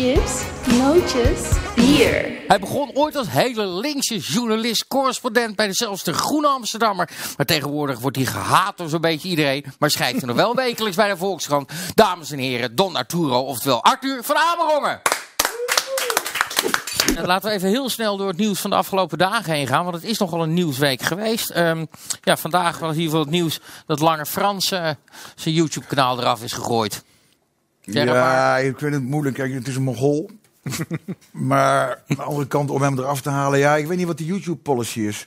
chips, 0.00 0.42
nootjes, 0.78 1.40
bier. 1.74 2.32
Hij 2.46 2.58
begon 2.58 2.90
ooit 2.94 3.16
als 3.16 3.30
hele 3.30 3.66
linkse 3.66 4.18
journalist, 4.18 4.86
correspondent 4.86 5.56
bij 5.56 5.66
de 5.66 5.72
zelfs 5.72 6.02
de 6.04 6.12
Groene 6.12 6.48
Amsterdammer. 6.48 7.10
Maar 7.36 7.46
tegenwoordig 7.46 7.98
wordt 7.98 8.16
hij 8.16 8.26
gehaat 8.26 8.76
door 8.76 8.88
zo'n 8.88 9.00
beetje 9.00 9.28
iedereen. 9.28 9.64
Maar 9.78 9.90
schrijft 9.90 10.20
er 10.20 10.26
nog 10.26 10.36
wel 10.36 10.54
wekelijks 10.64 10.96
bij 10.96 11.08
de 11.08 11.16
Volkskrant. 11.16 11.72
Dames 11.94 12.30
en 12.30 12.38
heren, 12.38 12.74
Don 12.74 12.96
Arturo, 12.96 13.40
oftewel 13.40 13.84
Arthur 13.84 14.24
van 14.24 14.36
Amerongen. 14.36 15.00
En 17.16 17.26
laten 17.26 17.48
we 17.48 17.54
even 17.54 17.68
heel 17.68 17.88
snel 17.88 18.16
door 18.16 18.28
het 18.28 18.36
nieuws 18.36 18.60
van 18.60 18.70
de 18.70 18.76
afgelopen 18.76 19.18
dagen 19.18 19.52
heen 19.52 19.66
gaan. 19.66 19.84
Want 19.84 19.96
het 19.96 20.04
is 20.04 20.18
nogal 20.18 20.42
een 20.42 20.54
nieuwsweek 20.54 21.02
geweest. 21.02 21.50
Ehm, 21.50 21.84
ja, 22.22 22.36
vandaag 22.36 22.78
was 22.78 22.94
in 22.94 23.00
ieder 23.00 23.10
geval 23.10 23.20
het 23.20 23.30
nieuws 23.30 23.60
dat 23.86 24.00
Lange 24.00 24.26
Frans 24.26 24.70
eh, 24.70 24.90
zijn 25.34 25.54
YouTube-kanaal 25.54 26.20
eraf 26.20 26.42
is 26.42 26.52
gegooid. 26.52 27.02
Ja, 27.92 28.56
ik 28.58 28.78
vind 28.78 28.94
het 28.94 29.02
moeilijk. 29.02 29.36
Kijk, 29.36 29.52
het 29.52 29.68
is 29.68 29.76
een 29.76 29.82
mogol. 29.82 30.30
maar 31.32 31.88
aan 32.08 32.16
de 32.16 32.22
andere 32.22 32.46
kant, 32.46 32.70
om 32.70 32.82
hem 32.82 32.98
eraf 32.98 33.20
te 33.20 33.30
halen... 33.30 33.58
Ja, 33.58 33.76
ik 33.76 33.86
weet 33.86 33.96
niet 33.96 34.06
wat 34.06 34.18
de 34.18 34.24
YouTube-policy 34.24 35.00
is. 35.00 35.26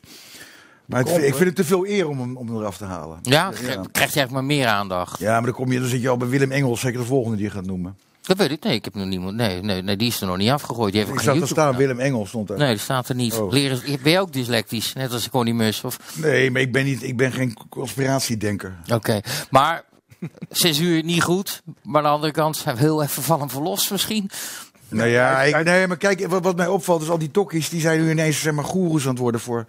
Maar 0.85 0.99
het- 1.03 1.23
ik 1.23 1.33
vind 1.35 1.45
het 1.47 1.55
te 1.55 1.63
veel 1.63 1.87
eer 1.87 2.07
om 2.07 2.19
hem, 2.19 2.37
om 2.37 2.47
hem 2.47 2.57
eraf 2.57 2.77
te 2.77 2.85
halen. 2.85 3.19
Ja, 3.21 3.47
krijgt 3.49 3.63
hij 3.63 3.81
eigenlijk 4.01 4.31
maar 4.31 4.43
meer 4.43 4.67
aandacht. 4.67 5.19
Ja, 5.19 5.33
maar 5.33 5.43
dan, 5.43 5.53
kom 5.53 5.71
je, 5.71 5.79
dan 5.79 5.87
zit 5.87 6.01
je 6.01 6.09
al 6.09 6.17
bij 6.17 6.27
Willem 6.27 6.51
Engels, 6.51 6.79
zeker 6.79 6.99
de 6.99 7.05
volgende 7.05 7.37
die 7.37 7.45
je 7.45 7.51
gaat 7.51 7.65
noemen. 7.65 7.97
Dat 8.21 8.37
weet 8.37 8.51
ik. 8.51 8.63
Nee, 8.63 8.73
ik 8.75 8.85
heb 8.85 8.95
nog 8.95 9.05
niemand. 9.07 9.35
Nee, 9.35 9.61
nee, 9.61 9.81
nee, 9.81 9.95
die 9.97 10.07
is 10.07 10.21
er 10.21 10.27
nog 10.27 10.37
niet 10.37 10.49
afgegooid. 10.49 10.93
Die 10.93 11.01
heeft 11.01 11.13
Ik 11.13 11.19
zag 11.21 11.39
er 11.41 11.47
staan, 11.47 11.75
Willem 11.75 11.99
Engels 11.99 12.29
stond 12.29 12.49
er. 12.49 12.57
Nee, 12.57 12.69
die 12.69 12.77
staat 12.79 13.09
er 13.09 13.15
niet. 13.15 13.33
Oh. 13.33 13.51
Leren, 13.51 13.81
ben 14.03 14.11
je 14.11 14.19
ook 14.19 14.33
dyslectisch, 14.33 14.93
net 14.93 15.11
als 15.11 15.29
Connie 15.29 15.53
Mus? 15.53 15.83
Of... 15.83 15.99
Nee, 16.15 16.51
maar 16.51 16.61
ik 16.61 16.71
ben, 16.71 16.85
niet, 16.85 17.03
ik 17.03 17.17
ben 17.17 17.31
geen 17.31 17.53
conspiratiedenker. 17.69 18.73
Oké, 18.93 19.19
maar 19.49 19.83
zes 20.49 20.79
uur 20.79 21.03
niet 21.03 21.23
goed. 21.23 21.61
Maar 21.83 21.97
aan 21.97 22.07
de 22.07 22.15
andere 22.15 22.31
kant 22.31 22.57
zijn 22.57 22.75
we 22.75 22.81
heel 22.81 23.03
even 23.03 23.23
van 23.23 23.39
hem 23.39 23.49
verlost 23.49 23.91
misschien. 23.91 24.29
Nou 24.87 25.09
ja, 25.09 25.41
ik, 25.41 25.63
nee, 25.63 25.87
maar 25.87 25.97
kijk, 25.97 26.27
wat, 26.27 26.43
wat 26.43 26.55
mij 26.55 26.67
opvalt 26.67 27.01
is 27.01 27.09
al 27.09 27.17
die 27.17 27.31
tokkies, 27.31 27.69
die 27.69 27.81
zijn 27.81 28.01
nu 28.01 28.11
ineens 28.11 28.39
zeg 28.39 28.53
maar, 28.53 28.63
goeroes 28.63 29.03
aan 29.03 29.09
het 29.09 29.19
worden 29.19 29.41
voor, 29.41 29.65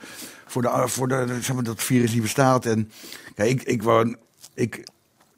voor, 0.47 0.63
de, 0.63 0.83
voor 0.87 1.09
de, 1.09 1.39
zeg 1.41 1.55
maar, 1.55 1.65
dat 1.65 1.83
virus 1.83 2.11
die 2.13 2.21
bestaat. 2.21 2.67
En 2.67 2.91
kijk, 3.35 3.51
ik, 3.51 3.63
ik 3.63 3.83
wou, 3.83 4.17
ik, 4.55 4.85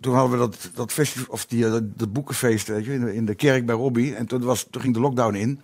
toen 0.00 0.14
hadden 0.14 0.38
we 0.38 0.46
dat, 0.46 0.70
dat 0.74 0.92
festival, 0.92 1.34
of 1.34 1.46
die, 1.46 1.64
eh, 1.64 1.70
dat, 1.70 1.98
dat 1.98 2.12
boekenfeest, 2.12 2.68
weet 2.68 2.84
je, 2.84 2.92
in 2.92 3.04
de, 3.04 3.14
in 3.14 3.24
de 3.24 3.34
kerk 3.34 3.66
bij 3.66 3.74
Robbie. 3.74 4.14
En 4.14 4.26
toen, 4.26 4.42
was, 4.42 4.66
toen 4.70 4.82
ging 4.82 4.94
de 4.94 5.00
lockdown 5.00 5.34
in. 5.34 5.60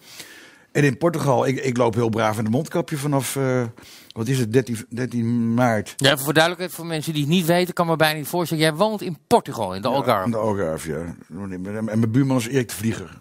En 0.72 0.84
in 0.84 0.98
Portugal, 0.98 1.46
ik, 1.46 1.64
ik 1.64 1.76
loop 1.76 1.94
heel 1.94 2.08
braaf 2.08 2.38
in 2.38 2.44
een 2.44 2.50
mondkapje 2.50 2.96
vanaf, 2.96 3.36
eh, 3.36 3.62
wat 4.12 4.28
is 4.28 4.38
het, 4.38 4.52
13, 4.52 4.86
13 4.88 5.54
maart. 5.54 5.94
Ja, 5.96 6.16
voor 6.16 6.32
duidelijkheid, 6.32 6.74
voor 6.74 6.86
mensen 6.86 7.12
die 7.12 7.22
het 7.22 7.30
niet 7.30 7.46
weten, 7.46 7.74
kan 7.74 7.86
me 7.86 7.96
bijna 7.96 8.18
niet 8.18 8.28
voorstellen. 8.28 8.62
Jij 8.62 8.74
woont 8.74 9.02
in 9.02 9.18
Portugal, 9.26 9.74
in 9.74 9.82
de 9.82 9.88
Algarve. 9.88 10.24
In 10.24 10.30
de 10.30 10.36
Algarve, 10.36 10.90
ja. 10.90 11.14
En 11.50 11.84
mijn 11.84 12.10
buurman 12.10 12.36
is 12.36 12.48
Erik 12.48 12.68
de 12.68 12.74
Vlieger. 12.74 13.20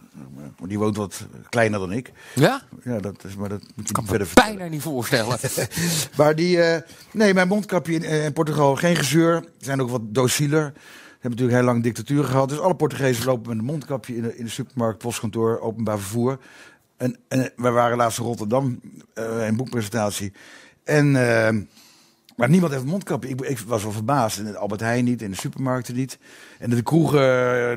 Die 0.67 0.79
woont 0.79 0.97
wat 0.97 1.25
kleiner 1.49 1.79
dan 1.79 1.91
ik. 1.91 2.11
Ja? 2.35 2.61
Ja, 2.83 2.99
dat 2.99 3.23
is, 3.23 3.35
maar 3.35 3.49
dat 3.49 3.61
moet 3.75 3.87
je 3.87 3.93
Kan 3.93 4.03
me 4.03 4.09
verder 4.09 4.27
bijna 4.33 4.67
niet 4.67 4.81
voorstellen. 4.81 5.37
Maar 6.17 6.35
die, 6.35 6.61
eh, 6.61 6.81
nee, 7.11 7.33
mijn 7.33 7.47
mondkapje 7.47 7.93
in, 7.93 8.03
eh, 8.03 8.25
in 8.25 8.33
Portugal, 8.33 8.75
geen 8.75 8.95
gezeur. 8.95 9.41
Ze 9.41 9.65
zijn 9.65 9.81
ook 9.81 9.89
wat 9.89 10.01
docieler. 10.03 10.71
Ze 10.75 11.27
hebben 11.27 11.39
natuurlijk 11.39 11.57
heel 11.57 11.73
lang 11.73 11.83
dictatuur 11.83 12.23
gehad. 12.23 12.49
Dus 12.49 12.59
alle 12.59 12.75
Portugezen 12.75 13.25
lopen 13.25 13.49
met 13.49 13.57
een 13.57 13.65
mondkapje 13.65 14.15
in 14.15 14.21
de, 14.21 14.37
in 14.37 14.43
de 14.43 14.51
supermarkt, 14.51 14.97
postkantoor, 14.97 15.59
openbaar 15.59 15.99
vervoer. 15.99 16.39
En, 17.01 17.15
en 17.27 17.51
wij 17.55 17.71
waren 17.71 17.97
laatst 17.97 18.19
in 18.19 18.25
Rotterdam, 18.25 18.79
eh 19.13 19.47
een 19.47 19.55
boekpresentatie. 19.55 20.33
En, 20.83 21.05
eh, 21.05 21.55
maar 22.35 22.49
niemand 22.49 22.71
heeft 22.71 22.83
een 22.83 22.89
mondkapje. 22.89 23.29
Ik, 23.29 23.41
ik 23.41 23.59
was 23.59 23.83
wel 23.83 23.91
verbaasd. 23.91 24.37
In 24.37 24.45
de 24.45 24.57
Albert 24.57 24.81
Heijn 24.81 25.03
niet, 25.03 25.21
in 25.21 25.31
de 25.31 25.37
supermarkten 25.37 25.95
niet. 25.95 26.17
En 26.59 26.69
de 26.69 26.81
kroegen, 26.81 27.19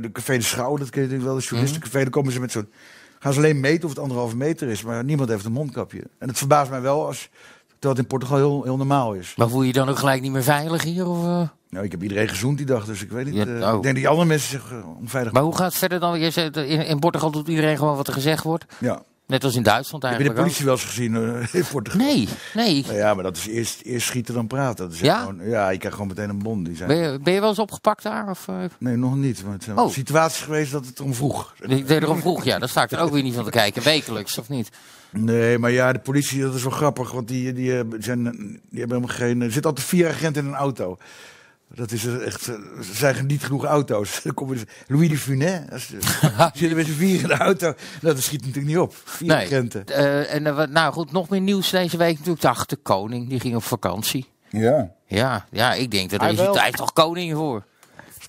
de 0.02 0.08
Café 0.12 0.36
de 0.36 0.42
Schouw, 0.42 0.76
dat 0.76 0.90
ken 0.90 1.02
je 1.02 1.08
natuurlijk 1.08 1.24
wel, 1.24 1.38
de 1.38 1.46
journalistencafé. 1.46 1.98
Daar 1.98 2.10
komen 2.10 2.32
ze 2.32 2.40
met 2.40 2.52
zo'n... 2.52 2.68
Gaan 3.18 3.32
ze 3.32 3.38
alleen 3.38 3.60
meten 3.60 3.84
of 3.84 3.90
het 3.90 3.98
anderhalve 3.98 4.36
meter 4.36 4.68
is, 4.68 4.82
maar 4.82 5.04
niemand 5.04 5.28
heeft 5.28 5.44
een 5.44 5.52
mondkapje. 5.52 6.02
En 6.18 6.28
het 6.28 6.38
verbaast 6.38 6.70
mij 6.70 6.80
wel 6.80 7.06
als 7.06 7.30
dat 7.78 7.98
in 7.98 8.06
Portugal 8.06 8.36
heel, 8.36 8.62
heel 8.62 8.76
normaal 8.76 9.12
is. 9.12 9.34
maar 9.36 9.48
voel 9.48 9.60
je 9.60 9.66
je 9.66 9.72
dan 9.72 9.88
ook 9.88 9.98
gelijk 9.98 10.20
niet 10.20 10.32
meer 10.32 10.42
veilig 10.42 10.82
hier? 10.82 11.06
Of, 11.06 11.24
eh? 11.24 11.48
Nou, 11.68 11.84
ik 11.84 11.90
heb 11.90 12.02
iedereen 12.02 12.28
gezoend 12.28 12.56
die 12.56 12.66
dag, 12.66 12.84
dus 12.84 13.02
ik 13.02 13.10
weet 13.10 13.24
niet. 13.24 13.34
Ja, 13.34 13.46
eh, 13.46 13.48
oh. 13.48 13.56
Ik 13.56 13.82
denk 13.82 13.82
dat 13.82 13.94
die 13.94 14.08
andere 14.08 14.28
mensen 14.28 14.50
zich 14.50 14.72
onveilig 15.00 15.32
Maar 15.32 15.42
hoe 15.42 15.56
gaat 15.56 15.66
het 15.66 15.78
verder 15.78 16.00
dan? 16.00 16.20
Je 16.20 16.30
zegt, 16.30 16.56
in, 16.56 16.86
in 16.86 16.98
Portugal 16.98 17.30
doet 17.30 17.48
iedereen 17.48 17.76
gewoon 17.76 17.96
wat 17.96 18.06
er 18.06 18.12
gezegd 18.12 18.44
wordt. 18.44 18.64
Ja. 18.78 19.02
Net 19.26 19.44
als 19.44 19.54
in 19.54 19.62
Duitsland 19.62 20.02
Heb 20.02 20.12
je 20.12 20.18
de 20.18 20.24
eigenlijk 20.24 20.46
politie 20.54 20.64
wel 20.64 20.74
eens 20.74 20.84
gezien 20.84 21.14
eh, 21.52 21.54
in 21.60 21.64
Portugal? 21.70 22.00
ook. 22.00 22.06
Nee, 22.06 22.28
nee. 22.54 22.82
Nou 22.82 22.96
ja, 22.96 23.14
maar 23.14 23.22
dat 23.24 23.36
is 23.36 23.46
eerst, 23.46 23.80
eerst 23.82 24.06
schieten 24.06 24.34
dan 24.34 24.46
praten. 24.46 24.84
Dat 24.84 24.94
is 24.94 25.00
Ja? 25.00 25.18
Gewoon, 25.18 25.48
ja, 25.48 25.68
je 25.70 25.78
krijgt 25.78 25.96
gewoon 25.96 26.14
meteen 26.14 26.28
een 26.28 26.38
bon. 26.42 26.62
Die 26.64 26.76
zijn... 26.76 26.88
Ben 26.88 26.96
je, 27.12 27.18
ben 27.22 27.32
je 27.32 27.40
wel 27.40 27.48
eens 27.48 27.58
opgepakt 27.58 28.02
daar? 28.02 28.30
Of, 28.30 28.48
eh, 28.48 28.54
Nee, 28.78 28.96
nog 28.96 29.16
niet. 29.16 29.44
Maar 29.44 29.52
het 29.52 29.64
zijn 29.64 29.78
Oh. 29.78 29.90
situaties 29.90 30.42
geweest 30.42 30.72
dat 30.72 30.86
het 30.86 30.98
erom 30.98 31.14
vroeg. 31.14 31.54
ik 31.60 31.86
deed 31.88 32.02
erom 32.02 32.20
vroeg, 32.20 32.44
ja. 32.44 32.58
Daar 32.58 32.68
sta 32.68 32.82
ik 32.82 32.90
er 32.90 32.98
ook 33.00 33.12
weer 33.12 33.22
niet 33.22 33.34
van 33.34 33.44
te 33.44 33.50
kijken. 33.50 33.82
Wekelijks, 33.82 34.38
of 34.38 34.48
niet? 34.48 34.68
Nee, 35.10 35.58
maar 35.58 35.70
ja, 35.70 35.92
de 35.92 35.98
politie, 35.98 36.40
dat 36.42 36.54
is 36.54 36.62
wel 36.62 36.72
grappig. 36.72 37.10
Want 37.12 37.28
die, 37.28 37.52
die, 37.52 37.78
eh, 37.78 37.84
zijn, 37.98 38.22
die 38.70 38.78
hebben 38.80 38.96
helemaal 38.96 39.16
geen... 39.16 39.40
Er 39.42 39.52
zitten 39.52 39.70
altijd 39.70 39.88
vier 39.88 40.08
agenten 40.08 40.42
in 40.42 40.48
een 40.48 40.54
auto. 40.56 40.98
Dat 41.74 41.92
is 41.92 42.06
echt... 42.06 42.48
eh, 42.48 42.54
Er 42.54 42.84
zijn 42.92 43.26
niet 43.26 43.44
genoeg 43.44 43.64
auto's. 43.64 44.20
Dan 44.22 44.34
kom 44.34 44.54
je, 44.54 44.64
Louis 44.86 45.08
de 45.08 45.16
Funès. 45.18 45.60
zitten 46.54 46.76
met 46.76 46.86
z'n 46.86 46.92
vier 46.92 47.20
in 47.20 47.26
de 47.28 47.34
auto. 47.36 47.66
Nou, 48.00 48.14
dat 48.14 48.22
schiet 48.22 48.40
natuurlijk 48.40 48.66
niet 48.66 48.78
op. 48.78 48.94
Vier 49.04 49.28
Nee. 49.28 49.44
agenten. 49.46 49.86
Eh, 49.86 50.34
en 50.34 50.46
eh, 50.46 50.66
nou 50.66 50.92
goed, 50.92 51.12
nog 51.12 51.28
meer 51.28 51.40
nieuws 51.40 51.70
deze 51.70 51.96
week 51.96 52.12
natuurlijk. 52.12 52.40
Dag, 52.42 52.66
de 52.66 52.76
koning, 52.76 53.28
die 53.28 53.40
ging 53.40 53.56
op 53.56 53.62
vakantie. 53.64 54.26
Ja. 54.50 54.90
Ja, 55.06 55.46
ja 55.50 55.74
ik 55.74 55.90
denk 55.90 56.10
dat 56.10 56.20
Hij 56.20 56.28
er 56.36 56.50
is 56.50 56.58
hij 56.58 56.68
is 56.70 56.76
toch 56.76 56.92
koning 56.92 57.34
voor. 57.34 57.64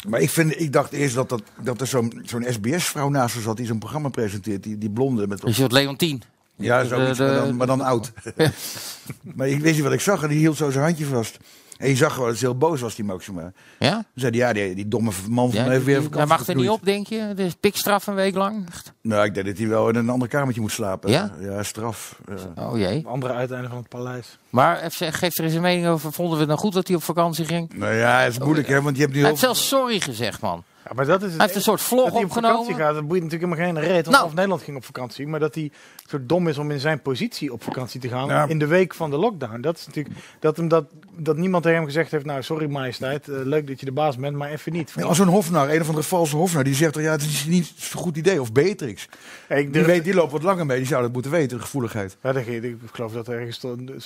Maar 0.07 0.19
ik, 0.19 0.29
vind, 0.29 0.59
ik 0.59 0.73
dacht 0.73 0.91
eerst 0.91 1.15
dat, 1.15 1.29
dat, 1.29 1.41
dat 1.61 1.81
er 1.81 1.87
zo'n 1.87 2.21
zo'n 2.25 2.45
SBS-vrouw 2.49 3.09
naast 3.09 3.33
haar 3.33 3.43
zat 3.43 3.57
die 3.57 3.65
zo'n 3.65 3.79
programma 3.79 4.09
presenteert. 4.09 4.63
Die, 4.63 4.77
die 4.77 4.89
blonde 4.89 5.27
met... 5.27 5.41
Je 5.45 5.53
wordt 5.57 5.73
Leontien. 5.73 6.21
Ja, 6.55 6.81
de- 6.81 6.87
zoiets, 6.87 7.17
de- 7.17 7.23
maar, 7.23 7.35
dan, 7.35 7.55
maar 7.55 7.67
dan 7.67 7.81
oud. 7.81 8.11
maar 9.35 9.47
ik 9.47 9.59
wist 9.59 9.73
niet 9.75 9.83
wat 9.83 9.93
ik 9.93 10.01
zag 10.01 10.23
en 10.23 10.29
die 10.29 10.37
hield 10.37 10.57
zo 10.57 10.69
zijn 10.71 10.83
handje 10.83 11.05
vast. 11.05 11.37
En 11.77 11.89
je 11.89 11.95
zag 11.95 12.13
gewoon 12.13 12.29
dat 12.29 12.37
ze 12.37 12.45
heel 12.45 12.57
boos 12.57 12.81
was, 12.81 12.95
die 12.95 13.05
Maxima. 13.05 13.51
Ja? 13.79 13.91
Toen 13.93 14.03
zei 14.13 14.37
hij, 14.39 14.47
ja, 14.47 14.53
die, 14.53 14.75
die 14.75 14.87
domme 14.87 15.11
man 15.29 15.51
van 15.51 15.63
ja 15.63 15.69
heeft 15.69 15.83
weer 15.85 15.95
vakantie 16.03 16.17
hij 16.17 16.37
mag 16.37 16.47
er 16.47 16.55
niet 16.55 16.69
op, 16.69 16.85
denk 16.85 17.07
je? 17.07 17.33
Dus 17.35 17.53
pikstraf 17.53 18.07
een 18.07 18.15
week 18.15 18.35
lang? 18.35 18.67
Echt? 18.69 18.93
Nou, 19.01 19.25
ik 19.25 19.33
denk 19.33 19.45
dat 19.45 19.57
hij 19.57 19.67
wel 19.67 19.89
in 19.89 19.95
een 19.95 20.09
ander 20.09 20.27
kamertje 20.27 20.61
moet 20.61 20.71
slapen. 20.71 21.11
Ja? 21.11 21.31
Ja, 21.39 21.63
straf. 21.63 22.19
Ja. 22.55 22.63
Oh 22.63 22.77
jee. 22.77 23.07
Andere 23.07 23.33
uiteinde 23.33 23.67
van 23.67 23.77
het 23.77 23.89
paleis. 23.89 24.37
Maar 24.49 24.81
even- 24.81 25.13
geef 25.13 25.37
er 25.37 25.43
eens 25.43 25.53
een 25.53 25.61
mening 25.61 25.87
over. 25.87 26.11
Vonden 26.11 26.33
we 26.33 26.39
het 26.39 26.47
nou 26.47 26.59
goed 26.59 26.73
dat 26.73 26.87
hij 26.87 26.95
op 26.95 27.03
vakantie 27.03 27.45
ging? 27.45 27.73
Nou 27.73 27.93
ja, 27.93 28.19
het 28.19 28.31
is 28.31 28.39
moeilijk, 28.39 28.67
hè, 28.67 28.81
want 28.81 28.95
je 28.95 29.01
hebt 29.01 29.13
nu 29.13 29.19
Hij 29.19 29.29
heeft 29.29 29.41
zelfs 29.41 29.67
sorry 29.67 29.99
gezegd, 29.99 30.41
man. 30.41 30.63
Ja, 30.87 30.91
maar 30.95 31.05
dat 31.05 31.19
is 31.21 31.27
het 31.27 31.35
Hij 31.37 31.43
heeft 31.45 31.55
een 31.55 31.61
soort 31.61 31.81
vlog 31.81 32.03
dat 32.03 32.13
hij 32.13 32.23
op 32.23 32.29
opgenomen. 32.29 32.57
vakantie 32.57 32.83
gaat, 32.83 32.93
dat 32.93 33.07
boeit 33.07 33.23
natuurlijk 33.23 33.51
helemaal 33.51 33.73
geen 33.83 33.91
reet. 33.93 34.05
Want 34.05 34.17
Nou. 34.17 34.33
Nederland 34.33 34.61
ging 34.61 34.77
op 34.77 34.85
vakantie. 34.85 35.27
Maar 35.27 35.39
dat 35.39 35.55
hij 35.55 35.71
zo 36.09 36.17
dom 36.25 36.47
is 36.47 36.57
om 36.57 36.71
in 36.71 36.79
zijn 36.79 37.01
positie 37.01 37.53
op 37.53 37.63
vakantie 37.63 37.99
te 37.99 38.07
gaan. 38.07 38.27
Ja. 38.27 38.45
In 38.47 38.59
de 38.59 38.67
week 38.67 38.93
van 38.93 39.09
de 39.09 39.17
lockdown. 39.17 39.61
Dat 39.61 39.77
is 39.77 39.85
natuurlijk 39.87 40.15
dat, 40.39 40.57
hem 40.57 40.67
dat, 40.67 40.85
dat 41.17 41.37
niemand 41.37 41.63
tegen 41.63 41.77
hem 41.77 41.87
gezegd 41.87 42.11
heeft. 42.11 42.25
Nou, 42.25 42.43
sorry 42.43 42.69
majesteit. 42.69 43.27
eh, 43.27 43.35
leuk 43.43 43.67
dat 43.67 43.79
je 43.79 43.85
de 43.85 43.91
baas 43.91 44.15
bent, 44.17 44.35
maar 44.35 44.49
even 44.49 44.73
niet. 44.73 44.91
Ja, 44.95 45.03
als 45.03 45.19
een 45.19 45.27
hofnar, 45.27 45.69
een 45.69 45.81
of 45.81 45.87
andere 45.87 46.05
valse 46.07 46.35
hofnar, 46.35 46.63
die 46.63 46.73
zegt 46.75 46.95
ja, 46.95 47.11
het 47.11 47.21
is 47.21 47.45
niet 47.45 47.71
zo'n 47.75 48.01
goed 48.01 48.17
idee. 48.17 48.41
Of 48.41 48.51
Beatrix. 48.51 49.07
Ja, 49.49 49.55
ik, 49.55 49.73
Die, 49.73 49.83
weet, 49.83 50.03
die 50.03 50.13
loopt 50.13 50.31
wat 50.31 50.43
langer 50.43 50.65
mee, 50.65 50.77
die 50.77 50.87
zou 50.87 51.01
dat 51.01 51.13
moeten 51.13 51.31
weten, 51.31 51.61
gevoeligheid. 51.61 52.17
Ja, 52.23 52.31
dat- 52.31 52.47
ik 52.47 52.75
geloof 52.91 53.11
dat 53.11 53.27
er 53.27 53.33
ergens 53.39 53.59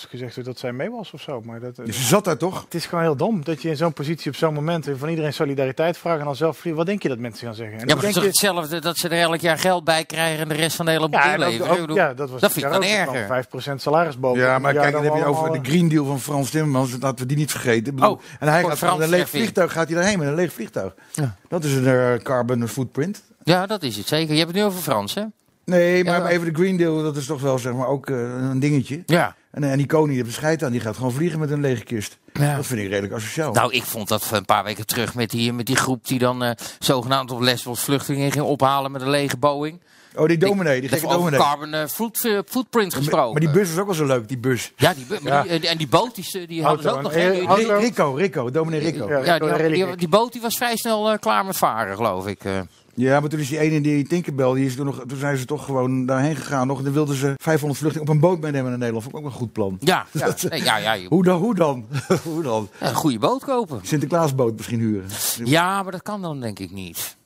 gezegd 0.09 0.33
wordt 0.33 0.49
dat 0.49 0.59
zij 0.59 0.71
mee 0.73 0.89
was 0.91 1.11
of 1.11 1.21
zo. 1.21 1.41
Maar 1.41 1.59
dat, 1.59 1.77
eh, 1.79 1.85
Dus 1.85 1.95
ze 1.95 2.03
zat 2.03 2.25
daar 2.25 2.37
toch? 2.37 2.63
het 2.63 2.73
is 2.73 2.85
gewoon 2.85 3.03
heel 3.03 3.15
dom 3.15 3.43
dat 3.43 3.61
je 3.61 3.69
in 3.69 3.77
zo'n 3.77 3.93
positie 3.93 4.31
op 4.31 4.37
zo'n 4.37 4.53
moment 4.53 4.87
eh, 4.87 4.93
van 4.97 5.09
iedereen 5.09 5.33
solidariteit 5.33 5.97
vraagt 5.97 6.19
en 6.19 6.25
dan 6.25 6.35
zelf 6.35 6.53
vliegen. 6.57 6.75
Wat 6.77 6.85
denk 6.85 7.01
je 7.01 7.09
dat 7.09 7.17
mensen 7.17 7.45
gaan 7.47 7.55
zeggen? 7.55 7.73
En 7.79 7.87
Ja, 7.87 7.93
maar 7.95 8.03
het 8.03 8.05
is 8.05 8.13
denk 8.13 8.25
toch 8.25 8.41
je- 8.41 8.47
hetzelfde 8.47 8.79
dat 8.81 8.97
ze 8.97 9.07
er 9.09 9.19
elk 9.19 9.39
jaar 9.39 9.57
geld 9.59 9.83
bij 9.83 10.05
krijgen 10.05 10.39
en 10.41 10.47
de 10.49 10.55
rest 10.55 10.75
van 10.75 10.85
de 10.85 10.91
hele 10.91 11.09
boel 11.09 11.19
ja, 11.19 11.33
en 11.33 11.41
ook- 11.43 11.49
leven. 11.49 11.69
ook- 11.89 11.89
ja, 11.95 12.13
dat 12.13 12.29
was 12.29 12.41
dat 12.41 12.51
vind 12.51 12.65
ik 12.65 12.71
dan 12.71 12.83
erger. 12.83 13.05
van 13.05 13.25
5% 13.27 13.81
salarisboven. 13.81 14.41
Ja, 14.43 14.59
maar 14.59 14.73
kijk, 14.73 14.91
dan 14.91 15.03
heb 15.03 15.13
je 15.13 15.25
over 15.25 15.41
allemaal- 15.43 15.61
de 15.63 15.69
Green 15.69 15.89
Deal 15.89 16.05
van 16.05 16.19
Frans 16.19 16.49
Timmermans. 16.49 16.98
Laten 16.99 17.17
we 17.19 17.25
die 17.25 17.37
niet 17.37 17.51
vergeten. 17.51 17.95
Bedoel, 17.95 18.11
Oh, 18.11 18.21
en 18.39 18.47
hij 18.47 18.63
gaat 18.63 18.97
met 18.97 18.99
een 19.05 19.09
leeg 19.09 19.29
vliegtuig 19.29 19.71
gaat 19.71 19.87
hij 19.87 19.95
daarheen 19.95 20.19
met 20.19 20.27
een 20.27 20.35
leeg 20.35 20.53
vliegtuig. 20.53 20.93
Ja. 21.11 21.35
Dat 21.47 21.63
is 21.63 21.73
een 21.73 21.87
eh, 21.87 22.13
carbon 22.23 22.67
footprint. 22.67 23.23
Ja, 23.43 23.65
dat 23.65 23.83
is 23.83 23.97
het 23.97 24.07
zeker. 24.07 24.31
Je 24.33 24.39
hebt 24.39 24.51
het 24.51 24.59
nu 24.59 24.65
over 24.65 24.81
Frans, 24.81 25.13
hè? 25.13 25.23
Nee, 25.65 26.03
maar, 26.03 26.19
Ja. 26.21 26.27
even 26.27 26.45
de 26.53 26.59
Green 26.59 26.77
Deal, 26.77 27.03
dat 27.03 27.15
is 27.18 27.25
toch 27.25 27.41
wel 27.41 27.59
zeg 27.59 27.74
maar 27.74 27.88
ook 27.88 28.09
eh, 28.09 28.18
een 28.19 28.59
dingetje. 28.59 29.03
Ja. 29.06 29.35
En, 29.51 29.63
en 29.63 29.77
die 29.77 29.85
koning 29.85 30.07
die 30.09 30.18
heeft 30.18 30.29
een 30.29 30.35
scheid 30.41 30.63
aan, 30.63 30.71
die 30.71 30.81
gaat 30.81 30.95
gewoon 30.95 31.12
vliegen 31.12 31.39
met 31.39 31.51
een 31.51 31.62
lege 31.62 31.83
kist. 31.83 32.18
Ja. 32.33 32.56
Dat 32.56 32.65
vind 32.65 32.79
ik 32.79 32.88
redelijk 32.88 33.13
asociaal. 33.13 33.53
Nou, 33.53 33.74
ik 33.74 33.83
vond 33.83 34.07
dat 34.07 34.29
een 34.31 34.45
paar 34.45 34.63
weken 34.63 34.85
terug 34.85 35.15
met 35.15 35.29
die, 35.29 35.53
met 35.53 35.65
die 35.65 35.75
groep 35.75 36.07
die 36.07 36.19
dan 36.19 36.44
eh, 36.44 36.51
zogenaamd 36.79 37.31
op 37.31 37.39
Lesbos 37.39 37.79
vluchtelingen 37.83 38.31
ging 38.31 38.45
ophalen 38.45 38.91
met 38.91 39.01
een 39.01 39.09
lege 39.09 39.38
Boeing. 39.38 39.81
Oh, 40.15 40.27
die 40.27 40.38
dominee, 40.38 40.81
die 40.81 40.89
Dat 40.89 41.00
gekke 41.00 41.15
over 41.15 41.31
dominee. 41.31 41.47
carbon 41.47 41.73
eh, 41.73 41.88
foot- 41.88 42.25
eh, 42.25 42.39
footprint 42.45 42.94
gesproken. 42.94 43.31
Maar 43.31 43.41
die 43.41 43.50
bus 43.61 43.69
was 43.69 43.77
ook 43.79 43.85
wel 43.85 43.95
zo 43.95 44.06
leuk, 44.06 44.27
die 44.27 44.38
bus. 44.38 44.71
Ja, 44.77 44.94
die, 44.94 45.06
bu- 45.06 45.17
maar 45.23 45.33
Ja. 45.33 45.41
die, 45.41 45.51
eh, 45.67 45.71
en 45.71 45.77
die 45.77 45.88
boot 45.88 46.15
die, 46.15 46.47
die 46.47 46.63
hadden 46.63 46.83
ze 46.83 46.91
ook 46.91 47.01
nog. 47.01 47.13
hè? 47.13 47.31
Die- 47.31 47.47
eh, 47.47 47.56
die-. 47.56 47.73
Rico, 47.75 48.13
Rico, 48.13 48.51
dominee 48.51 48.79
Rico. 48.79 49.07
Ja. 49.09 49.17
Ja. 49.17 49.35
ja, 49.35 49.57
die, 49.57 49.85
die, 49.85 49.95
die 49.95 50.07
boot 50.07 50.31
die 50.31 50.41
was 50.41 50.56
vrij 50.57 50.75
snel 50.77 51.11
eh, 51.11 51.17
klaar 51.19 51.45
met 51.45 51.57
varen, 51.57 51.95
geloof 51.95 52.27
ik. 52.27 52.44
eh. 52.44 52.59
maar 52.95 53.29
toen 53.29 53.39
is 53.39 53.50
die 53.50 53.59
ene 53.59 53.75
in 53.75 53.81
die 53.83 54.07
Tinkerbell, 54.07 54.53
die 54.53 54.65
is 54.65 54.75
toen, 54.75 54.85
nog, 54.85 55.03
toen 55.07 55.17
zijn 55.17 55.38
ze 55.38 55.45
toch 55.45 55.65
gewoon 55.65 56.06
daarheen 56.06 56.35
gegaan. 56.35 56.67
Nog, 56.67 56.77
en 56.77 56.83
dan 56.83 56.94
wilden 56.94 57.15
ze 57.15 57.33
500 57.38 57.79
vluchtelingen 57.79 58.13
op 58.13 58.15
een 58.15 58.29
boot 58.29 58.39
meenemen 58.41 58.69
naar 58.69 58.77
Nederland. 58.77 59.03
Vond 59.03 59.15
ik 59.15 59.21
ook 59.21 59.27
een 59.31 59.38
goed 59.38 59.51
plan. 59.51 59.77
Ja, 59.79 60.05
ja, 60.12 60.33
nee, 60.50 60.63
ja, 60.63 60.77
ja, 60.77 60.97
Hoe 61.07 61.23
dan? 61.23 61.39
Hoe 61.39 61.55
dan? 61.55 61.85
hoe 62.23 62.44
dan? 62.44 62.69
een 62.79 62.95
goede 62.95 63.19
boot 63.19 63.44
kopen. 63.45 63.79
Sinterklaasboot 63.83 64.55
misschien 64.55 64.79
huren. 64.79 65.09
Ja, 65.44 65.83
maar 65.83 65.91
dat 65.91 66.01
kan 66.01 66.21
dan 66.21 66.39
denk 66.39 66.59
ik 66.59 66.71
niet. 66.71 67.17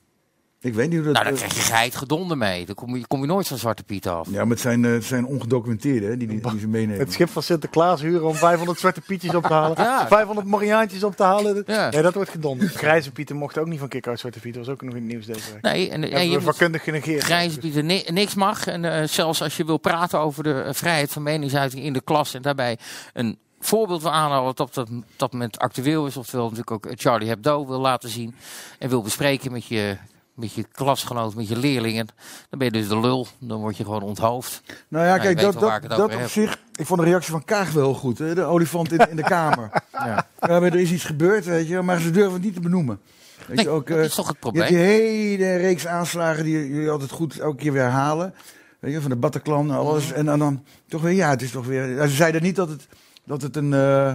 Ik 0.64 0.74
weet 0.74 0.88
niet 0.88 0.96
hoe 0.96 1.12
dat... 1.12 1.12
Nou, 1.14 1.24
dan 1.24 1.34
eh, 1.34 1.40
krijg 1.40 1.54
je 1.66 1.72
geit 1.72 1.96
gedonder 1.96 2.36
mee. 2.38 2.66
Dan 2.66 2.74
kom 2.74 2.96
je, 2.96 3.06
kom 3.06 3.20
je 3.20 3.26
nooit 3.26 3.46
van 3.48 3.58
Zwarte 3.58 3.84
Piet 3.84 4.08
af. 4.08 4.28
ja, 4.30 4.40
maar 4.40 4.50
het 4.50 4.60
zijn, 4.60 4.84
eh, 4.84 4.92
het 4.92 5.04
zijn 5.04 5.26
ongedocumenteerden 5.26 6.10
hè, 6.10 6.16
die, 6.16 6.28
die, 6.28 6.40
die 6.50 6.60
ze 6.60 6.68
meenemen. 6.68 6.98
Het 6.98 7.12
schip 7.12 7.28
van 7.28 7.42
Sinterklaas 7.42 8.00
huren 8.00 8.26
om 8.28 8.34
500 8.34 8.78
zwarte 8.78 9.00
pietjes 9.00 9.34
op 9.34 9.42
te 9.46 9.52
halen. 9.52 9.82
Ja. 9.82 10.06
500 10.06 10.46
Moriaantjes 10.46 11.04
op 11.04 11.16
te 11.16 11.22
halen. 11.22 11.62
Ja. 11.66 11.90
Nee, 11.90 12.02
dat 12.02 12.14
wordt 12.14 12.30
gedonderd. 12.30 12.74
Grijze 12.74 13.10
Pieten 13.10 13.36
mochten 13.36 13.62
ook 13.62 13.68
niet 13.68 13.78
van 13.78 13.88
kick-out 13.88 14.18
zwarte 14.18 14.40
Piet. 14.40 14.54
Dat 14.54 14.64
was 14.66 14.74
ook 14.74 14.82
nog 14.82 14.94
in 14.94 15.00
het 15.02 15.10
nieuws 15.10 15.26
deze 15.26 15.52
week. 15.52 15.62
Nee, 15.62 15.90
en, 15.90 16.02
en 16.04 16.10
Hebben 16.10 16.30
je 16.30 16.40
vakkundig 16.40 16.82
genegeerd. 16.82 17.22
grijze 17.22 17.58
pieten 17.58 17.86
ni- 17.86 18.04
niks 18.06 18.34
mag. 18.34 18.66
En 18.66 18.84
eh, 18.84 19.08
zelfs 19.08 19.42
als 19.42 19.56
je 19.56 19.64
wil 19.64 19.78
praten 19.78 20.18
over 20.18 20.42
de 20.42 20.62
eh, 20.62 20.72
vrijheid 20.74 21.10
van 21.12 21.22
meningsuiting 21.22 21.82
in 21.84 21.92
de 21.92 22.00
klas 22.02 22.34
en 22.34 22.42
daarbij 22.42 22.78
een 23.12 23.38
voorbeeld 23.60 24.02
wil 24.02 24.12
aanhouden 24.12 24.54
dat 24.54 24.66
op 24.66 24.74
dat, 24.74 24.88
dat 25.16 25.32
moment 25.32 25.58
actueel 25.58 26.06
is, 26.06 26.16
oftewel 26.16 26.50
natuurlijk 26.50 26.70
ook 26.86 26.92
Charlie 26.94 27.28
Hebdo 27.28 27.66
wil 27.66 27.80
laten 27.80 28.08
zien 28.08 28.34
en 28.78 28.88
wil 28.88 29.02
bespreken 29.02 29.52
met 29.52 29.66
je, 29.66 29.96
met 30.34 30.52
je 30.52 30.64
klasgenoot, 30.72 31.34
met 31.34 31.48
je 31.48 31.56
leerlingen, 31.56 32.06
dan 32.50 32.58
ben 32.58 32.66
je 32.66 32.72
dus 32.72 32.88
de 32.88 33.00
lul. 33.00 33.26
Dan 33.38 33.60
word 33.60 33.76
je 33.76 33.84
gewoon 33.84 34.02
onthoofd. 34.02 34.62
Nou 34.88 35.06
ja, 35.06 35.18
kijk, 35.18 35.38
je 35.40 35.44
dat, 35.44 35.60
dat, 35.88 36.00
op 36.00 36.10
heb. 36.10 36.28
zich... 36.28 36.58
Ik 36.74 36.86
vond 36.86 37.00
de 37.00 37.06
reactie 37.06 37.30
van 37.32 37.44
Kaag 37.44 37.72
wel 37.72 37.84
heel 37.84 37.94
goed. 37.94 38.18
Hè? 38.18 38.34
De 38.34 38.42
olifant 38.44 38.92
in, 38.92 39.10
in 39.10 39.16
de 39.16 39.22
kamer. 39.22 39.70
Ja. 39.92 40.26
Ja, 40.40 40.60
maar 40.60 40.62
er 40.62 40.80
is 40.80 40.92
iets 40.92 41.04
gebeurd, 41.04 41.44
weet 41.44 41.68
je. 41.68 41.82
Maar 41.82 42.00
ze 42.00 42.10
durven 42.10 42.32
het 42.32 42.42
niet 42.42 42.54
te 42.54 42.60
benoemen. 42.60 43.00
Weet 43.46 43.56
Nee, 43.56 43.64
je, 43.64 43.70
ook, 43.70 43.86
dat 43.86 43.96
eh, 43.98 44.04
is 44.04 44.14
toch 44.14 44.28
het 44.28 44.36
je 44.40 44.46
hebt 44.48 44.66
probleem? 44.66 44.68
die 44.68 44.76
hele 44.78 45.56
reeks 45.56 45.86
aanslagen 45.86 46.44
die 46.44 46.68
jullie 46.68 46.90
altijd 46.90 47.10
goed 47.10 47.38
elke 47.38 47.56
keer 47.56 47.72
weer 47.72 47.82
herhalen. 47.82 48.34
Weet 48.78 48.92
je, 48.92 49.00
van 49.00 49.10
de 49.10 49.16
Bataclan 49.16 49.70
en 49.70 49.76
alles. 49.76 50.06
Mhm. 50.08 50.28
En 50.28 50.38
dan, 50.38 50.64
toch 50.88 51.02
weer, 51.02 51.12
ja, 51.12 51.30
het 51.30 51.42
is 51.42 51.50
toch 51.50 51.66
weer... 51.66 52.08
ze 52.08 52.14
zeiden 52.14 52.42
niet 52.42 52.56
dat 52.56 52.68
het, 52.68 52.86
dat 53.24 53.42
het 53.42 53.56
een... 53.56 53.72
eh, 53.72 54.06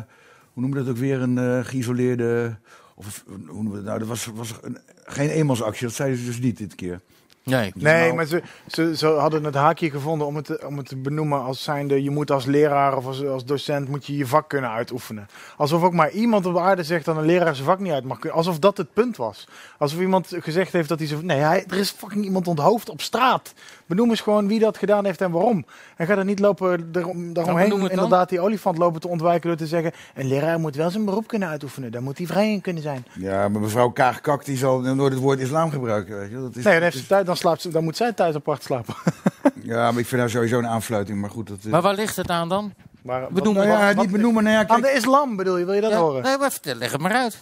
hoe 0.53 0.61
noemen 0.61 0.79
we 0.79 0.85
dat 0.85 0.93
ook 0.93 0.99
weer? 0.99 1.21
Een 1.21 1.37
eh, 1.37 1.59
geïsoleerde... 1.65 2.57
Of 2.99 3.23
hoe 3.27 3.37
noemen 3.37 3.71
we 3.71 3.77
het 3.77 3.85
nou? 3.85 3.99
Dat 3.99 4.07
was, 4.07 4.29
was 4.33 4.53
een, 4.61 4.77
geen 5.05 5.29
eenmansactie. 5.29 5.87
Dat 5.87 5.95
zeiden 5.95 6.19
ze 6.19 6.25
dus 6.25 6.39
niet 6.39 6.57
dit 6.57 6.75
keer. 6.75 7.01
Nee. 7.43 7.71
Nee, 7.75 8.03
Nou- 8.03 8.13
maar 8.15 8.25
ze, 8.25 8.41
ze, 8.67 8.97
ze 8.97 9.07
hadden 9.07 9.43
het 9.43 9.55
haakje 9.55 9.89
gevonden 9.89 10.27
om 10.27 10.35
het, 10.35 10.45
te, 10.45 10.63
om 10.67 10.77
het 10.77 10.87
te 10.87 10.95
benoemen 10.95 11.41
als 11.41 11.63
zijnde... 11.63 12.03
je 12.03 12.09
moet 12.09 12.31
als 12.31 12.45
leraar 12.45 12.97
of 12.97 13.05
als, 13.05 13.25
als 13.25 13.45
docent 13.45 13.87
moet 13.87 14.05
je 14.05 14.17
je 14.17 14.27
vak 14.27 14.49
kunnen 14.49 14.69
uitoefenen. 14.69 15.27
Alsof 15.57 15.83
ook 15.83 15.93
maar 15.93 16.11
iemand 16.11 16.45
op 16.45 16.57
aarde 16.57 16.83
zegt 16.83 17.05
dat 17.05 17.17
een 17.17 17.25
leraar 17.25 17.55
zijn 17.55 17.67
vak 17.67 17.79
niet 17.79 17.91
uit 17.91 18.03
mag 18.03 18.19
kunnen. 18.19 18.37
Alsof 18.37 18.59
dat 18.59 18.77
het 18.77 18.93
punt 18.93 19.17
was. 19.17 19.47
Alsof 19.77 19.99
iemand 19.99 20.35
gezegd 20.39 20.73
heeft 20.73 20.89
dat 20.89 20.99
hij 20.99 21.07
zo... 21.07 21.19
Nee, 21.21 21.39
hij, 21.39 21.65
er 21.67 21.77
is 21.77 21.91
fucking 21.91 22.23
iemand 22.25 22.47
onthoofd 22.47 22.89
op 22.89 23.01
straat. 23.01 23.53
Benoem 23.89 24.09
eens 24.09 24.21
gewoon 24.21 24.47
wie 24.47 24.59
dat 24.59 24.77
gedaan 24.77 25.05
heeft 25.05 25.21
en 25.21 25.31
waarom. 25.31 25.65
En 25.95 26.05
ga 26.07 26.15
er 26.17 26.25
niet 26.25 26.39
lopen 26.39 26.91
daarom, 26.91 27.33
daaromheen 27.33 27.69
dan. 27.69 27.89
inderdaad 27.89 28.29
die 28.29 28.39
olifant 28.39 28.77
lopen 28.77 29.01
te 29.01 29.07
ontwijken 29.07 29.47
door 29.49 29.57
te 29.57 29.67
zeggen... 29.67 29.91
een 30.15 30.27
leraar 30.27 30.59
moet 30.59 30.75
wel 30.75 30.89
zijn 30.89 31.05
beroep 31.05 31.27
kunnen 31.27 31.47
uitoefenen. 31.49 31.91
Daar 31.91 32.01
moet 32.03 32.17
hij 32.17 32.27
vrij 32.27 32.51
in 32.51 32.61
kunnen 32.61 32.83
zijn. 32.83 33.05
Ja, 33.13 33.47
maar 33.47 33.61
mevrouw 33.61 33.89
Kaag 33.89 34.21
Kak 34.21 34.45
die 34.45 34.57
zal 34.57 34.79
nooit 34.79 35.13
het 35.13 35.21
woord 35.21 35.39
islam 35.39 35.71
gebruiken. 35.71 36.19
Weet 36.19 36.29
je. 36.29 36.35
Dat 36.35 36.55
is, 36.55 36.63
Nee, 36.63 36.73
dan, 36.73 36.83
heeft 36.83 36.97
ze 36.97 37.07
tijd, 37.07 37.25
dan, 37.25 37.37
slaapt 37.37 37.61
ze, 37.61 37.69
dan 37.69 37.83
moet 37.83 37.97
zij 37.97 38.13
thuis 38.13 38.35
apart 38.35 38.63
slapen. 38.63 38.93
ja, 39.61 39.91
maar 39.91 39.99
ik 39.99 40.07
vind 40.07 40.21
haar 40.21 40.29
sowieso 40.29 40.57
een 40.57 40.67
aanfluiting. 40.67 41.19
Maar 41.21 41.29
goed, 41.29 41.47
dat... 41.47 41.57
eh, 41.65 41.71
Maar 41.71 41.81
waar 41.81 41.93
ligt 41.95 42.15
het 42.15 42.29
aan 42.29 42.49
dan? 42.49 42.73
Maar, 43.03 43.27
Benoemen. 43.31 43.67
nou 43.67 43.79
ja, 43.79 43.87
wat- 43.93 43.95
niet 44.05 44.11
benoemen. 44.11 44.43
Nou 44.43 44.55
ja, 44.55 44.61
Aan 44.61 44.67
kijk, 44.81 44.81
de 44.81 44.97
islam 44.97 45.35
bedoel 45.35 45.57
je, 45.57 45.65
wil 45.65 45.73
je 45.73 45.81
dat 45.81 45.91
Ja, 45.91 45.97
horen? 45.97 46.23
nee, 46.23 46.37
maar 46.37 46.51
vertel, 46.51 46.75
leg 46.75 46.91
het 46.91 47.01
maar 47.01 47.13
uit. 47.13 47.39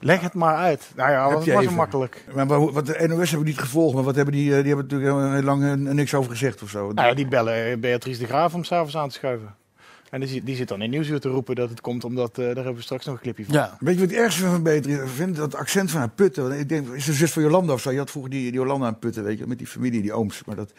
Leg 0.00 0.20
het 0.20 0.34
maar 0.34 0.56
uit. 0.56 0.92
Nou 0.96 1.10
ja, 1.10 1.28
Heb 1.28 1.38
was 1.38 1.46
even. 1.46 1.74
makkelijk. 1.74 2.24
Maar 2.34 2.72
wat 2.72 2.86
de 2.86 3.04
NOS 3.08 3.30
hebben 3.30 3.48
niet 3.48 3.58
gevolgd, 3.58 3.94
maar 3.94 4.04
wat 4.04 4.16
hebben 4.16 4.34
die, 4.34 4.56
eh, 4.56 4.62
die 4.62 4.66
hebben 4.74 4.84
natuurlijk 4.86 5.10
heel, 5.10 5.32
heel 5.32 5.42
lang 5.42 5.64
eh, 5.64 5.72
niks 5.94 6.14
over 6.14 6.30
gezegd 6.30 6.62
of 6.62 6.70
zo. 6.70 6.92
Nou 6.92 7.08
ja, 7.08 7.14
die 7.14 7.28
bellen 7.28 7.70
eh, 7.70 7.78
Beatrice 7.78 8.18
de 8.18 8.26
Graaf 8.26 8.54
om 8.54 8.64
s'avonds 8.64 8.96
aan 8.96 9.08
te 9.08 9.14
schuiven. 9.14 9.54
En 10.10 10.20
die, 10.20 10.28
zit- 10.28 10.46
die 10.46 10.56
zit 10.56 10.68
dan 10.68 10.82
in 10.82 10.90
Nieuwsuur 10.90 11.20
te 11.20 11.28
roepen 11.28 11.54
dat 11.54 11.68
het 11.70 11.80
komt 11.80 12.04
omdat, 12.04 12.30
eh, 12.38 12.44
daar 12.44 12.54
hebben 12.54 12.74
we 12.74 12.82
straks 12.82 13.04
nog 13.04 13.14
een 13.14 13.20
clipje 13.20 13.44
van. 13.44 13.54
Ja. 13.54 13.76
Weet 13.80 13.94
je 13.94 14.00
wat 14.00 14.10
het 14.10 14.18
ergste 14.18 14.40
van 14.42 14.62
Beatrice 14.62 15.06
vind? 15.06 15.36
Dat 15.36 15.54
accent 15.54 15.90
van 15.90 16.00
haar 16.00 16.08
putten. 16.08 16.48
Want 16.48 16.60
Ik 16.60 16.68
denk, 16.68 16.88
is 16.94 17.04
de 17.04 17.12
zus 17.12 17.32
van 17.32 17.42
Jolanda 17.42 17.72
of 17.72 17.80
zo? 17.80 17.90
Je 17.90 17.98
had 17.98 18.10
vroeger 18.10 18.30
die, 18.30 18.42
die 18.42 18.52
Jolanda 18.52 18.86
aan 18.86 18.98
putten, 18.98 19.24
weet 19.24 19.38
je, 19.38 19.46
met 19.46 19.58
die 19.58 19.66
familie, 19.66 20.02
die 20.02 20.12
ooms. 20.12 20.42
Maar 20.46 20.56
dat 20.56 20.72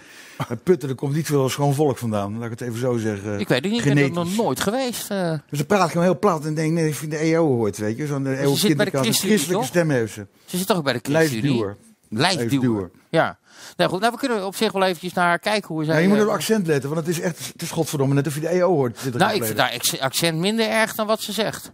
putten, 0.63 0.89
er 0.89 0.95
komt 0.95 1.15
niet 1.15 1.25
veel 1.25 1.50
schoon 1.50 1.74
volk 1.74 1.97
vandaan. 1.97 2.33
Laat 2.38 2.44
ik 2.51 2.59
het 2.59 2.62
even 2.62 2.79
zo 2.79 2.97
zeggen. 2.97 3.39
Ik 3.39 3.47
weet 3.47 3.63
het 3.63 3.71
niet, 3.71 3.85
ik 3.85 3.94
ben 3.94 4.03
er 4.03 4.12
nog 4.12 4.35
nooit 4.35 4.59
geweest. 4.59 5.12
eh. 5.12 5.33
Dus 5.50 5.57
dan 5.57 5.68
praat 5.68 5.88
ik 5.88 5.94
hem 5.94 6.03
heel 6.03 6.19
plat 6.19 6.45
en 6.45 6.53
denk, 6.53 6.71
nee, 6.74 6.88
ik 6.88 6.95
vind 6.95 7.12
de 7.12 7.18
EO 7.18 7.45
hoort, 7.47 7.77
weet 7.77 7.97
je. 7.97 8.07
Zo'n 8.07 8.24
ze 8.25 8.33
EO 8.35 8.56
zit 8.56 8.75
bij 8.77 8.85
de 8.85 8.91
kinderkant. 8.91 9.06
Een 9.06 9.13
christelijke 9.29 9.65
stem 9.65 9.89
heeft 9.89 10.13
ze. 10.13 10.25
Ze 10.45 10.57
zit 10.57 10.68
toch 10.68 10.77
ook 10.77 10.83
bij 10.83 10.94
de 10.94 11.00
ChristenUnie? 11.03 11.63
Lijstduwer. 12.09 12.92
Ja. 13.09 13.38
Nou 13.75 13.89
goed, 13.89 14.00
nou, 14.00 14.12
we 14.12 14.19
kunnen 14.19 14.45
op 14.45 14.56
zich 14.56 14.71
wel 14.71 14.83
eventjes 14.83 15.13
naar 15.13 15.39
kijken 15.39 15.68
hoe 15.68 15.83
zij... 15.83 15.95
Ja, 15.95 16.01
je 16.01 16.07
moet 16.07 16.18
eh, 16.18 16.24
op 16.24 16.30
accent 16.30 16.68
letten, 16.68 16.89
want 16.89 17.06
het 17.06 17.15
is 17.15 17.21
echt, 17.21 17.48
het 17.54 17.62
is 17.62 17.71
godverdomme 17.71 18.13
net 18.13 18.27
of 18.27 18.33
je 18.33 18.39
de 18.39 18.48
EO 18.48 18.69
hoort. 18.69 18.98
20 18.98 19.21
nou, 19.21 19.74
ik 19.74 19.86
vind 19.86 20.00
accent 20.00 20.38
minder 20.38 20.69
erg 20.69 20.95
dan 20.95 21.07
wat 21.07 21.21
ze 21.21 21.31
zegt. 21.31 21.71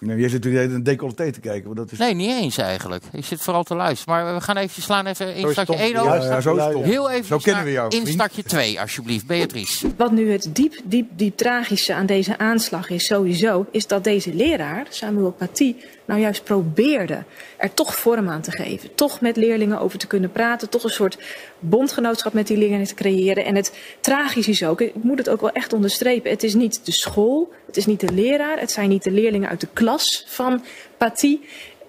Nee, 0.00 0.18
jij 0.18 0.28
zit 0.28 0.44
natuurlijk 0.44 0.72
een 0.72 0.82
decolleté 0.82 1.32
te 1.32 1.40
kijken, 1.40 1.66
maar 1.66 1.76
dat 1.76 1.92
is... 1.92 1.98
Nee, 1.98 2.14
niet 2.14 2.30
eens 2.30 2.58
eigenlijk. 2.58 3.04
Ik 3.12 3.24
zit 3.24 3.40
vooral 3.40 3.62
te 3.62 3.74
luisteren. 3.74 4.14
Maar 4.14 4.34
we 4.34 4.40
gaan 4.40 4.56
eventjes 4.56 4.84
slaan 4.84 5.06
even 5.06 5.52
stom. 5.52 5.76
1 5.76 5.90
Ja, 5.90 6.00
over. 6.00 6.16
Ja, 6.16 6.24
ja, 6.24 6.40
zo 6.40 6.56
is 6.56 6.72
toch. 6.72 6.84
Heel 6.84 7.10
even 7.10 7.26
Zo 7.26 7.38
kennen 7.38 7.64
we 7.64 7.70
jou, 7.70 7.90
vriend. 7.90 8.06
instartje 8.06 8.42
2, 8.42 8.80
alsjeblieft. 8.80 9.26
Beatrice. 9.26 9.90
Wat 9.96 10.12
nu 10.12 10.32
het 10.32 10.48
diep, 10.52 10.80
diep, 10.84 11.10
diep 11.16 11.36
tragische 11.36 11.94
aan 11.94 12.06
deze 12.06 12.38
aanslag 12.38 12.90
is 12.90 13.06
sowieso, 13.06 13.66
is 13.70 13.86
dat 13.86 14.04
deze 14.04 14.34
leraar, 14.34 14.86
Samuel 14.88 15.30
Paty, 15.30 15.74
nou 16.08 16.20
juist 16.20 16.44
probeerde 16.44 17.24
er 17.56 17.74
toch 17.74 17.96
vorm 17.96 18.28
aan 18.28 18.40
te 18.40 18.50
geven. 18.50 18.94
Toch 18.94 19.20
met 19.20 19.36
leerlingen 19.36 19.80
over 19.80 19.98
te 19.98 20.06
kunnen 20.06 20.32
praten, 20.32 20.68
toch 20.68 20.84
een 20.84 20.90
soort 20.90 21.18
bondgenootschap 21.58 22.32
met 22.32 22.46
die 22.46 22.56
leerlingen 22.56 22.86
te 22.86 22.94
creëren. 22.94 23.44
En 23.44 23.54
het 23.54 23.78
tragisch 24.00 24.48
is 24.48 24.64
ook, 24.64 24.80
ik 24.80 25.02
moet 25.02 25.18
het 25.18 25.28
ook 25.28 25.40
wel 25.40 25.52
echt 25.52 25.72
onderstrepen, 25.72 26.30
het 26.30 26.42
is 26.42 26.54
niet 26.54 26.86
de 26.86 26.92
school, 26.92 27.52
het 27.66 27.76
is 27.76 27.86
niet 27.86 28.00
de 28.00 28.12
leraar, 28.12 28.60
het 28.60 28.70
zijn 28.70 28.88
niet 28.88 29.04
de 29.04 29.10
leerlingen 29.10 29.48
uit 29.48 29.60
de 29.60 29.68
klas 29.72 30.24
van 30.28 30.64
Paty 30.96 31.38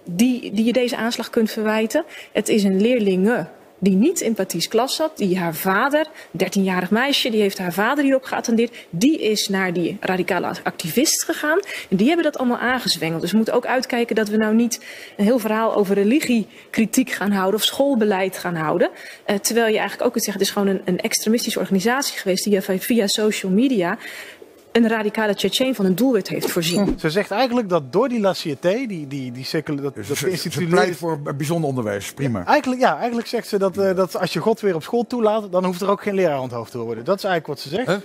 die, 0.04 0.52
die 0.52 0.66
je 0.66 0.74
deze 0.74 0.98
aanslag 0.98 1.30
kunt 1.30 1.52
verwijten. 1.52 2.04
Het 2.32 2.50
is 2.50 2.64
een 2.64 2.82
leerlinge 2.82 3.48
die 3.80 3.96
niet 3.96 4.20
in 4.20 4.34
Patty's 4.34 4.68
klas 4.68 4.96
zat, 4.96 5.18
die 5.18 5.40
haar 5.40 5.56
vader, 5.56 6.08
een 6.32 6.64
13-jarig 6.64 6.92
meisje, 6.92 7.30
die 7.30 7.42
heeft 7.42 7.58
haar 7.58 7.74
vader 7.74 8.04
hierop 8.04 8.24
geattendeerd, 8.24 8.76
die 8.90 9.22
is 9.22 9.48
naar 9.48 9.74
die 9.74 9.98
radicale 10.00 10.52
activist 10.64 11.24
gegaan 11.24 11.60
en 11.90 11.98
die 11.98 12.08
hebben 12.08 12.26
dat 12.26 12.38
allemaal 12.38 12.58
aangezwengeld. 12.58 13.22
Dus 13.22 13.32
we 13.32 13.38
moeten 13.38 13.56
ook 13.56 13.66
uitkijken 13.66 14.16
dat 14.16 14.30
we 14.30 14.38
nou 14.38 14.56
niet 14.56 14.86
een 15.18 15.26
heel 15.26 15.40
verhaal 15.40 15.76
over 15.76 15.96
religiekritiek 15.96 17.10
gaan 17.10 17.32
houden 17.32 17.60
of 17.60 17.66
schoolbeleid 17.66 18.38
gaan 18.38 18.56
houden. 18.56 18.90
Eh, 19.26 19.36
terwijl 19.36 19.68
je 19.68 19.78
eigenlijk 19.78 20.06
ook 20.06 20.12
kunt 20.12 20.24
zeggen, 20.24 20.44
het 20.44 20.52
is 20.52 20.58
gewoon 20.58 20.76
een, 20.76 20.82
een 20.86 21.00
extremistische 21.00 21.60
organisatie 21.60 22.20
geweest 22.20 22.44
die 22.44 22.62
via 22.62 23.08
social 23.08 23.52
media 23.52 23.98
een 24.72 24.88
radicale 24.88 25.36
Tsjetsjen 25.36 25.76
van 25.76 25.86
een 25.86 25.96
doelwit 25.96 26.28
heeft 26.28 26.52
voorzien. 26.52 26.96
Ze 27.00 27.10
zegt 27.10 27.32
eigenlijk 27.32 27.70
dat 27.70 27.92
door 27.94 28.10
die 28.10 28.20
La 28.20 28.34
Cité, 28.34 28.86
die, 28.88 29.08
die, 29.08 29.32
die 29.32 29.46
secular, 29.46 29.82
dat, 29.84 29.96
Dus 29.96 30.08
dat 30.08 30.18
ze, 30.18 30.66
pleit 30.70 30.96
voor 30.98 31.22
bijzonder 31.22 31.70
onderwijs, 31.70 32.14
prima. 32.14 32.46
Eigenlijk, 32.46 32.82
ja, 32.82 32.98
eigenlijk 32.98 33.28
zegt 33.28 33.48
ze 33.48 33.58
dat, 33.58 33.78
eh, 33.78 33.96
dat 33.96 34.18
als 34.18 34.34
je 34.34 34.40
God 34.40 34.60
weer 34.60 34.76
op 34.76 34.84
school 34.84 35.08
toelaat, 35.08 35.52
dan 35.52 35.66
hoeft 35.66 35.82
er 35.82 35.90
ook 35.90 36.02
geen 36.02 36.14
leraar 36.16 36.40
onthoofd 36.42 36.72
te 36.72 36.78
worden. 36.78 37.04
Dat 37.06 37.18
is 37.18 37.24
eigenlijk 37.24 37.60
wat 37.62 37.72
ze 37.72 37.76
zegt. 37.76 37.88
Huh? 37.88 37.98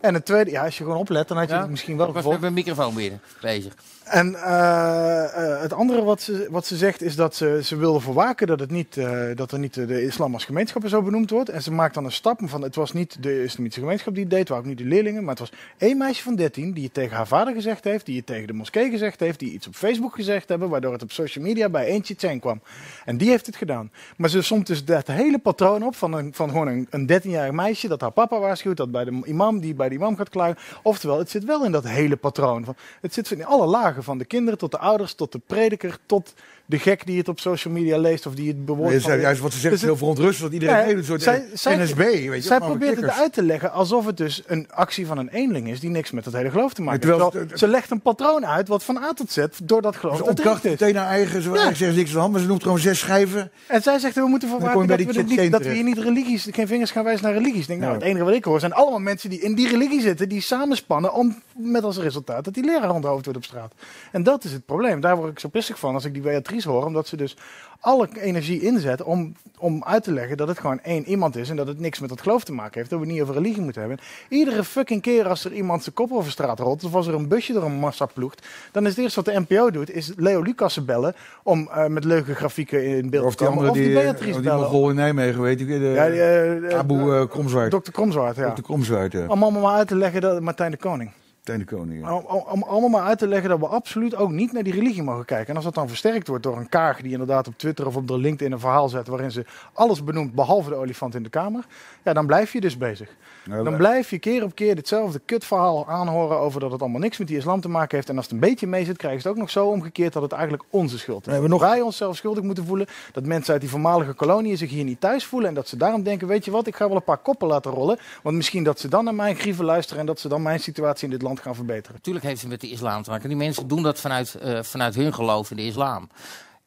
En 0.00 0.14
het 0.14 0.24
tweede, 0.24 0.50
ja, 0.50 0.64
als 0.64 0.78
je 0.78 0.84
gewoon 0.84 0.98
oplet, 0.98 1.28
dan 1.28 1.36
had 1.36 1.48
je 1.48 1.54
Ja? 1.54 1.60
het 1.60 1.70
misschien 1.70 1.96
wel 1.96 2.06
Ik 2.06 2.12
was 2.12 2.22
gevolgd. 2.22 2.42
met 2.42 2.52
mijn 2.54 2.64
microfoon 2.66 2.94
binnen 2.94 3.20
bezig. 3.40 3.74
En 4.10 4.34
eh, 4.34 5.24
eh, 5.24 5.60
het 5.60 5.72
andere 5.72 6.02
wat 6.02 6.22
ze, 6.22 6.46
wat 6.50 6.66
ze 6.66 6.76
zegt 6.76 7.02
is 7.02 7.16
dat 7.16 7.34
ze, 7.34 7.60
ze 7.62 7.76
wilde 7.76 8.00
voorwaken 8.00 8.46
dat, 8.46 8.60
het 8.60 8.70
niet, 8.70 8.96
eh, 8.96 9.20
dat 9.34 9.52
er 9.52 9.58
niet 9.58 9.74
de 9.74 10.02
islam 10.02 10.34
als 10.34 10.44
gemeenschap 10.44 10.88
zo 10.88 11.02
benoemd 11.02 11.30
wordt. 11.30 11.48
En 11.48 11.62
ze 11.62 11.72
maakt 11.72 11.94
dan 11.94 12.04
een 12.04 12.12
stap 12.12 12.40
van 12.44 12.62
het 12.62 12.74
was 12.74 12.92
niet 12.92 13.22
de 13.22 13.42
islamitische 13.42 13.80
gemeenschap 13.80 14.14
die 14.14 14.22
het 14.22 14.32
deed, 14.32 14.48
waren 14.48 14.62
ook 14.62 14.68
niet 14.68 14.78
de 14.78 14.84
leerlingen, 14.84 15.20
maar 15.20 15.30
het 15.30 15.38
was 15.38 15.52
één 15.78 15.98
meisje 15.98 16.22
van 16.22 16.34
13 16.34 16.72
die 16.72 16.84
het 16.84 16.94
tegen 16.94 17.16
haar 17.16 17.26
vader 17.26 17.54
gezegd 17.54 17.84
heeft, 17.84 18.06
die 18.06 18.16
het 18.16 18.26
tegen 18.26 18.46
de 18.46 18.52
moskee 18.52 18.90
gezegd 18.90 19.20
heeft, 19.20 19.38
die 19.38 19.52
iets 19.52 19.66
op 19.66 19.74
Facebook 19.74 20.14
gezegd 20.14 20.48
hebben, 20.48 20.68
waardoor 20.68 20.92
het 20.92 21.02
op 21.02 21.12
social 21.12 21.44
media 21.44 21.68
bij 21.68 21.86
eentje 21.86 22.14
Chen 22.18 22.40
kwam. 22.40 22.60
En 23.04 23.16
die 23.16 23.28
heeft 23.28 23.46
het 23.46 23.56
gedaan. 23.56 23.90
Maar 24.16 24.30
ze 24.30 24.42
somt 24.42 24.66
dus 24.66 24.84
dat 24.84 25.06
hele 25.06 25.38
patroon 25.38 25.82
op 25.82 25.96
van, 25.96 26.12
een, 26.12 26.34
van 26.34 26.50
gewoon 26.50 26.68
een, 26.68 26.86
een 26.90 27.20
13-jarig 27.22 27.52
meisje 27.52 27.88
dat 27.88 28.00
haar 28.00 28.10
papa 28.10 28.38
waarschuwt, 28.38 28.76
dat 28.76 28.90
bij 28.90 29.04
de 29.04 29.20
imam, 29.24 29.60
die 29.60 29.74
bij 29.74 29.88
de 29.88 29.94
imam 29.94 30.16
gaat 30.16 30.28
klagen. 30.28 30.58
Oftewel, 30.82 31.18
het 31.18 31.30
zit 31.30 31.44
wel 31.44 31.64
in 31.64 31.72
dat 31.72 31.88
hele 31.88 32.16
patroon. 32.16 32.64
Van, 32.64 32.74
het 33.00 33.14
zit 33.14 33.30
in 33.30 33.46
alle 33.46 33.66
lagen, 33.66 33.99
van 34.02 34.18
de 34.18 34.24
kinderen 34.24 34.58
tot 34.58 34.70
de 34.70 34.78
ouders, 34.78 35.14
tot 35.14 35.32
de 35.32 35.40
prediker, 35.46 35.98
tot 36.06 36.34
de 36.70 36.78
gek 36.78 37.06
die 37.06 37.18
het 37.18 37.28
op 37.28 37.40
social 37.40 37.74
media 37.74 37.98
leest 37.98 38.26
of 38.26 38.34
die 38.34 38.48
het 38.48 38.64
bewoordt. 38.64 38.90
Nee, 38.92 39.00
van- 39.00 39.10
zij- 39.10 39.20
juist 39.20 39.40
wat 39.40 39.52
ze 39.52 39.58
zegt 39.58 39.72
Dus 39.74 39.82
heel 39.82 39.96
verontrustend, 39.96 40.42
dat 40.52 40.60
iedereen 40.60 40.86
Nee, 40.86 40.94
een 40.96 41.04
soort 41.04 41.22
zij- 41.22 41.46
zij- 41.54 41.76
NSB, 41.76 41.96
weet 41.96 42.24
je. 42.34 42.40
Zij 42.40 42.58
probeert 42.58 43.00
het 43.00 43.10
uit 43.10 43.32
te 43.32 43.42
leggen 43.42 43.72
alsof 43.72 44.06
het 44.06 44.16
dus 44.16 44.42
een 44.46 44.66
actie 44.70 45.06
van 45.06 45.18
een 45.18 45.28
eenling 45.28 45.68
is 45.68 45.80
die 45.80 45.90
niks 45.90 46.10
met 46.10 46.24
het 46.24 46.34
hele 46.34 46.50
geloof 46.50 46.74
te 46.74 46.82
maken 46.82 47.08
heeft. 47.08 47.20
Terwijl 47.30 47.46
ze 47.58 47.68
legt 47.68 47.90
een 47.90 48.00
patroon 48.00 48.46
uit 48.46 48.68
wat 48.68 48.84
van 48.84 48.96
A 48.96 49.12
tot 49.12 49.32
Z 49.32 49.44
door 49.62 49.82
dat 49.82 49.96
geloof 49.96 50.16
Ze 50.16 50.22
meteen 50.62 50.96
haar 50.96 51.06
eigen, 51.08 51.42
Ja. 51.42 51.74
ze 51.74 51.84
niks 51.84 52.08
aan 52.08 52.14
de 52.14 52.20
hand, 52.20 52.32
maar 52.32 52.40
ze 52.40 52.46
noemt 52.46 52.62
gewoon 52.62 52.78
zes 52.78 52.98
schijven. 52.98 53.50
En 53.66 53.82
zij 53.82 53.98
zegt, 53.98 54.14
we 54.14 54.26
moeten 54.26 54.48
je 54.48 54.86
dat, 54.86 55.26
we, 55.26 55.42
niet, 55.42 55.50
dat 55.50 55.62
we 55.62 55.70
hier 55.72 55.84
niet 55.84 55.98
religies, 55.98 56.48
geen 56.50 56.66
vingers 56.66 56.90
gaan 56.90 57.04
wijzen 57.04 57.24
naar 57.24 57.34
religies. 57.34 57.66
Denk, 57.66 57.80
nou, 57.80 57.94
het 57.94 58.02
enige 58.02 58.24
wat 58.24 58.34
ik 58.34 58.44
hoor 58.44 58.60
zijn 58.60 58.72
allemaal 58.72 58.98
mensen 58.98 59.30
die 59.30 59.40
in 59.40 59.54
die 59.54 59.68
religie 59.68 60.00
zitten, 60.00 60.28
die 60.28 60.40
samenspannen 60.40 61.14
om 61.14 61.42
met 61.56 61.82
als 61.84 61.98
resultaat 61.98 62.44
dat 62.44 62.54
die 62.54 62.64
leraar 62.64 62.94
onthoofd 62.94 63.24
wordt 63.24 63.38
op 63.38 63.44
straat. 63.44 63.72
En 64.12 64.22
dat 64.22 64.44
is 64.44 64.52
het 64.52 64.66
probleem. 64.66 65.00
Daar 65.00 65.16
word 65.16 65.30
ik 65.30 65.38
zo 65.38 65.48
pissig 65.48 65.78
van 65.78 65.94
als 65.94 66.04
ik 66.04 66.12
die 66.12 66.22
Beatrice 66.22 66.59
logisch 66.64 66.80
hoor, 66.80 66.86
omdat 66.86 67.08
ze 67.08 67.16
dus 67.16 67.36
alle 67.80 68.08
energie 68.14 68.60
inzetten 68.60 69.06
om, 69.06 69.34
om 69.58 69.84
uit 69.84 70.02
te 70.02 70.12
leggen 70.12 70.36
dat 70.36 70.48
het 70.48 70.58
gewoon 70.58 70.80
één 70.80 71.08
iemand 71.08 71.36
is 71.36 71.50
en 71.50 71.56
dat 71.56 71.66
het 71.66 71.80
niks 71.80 72.00
met 72.00 72.08
dat 72.08 72.20
geloof 72.20 72.44
te 72.44 72.52
maken 72.52 72.78
heeft. 72.78 72.90
Dat 72.90 72.98
we 72.98 73.04
het 73.04 73.14
niet 73.14 73.22
over 73.22 73.34
religie 73.34 73.62
moeten 73.62 73.80
hebben. 73.80 74.00
Iedere 74.28 74.64
fucking 74.64 75.02
keer 75.02 75.28
als 75.28 75.44
er 75.44 75.52
iemand 75.52 75.82
zijn 75.82 75.94
kop 75.94 76.12
over 76.12 76.30
straat 76.30 76.58
rolt, 76.58 76.84
of 76.84 76.94
als 76.94 77.06
er 77.06 77.14
een 77.14 77.28
busje 77.28 77.52
door 77.52 77.62
een 77.62 77.78
massa 77.78 78.06
ploegt, 78.06 78.46
dan 78.72 78.82
is 78.82 78.90
het 78.90 78.98
eerste 78.98 79.22
wat 79.22 79.34
de 79.34 79.40
NPO 79.48 79.70
doet, 79.70 79.90
is 79.90 80.12
Leo 80.16 80.42
Lucassen 80.42 80.84
bellen 80.84 81.14
om 81.42 81.68
eh, 81.72 81.86
met 81.86 82.04
leuke 82.04 82.34
grafieken 82.34 82.84
in 82.84 83.10
beeld 83.10 83.24
Of 83.24 83.34
te 83.34 83.44
komen. 83.44 83.68
Of 83.68 83.74
die 83.74 83.84
die, 83.84 83.92
Beatrice 83.92 84.38
oh, 84.38 84.42
die 84.42 84.68
bellen. 84.70 84.88
In 84.88 84.94
Nijmegen, 84.94 85.42
weet 85.42 85.58
je, 85.58 85.66
de, 85.66 85.74
Ja, 85.74 86.08
die, 86.08 86.22
eh, 86.22 86.78
Abu 86.78 87.20
eh, 87.20 87.28
Kromzwaard. 87.28 87.70
Dr. 87.70 87.90
Kromzwaard, 87.90 88.36
ja. 88.36 88.52
Dr. 88.52 88.62
Kromzwaard, 88.62 89.12
ja. 89.12 89.26
Om 89.26 89.42
allemaal 89.42 89.62
maar 89.62 89.74
uit 89.74 89.88
te 89.88 89.96
leggen 89.96 90.20
dat 90.20 90.40
Martijn 90.40 90.70
de 90.70 90.76
Koning. 90.76 91.10
Koning. 91.58 92.08
om- 92.08 92.44
om 92.52 92.62
allemaal 92.62 92.88
maar 92.88 93.02
uit 93.08 93.18
te 93.18 93.26
leggen 93.28 93.48
dat 93.50 93.58
we 93.58 93.66
absoluut 93.66 94.14
ook 94.16 94.30
niet 94.30 94.52
naar 94.52 94.62
die 94.62 94.72
religie 94.72 95.02
mogen 95.02 95.24
kijken. 95.24 95.48
En 95.48 95.54
als 95.54 95.64
dat 95.64 95.74
dan 95.74 95.88
versterkt 95.88 96.28
wordt 96.28 96.42
door 96.42 96.56
een 96.56 96.68
kaag 96.68 97.00
die 97.02 97.12
inderdaad 97.12 97.48
op 97.48 97.54
Twitter 97.58 97.86
of 97.86 97.96
op 97.96 98.06
de 98.08 98.18
LinkedIn 98.18 98.52
een 98.52 98.60
verhaal 98.60 98.88
zet 98.88 99.06
waarin 99.08 99.30
ze 99.30 99.44
alles 99.72 100.04
benoemt 100.04 100.34
behalve 100.34 100.68
de 100.68 100.74
olifant 100.76 101.14
in 101.14 101.22
de 101.22 101.28
kamer, 101.28 101.64
ja, 102.04 102.12
dan 102.12 102.26
blijf 102.26 102.52
je 102.52 102.60
dus 102.60 102.76
bezig. 102.76 103.16
Dan 103.64 103.76
blijf 103.76 104.10
je 104.10 104.18
keer 104.18 104.42
op 104.44 104.54
keer 104.54 104.74
ditzelfde 104.74 105.20
kutverhaal 105.24 105.88
aanhoren 105.88 106.38
over 106.38 106.60
dat 106.60 106.72
het 106.72 106.80
allemaal 106.80 107.00
niks 107.00 107.18
met 107.18 107.28
die 107.28 107.36
islam 107.36 107.60
te 107.60 107.68
maken 107.68 107.96
heeft. 107.96 108.08
En 108.08 108.16
als 108.16 108.24
het 108.24 108.34
een 108.34 108.40
beetje 108.40 108.66
mee 108.66 108.84
zit, 108.84 108.96
krijgen 108.96 109.20
ze 109.20 109.26
het 109.28 109.36
ook 109.36 109.42
nog 109.42 109.50
zo 109.50 109.66
omgekeerd 109.66 110.12
dat 110.12 110.22
het 110.22 110.32
eigenlijk 110.32 110.62
onze 110.70 110.98
schuld 110.98 111.18
is. 111.20 111.24
We 111.26 111.32
hebben 111.32 111.50
nog- 111.50 111.60
Wij 111.60 111.80
onszelf 111.80 112.16
schuldig 112.16 112.42
moeten 112.44 112.66
voelen 112.66 112.86
dat 113.12 113.24
mensen 113.24 113.52
uit 113.52 113.60
die 113.60 113.70
voormalige 113.70 114.12
koloniën 114.12 114.56
zich 114.56 114.70
hier 114.70 114.84
niet 114.84 115.00
thuis 115.00 115.24
voelen. 115.24 115.48
En 115.48 115.54
dat 115.54 115.68
ze 115.68 115.76
daarom 115.76 116.02
denken, 116.02 116.26
weet 116.28 116.44
je 116.44 116.50
wat, 116.50 116.66
ik 116.66 116.76
ga 116.76 116.86
wel 116.86 116.96
een 116.96 117.04
paar 117.04 117.18
koppen 117.18 117.48
laten 117.48 117.70
rollen. 117.72 117.98
Want 118.22 118.36
misschien 118.36 118.64
dat 118.64 118.80
ze 118.80 118.88
dan 118.88 119.04
naar 119.04 119.14
mijn 119.14 119.36
grieven 119.36 119.64
luisteren 119.64 120.00
en 120.00 120.06
dat 120.06 120.20
ze 120.20 120.28
dan 120.28 120.42
mijn 120.42 120.60
situatie 120.60 121.04
in 121.04 121.10
dit 121.10 121.22
land 121.22 121.40
gaan 121.40 121.54
verbeteren. 121.54 121.94
Natuurlijk 121.94 122.24
heeft 122.24 122.40
het 122.40 122.50
met 122.50 122.60
de 122.60 122.70
islam 122.70 123.02
te 123.02 123.10
maken. 123.10 123.28
Die 123.28 123.38
mensen 123.38 123.68
doen 123.68 123.82
dat 123.82 124.00
vanuit, 124.00 124.34
eh, 124.34 124.62
vanuit 124.62 124.94
hun 124.94 125.14
geloof 125.14 125.50
in 125.50 125.56
de 125.56 125.66
islam. 125.66 126.08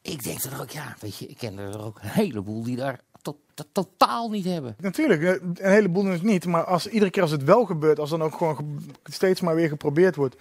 Ik 0.02 0.22
denk 0.24 0.42
er 0.42 0.60
ook, 0.60 0.70
ja, 0.70 0.94
weet 1.00 1.16
je, 1.16 1.26
ik 1.26 1.36
ken 1.36 1.58
er 1.58 1.84
ook 1.84 1.98
een 2.02 2.08
heleboel 2.08 2.62
die 2.62 2.76
daar 2.76 3.00
to- 3.24 3.38
to- 3.54 3.64
totaal 3.72 4.30
niet 4.30 4.44
hebben. 4.44 4.76
Natuurlijk, 4.80 5.22
eh, 5.22 5.30
een 5.30 5.70
heleboel 5.72 6.02
dus 6.02 6.22
niet. 6.22 6.46
Maar 6.46 6.64
als, 6.64 6.86
iedere 6.86 7.10
keer 7.10 7.22
als 7.22 7.30
het 7.30 7.44
wel 7.44 7.64
gebeurt, 7.64 7.98
als 7.98 8.10
dan 8.10 8.22
ook 8.22 8.34
gewoon 8.36 8.56
ge- 8.56 8.64
steeds 9.12 9.40
maar 9.40 9.54
weer 9.54 9.68
geprobeerd 9.68 10.16
wordt 10.16 10.36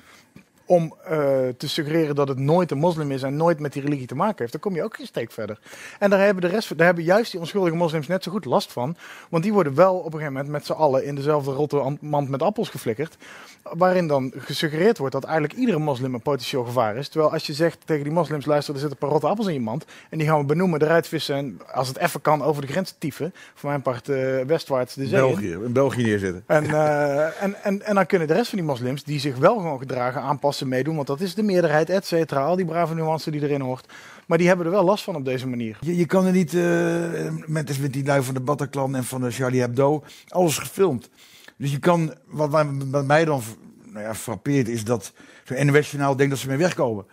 om 0.66 0.96
eh, 1.04 1.18
te 1.58 1.70
suggereren 1.70 2.16
dat 2.16 2.28
het 2.28 2.38
nooit 2.38 2.72
een 2.72 2.78
moslim 2.78 3.12
is 3.12 3.24
en 3.24 3.36
nooit 3.36 3.60
met 3.60 3.74
die 3.74 3.82
religie 3.82 4.08
te 4.08 4.16
maken 4.16 4.36
heeft, 4.38 4.52
dan 4.52 4.62
kom 4.62 4.76
je 4.76 4.84
ook 4.84 4.96
geen 4.96 5.06
steek 5.06 5.32
verder. 5.32 5.60
En 6.00 6.10
daar 6.10 6.20
hebben, 6.20 6.42
de 6.44 6.50
rest, 6.50 6.78
daar 6.78 6.86
hebben 6.86 7.04
juist 7.04 7.32
die 7.32 7.40
onschuldige 7.40 7.76
moslims 7.76 8.08
net 8.08 8.24
zo 8.24 8.32
goed 8.32 8.46
last 8.46 8.72
van. 8.72 8.96
Want 9.30 9.44
die 9.44 9.54
worden 9.54 9.76
wel 9.76 9.96
op 9.96 10.06
een 10.06 10.12
gegeven 10.12 10.34
moment 10.34 10.52
met 10.52 10.66
z'n 10.66 10.72
allen 10.72 11.06
in 11.06 11.16
dezelfde 11.16 11.52
rotte 11.52 11.80
an- 11.80 11.98
mand 12.02 12.30
met 12.30 12.42
appels 12.42 12.70
geflikkerd. 12.70 13.18
Waarin 13.64 14.08
dan 14.08 14.34
gesuggereerd 14.38 14.98
wordt 14.98 15.14
dat 15.14 15.24
eigenlijk 15.24 15.54
iedere 15.54 15.80
moslim 15.80 16.14
een 16.14 16.22
potentieel 16.22 16.64
gevaar 16.64 16.96
is. 16.96 17.08
Terwijl 17.10 17.32
als 17.32 17.46
je 17.46 17.54
zegt 17.54 17.78
tegen 17.86 18.04
die 18.04 18.14
moslims, 18.14 18.46
luister, 18.46 18.74
er 18.74 18.80
zitten 18.80 18.98
een 19.02 19.08
paar 19.08 19.14
rotte 19.14 19.28
appels 19.28 19.48
in 19.48 19.54
je 19.54 19.60
mand. 19.60 19.86
En 20.10 20.18
die 20.18 20.28
gaan 20.28 20.40
we 20.40 20.46
benoemen, 20.46 20.82
eruit 20.82 21.08
vissen 21.08 21.36
en 21.36 21.60
als 21.72 21.88
het 21.88 21.98
even 21.98 22.22
kan 22.22 22.44
over 22.44 22.62
de 22.62 22.68
grens 22.68 22.96
tieven. 22.98 23.34
Voor 23.54 23.70
mijn 23.70 23.82
part 23.82 24.10
eh, 24.10 24.40
westwaarts 24.48 24.94
de 24.94 25.08
zee. 25.08 25.20
België, 25.20 25.52
in 25.52 25.74
België 25.74 26.04
neerzetten. 26.04 26.44
En, 26.48 26.66
eh, 26.66 27.44
en, 27.44 27.64
en, 27.64 27.82
en 27.82 27.96
dan 27.96 28.06
kunnen 28.06 28.28
de 28.28 28.34
rest 28.34 28.50
van 28.50 28.58
die 28.58 28.68
moslims, 28.68 29.04
die 29.04 29.20
zich 29.20 29.38
wel 29.38 29.56
gewoon 29.56 29.80
gedragen, 29.80 30.22
aanpassen, 30.22 30.52
meedoen. 30.62 30.96
Want 30.96 31.08
dat 31.08 31.22
is 31.22 31.36
de 31.36 31.44
meerderheid, 31.44 31.90
et 31.90 32.06
cetera. 32.06 32.44
Al 32.46 32.56
die 32.56 32.66
brave 32.66 32.94
nuance 32.96 33.32
die 33.32 33.42
erin 33.42 33.62
hoort. 33.62 33.94
Maar 34.28 34.38
die 34.38 34.48
hebben 34.48 34.66
er 34.66 34.72
wel 34.72 34.84
last 34.84 35.04
van 35.04 35.16
op 35.16 35.26
deze 35.26 35.48
manier. 35.48 35.78
Je, 35.82 35.98
je 35.98 36.06
kan 36.06 36.26
er 36.26 36.32
niet, 36.32 36.54
eh, 36.54 37.30
met, 37.46 37.80
met 37.80 37.94
die 37.94 38.06
lui 38.06 38.24
van 38.24 38.34
de 38.34 38.40
Bataclan 38.40 38.96
en 38.96 39.04
van 39.04 39.22
de 39.22 39.32
Charlie 39.32 39.60
Hebdo, 39.60 40.04
alles 40.28 40.58
gefilmd. 40.58 41.10
Dus 41.58 41.72
je 41.72 41.80
kan, 41.80 42.14
wat, 42.26 42.52
mij- 42.52 43.04
mij 43.04 43.26
dan 43.26 43.42
nou 43.86 44.06
ja, 44.06 44.16
frappeert, 44.16 44.68
is 44.68 44.84
dat 44.84 45.14
zo'n 45.44 45.66
NOS-journaal 45.66 46.16
denkt 46.16 46.32
dat 46.32 46.42
ze 46.42 46.48
mee 46.48 46.58
wegkomen. 46.58 47.06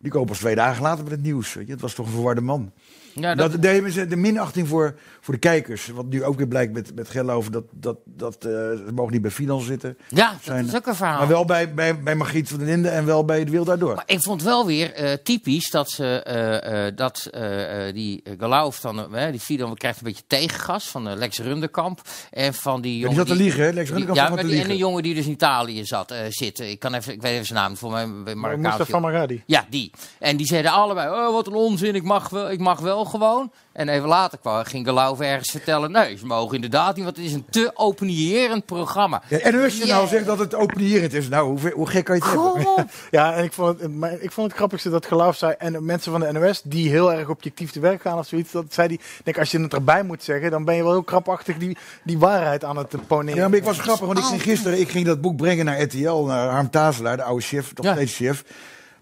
Die 0.00 0.10
komen 0.10 0.28
pas 0.28 0.38
twee 0.38 0.54
dagen 0.54 0.82
later 0.82 1.02
met 1.04 1.12
het 1.12 1.22
nieuws. 1.22 1.54
Het 1.66 1.80
was 1.80 1.94
toch 1.94 2.06
een 2.06 2.12
verwarde 2.12 2.40
man. 2.40 2.72
Ja, 3.14 3.34
dat, 3.34 3.52
de, 3.52 3.58
de, 3.58 4.06
de 4.06 4.16
minachting 4.16 4.68
voor, 4.68 4.94
voor 5.20 5.34
de 5.34 5.40
kijkers. 5.40 5.86
Wat 5.88 6.06
nu 6.06 6.24
ook 6.24 6.36
weer 6.36 6.46
blijkt 6.48 6.72
met, 6.72 6.94
met. 6.94 7.12
Dat, 7.50 7.64
dat, 7.70 7.96
dat, 8.04 8.34
eh, 8.34 8.50
ze 8.50 8.88
mogen 8.94 9.12
niet 9.12 9.22
bij 9.22 9.30
Finan 9.30 9.60
zitten. 9.60 9.98
ja, 10.08 10.30
dat 10.32 10.38
zijn- 10.42 10.66
is 10.66 10.76
ook 10.76 10.86
een 10.86 10.94
verhaal. 10.94 11.18
Maar 11.18 11.28
wel 11.28 11.44
bij, 11.44 11.74
bij, 11.74 12.02
bij 12.02 12.14
Margriet 12.14 12.48
van 12.48 12.58
den 12.58 12.66
Linden 12.68 12.92
en 12.92 13.04
wel 13.06 13.24
bij 13.24 13.38
de 13.44 13.50
Wereld 13.50 13.66
Daardoor. 13.68 13.94
Maar 13.94 14.04
ik 14.06 14.20
vond 14.22 14.42
wel 14.42 14.66
weer 14.66 14.92
eh, 14.92 15.12
typisch 15.22 15.70
dat 15.70 15.90
ze 15.90 16.22
eh, 16.22 16.86
eh, 16.86 16.96
dat 16.96 17.28
eh, 17.30 17.86
eh, 17.88 17.94
die 17.94 18.22
Galauf 18.38 18.80
dan, 18.80 19.06
die 19.30 19.40
Fidan 19.40 19.74
krijgt 19.76 19.98
een 19.98 20.04
beetje 20.04 20.24
tegengas 20.26 20.88
van 20.88 21.14
Lex 21.16 21.38
Runderkamp 21.38 22.00
en 22.30 22.54
van 22.54 22.80
die 22.80 22.92
Ja, 22.94 22.98
jongen 22.98 23.16
die 23.16 23.26
zat 23.26 23.36
te 23.36 23.42
liegen, 23.42 23.62
hè? 23.64 23.70
Lex 23.70 23.86
die- 23.88 23.96
Runderkamp 23.96 24.18
ja, 24.18 24.28
maar 24.34 24.38
te 24.38 24.42
die, 24.44 24.50
en 24.52 24.56
liegen. 24.56 24.70
een 24.70 24.78
jongen 24.78 25.02
die 25.02 25.14
dus 25.14 25.24
in 25.26 25.32
Italië 25.32 25.84
zat 25.84 26.10
eh, 26.10 26.18
zitten. 26.28 26.70
Ik 26.70 26.78
kan 26.78 26.94
even, 26.94 27.12
ik 27.12 27.22
weet 27.22 27.32
even 27.32 27.46
zijn 27.46 27.58
naam, 27.58 27.76
voor 27.76 27.90
mij 27.90 28.06
Marokkaanse 28.06 28.78
Mustafa 28.78 28.98
Maradi. 28.98 29.42
Ja, 29.46 29.66
die. 29.70 29.90
En 30.18 30.36
die 30.36 30.46
zeiden 30.46 30.72
allebei, 30.72 31.08
oh, 31.10 31.32
wat 31.32 31.46
een 31.46 31.52
onzin, 31.54 31.94
ik 31.94 32.02
mag 32.02 32.28
wel, 32.28 32.50
ik 32.50 32.58
mag 32.58 32.80
wel 32.80 32.97
gewoon. 33.04 33.50
En 33.72 33.88
even 33.88 34.08
later 34.08 34.38
kwam, 34.38 34.64
ging 34.64 34.86
Geloof 34.86 35.20
ergens 35.20 35.50
vertellen, 35.50 35.90
nee, 35.92 36.16
ze 36.16 36.26
mogen 36.26 36.54
inderdaad 36.54 36.94
niet, 36.96 37.04
want 37.04 37.16
het 37.16 37.26
is 37.26 37.32
een 37.32 37.44
te 37.50 37.70
openierend 37.74 38.66
programma. 38.66 39.22
Ja, 39.28 39.38
en 39.38 39.52
NOS 39.54 39.76
journaal 39.76 39.96
Yeah. 39.98 40.10
zegt 40.10 40.26
dat 40.26 40.38
het 40.38 40.54
openierend 40.54 41.12
is. 41.12 41.28
Nou, 41.28 41.58
hoe, 41.60 41.72
hoe 41.74 41.86
gek 41.88 42.04
kan 42.04 42.16
je 42.16 42.22
het 42.22 42.32
Kom 42.34 42.44
hebben? 42.56 42.76
op. 42.76 42.84
Ja, 43.10 43.34
en 43.34 43.44
ik 43.44 43.52
vond, 43.52 43.80
het, 43.80 43.94
maar 43.94 44.12
ik 44.20 44.32
vond 44.32 44.46
het 44.46 44.56
grappigste 44.56 44.90
dat 44.90 45.06
geloof 45.06 45.36
zei. 45.36 45.54
En 45.58 45.84
mensen 45.84 46.12
van 46.12 46.20
de 46.20 46.32
NOS 46.32 46.60
die 46.64 46.90
heel 46.90 47.12
erg 47.12 47.28
objectief 47.28 47.70
te 47.70 47.80
werk 47.80 48.00
gaan 48.02 48.18
of 48.18 48.26
zoiets. 48.26 48.52
Dat 48.52 48.64
zei 48.68 48.88
die. 48.88 48.98
Ik 48.98 49.20
denk, 49.24 49.38
als 49.38 49.50
je 49.50 49.60
het 49.60 49.72
erbij 49.72 50.02
moet 50.02 50.22
zeggen, 50.22 50.50
dan 50.50 50.64
ben 50.64 50.74
je 50.74 50.82
wel 50.82 50.92
heel 50.92 51.02
krapachtig 51.02 51.56
die, 51.58 51.76
die 52.02 52.18
waarheid 52.18 52.64
aan 52.64 52.76
het 52.76 53.06
poneren. 53.06 53.40
Ja, 53.40 53.48
maar 53.48 53.58
ik 53.58 53.64
was 53.64 53.78
grappig, 53.78 54.06
want 54.06 54.18
ik 54.18 54.24
ging 54.24 54.42
gisteren 54.42 54.80
ik 54.80 54.88
ging 54.88 55.06
dat 55.06 55.20
boek 55.20 55.36
brengen 55.36 55.64
naar 55.64 55.80
RTL, 55.82 56.14
naar 56.24 56.48
Harm 56.48 56.70
Tazelaar, 56.70 57.16
de 57.16 57.22
oude 57.22 57.42
chef, 57.42 57.72
toch 57.74 57.84
Ja. 57.84 57.92
steeds 57.94 58.16
chef. 58.16 58.44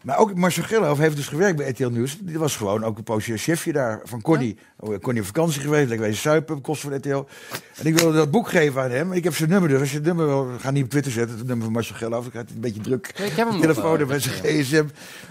Maar 0.06 0.18
ook 0.18 0.34
Marcel 0.34 0.96
heeft 0.96 1.16
dus 1.16 1.28
gewerkt 1.28 1.56
bij 1.56 1.68
RTL 1.68 1.88
Nieuws. 1.88 2.18
Die 2.20 2.38
was 2.38 2.56
gewoon 2.56 2.84
ook 2.84 2.96
een 2.96 3.02
poosje 3.02 3.36
chefje 3.36 3.72
daar 3.72 4.00
van 4.04 4.22
Connie. 4.22 4.58
Oh, 4.76 4.98
Connie 4.98 5.22
op 5.22 5.26
vakantie 5.26 5.60
geweest, 5.60 5.88
lekker 5.88 6.06
wezen 6.06 6.20
suipen, 6.20 6.60
kost 6.60 6.80
van 6.80 6.94
RTL. 6.94 7.24
En 7.76 7.86
ik 7.86 7.98
wilde 7.98 8.16
dat 8.16 8.30
boek 8.30 8.48
geven 8.48 8.82
aan 8.82 8.90
hem. 8.90 9.12
Ik 9.12 9.24
heb 9.24 9.34
zijn 9.34 9.50
nummer 9.50 9.68
dus. 9.68 9.80
Als 9.80 9.90
je 9.90 9.96
het 9.96 10.06
nummer 10.06 10.26
wil, 10.26 10.48
ga 10.58 10.70
niet 10.70 10.84
op 10.84 10.90
Twitter 10.90 11.12
zetten, 11.12 11.38
het 11.38 11.46
nummer 11.46 11.64
van 11.64 11.74
Marcel 11.74 11.96
Gilhoff. 11.96 12.26
Ik 12.26 12.32
had 12.32 12.42
het 12.42 12.54
een 12.54 12.60
beetje 12.60 12.80
druk. 12.80 13.06
Ik 13.06 13.32
heb 13.32 13.48
hem 13.48 13.60
telefoon 13.60 13.98
wel, 13.98 14.06
met 14.06 14.22
zijn 14.22 14.34
gsm. 14.34 14.84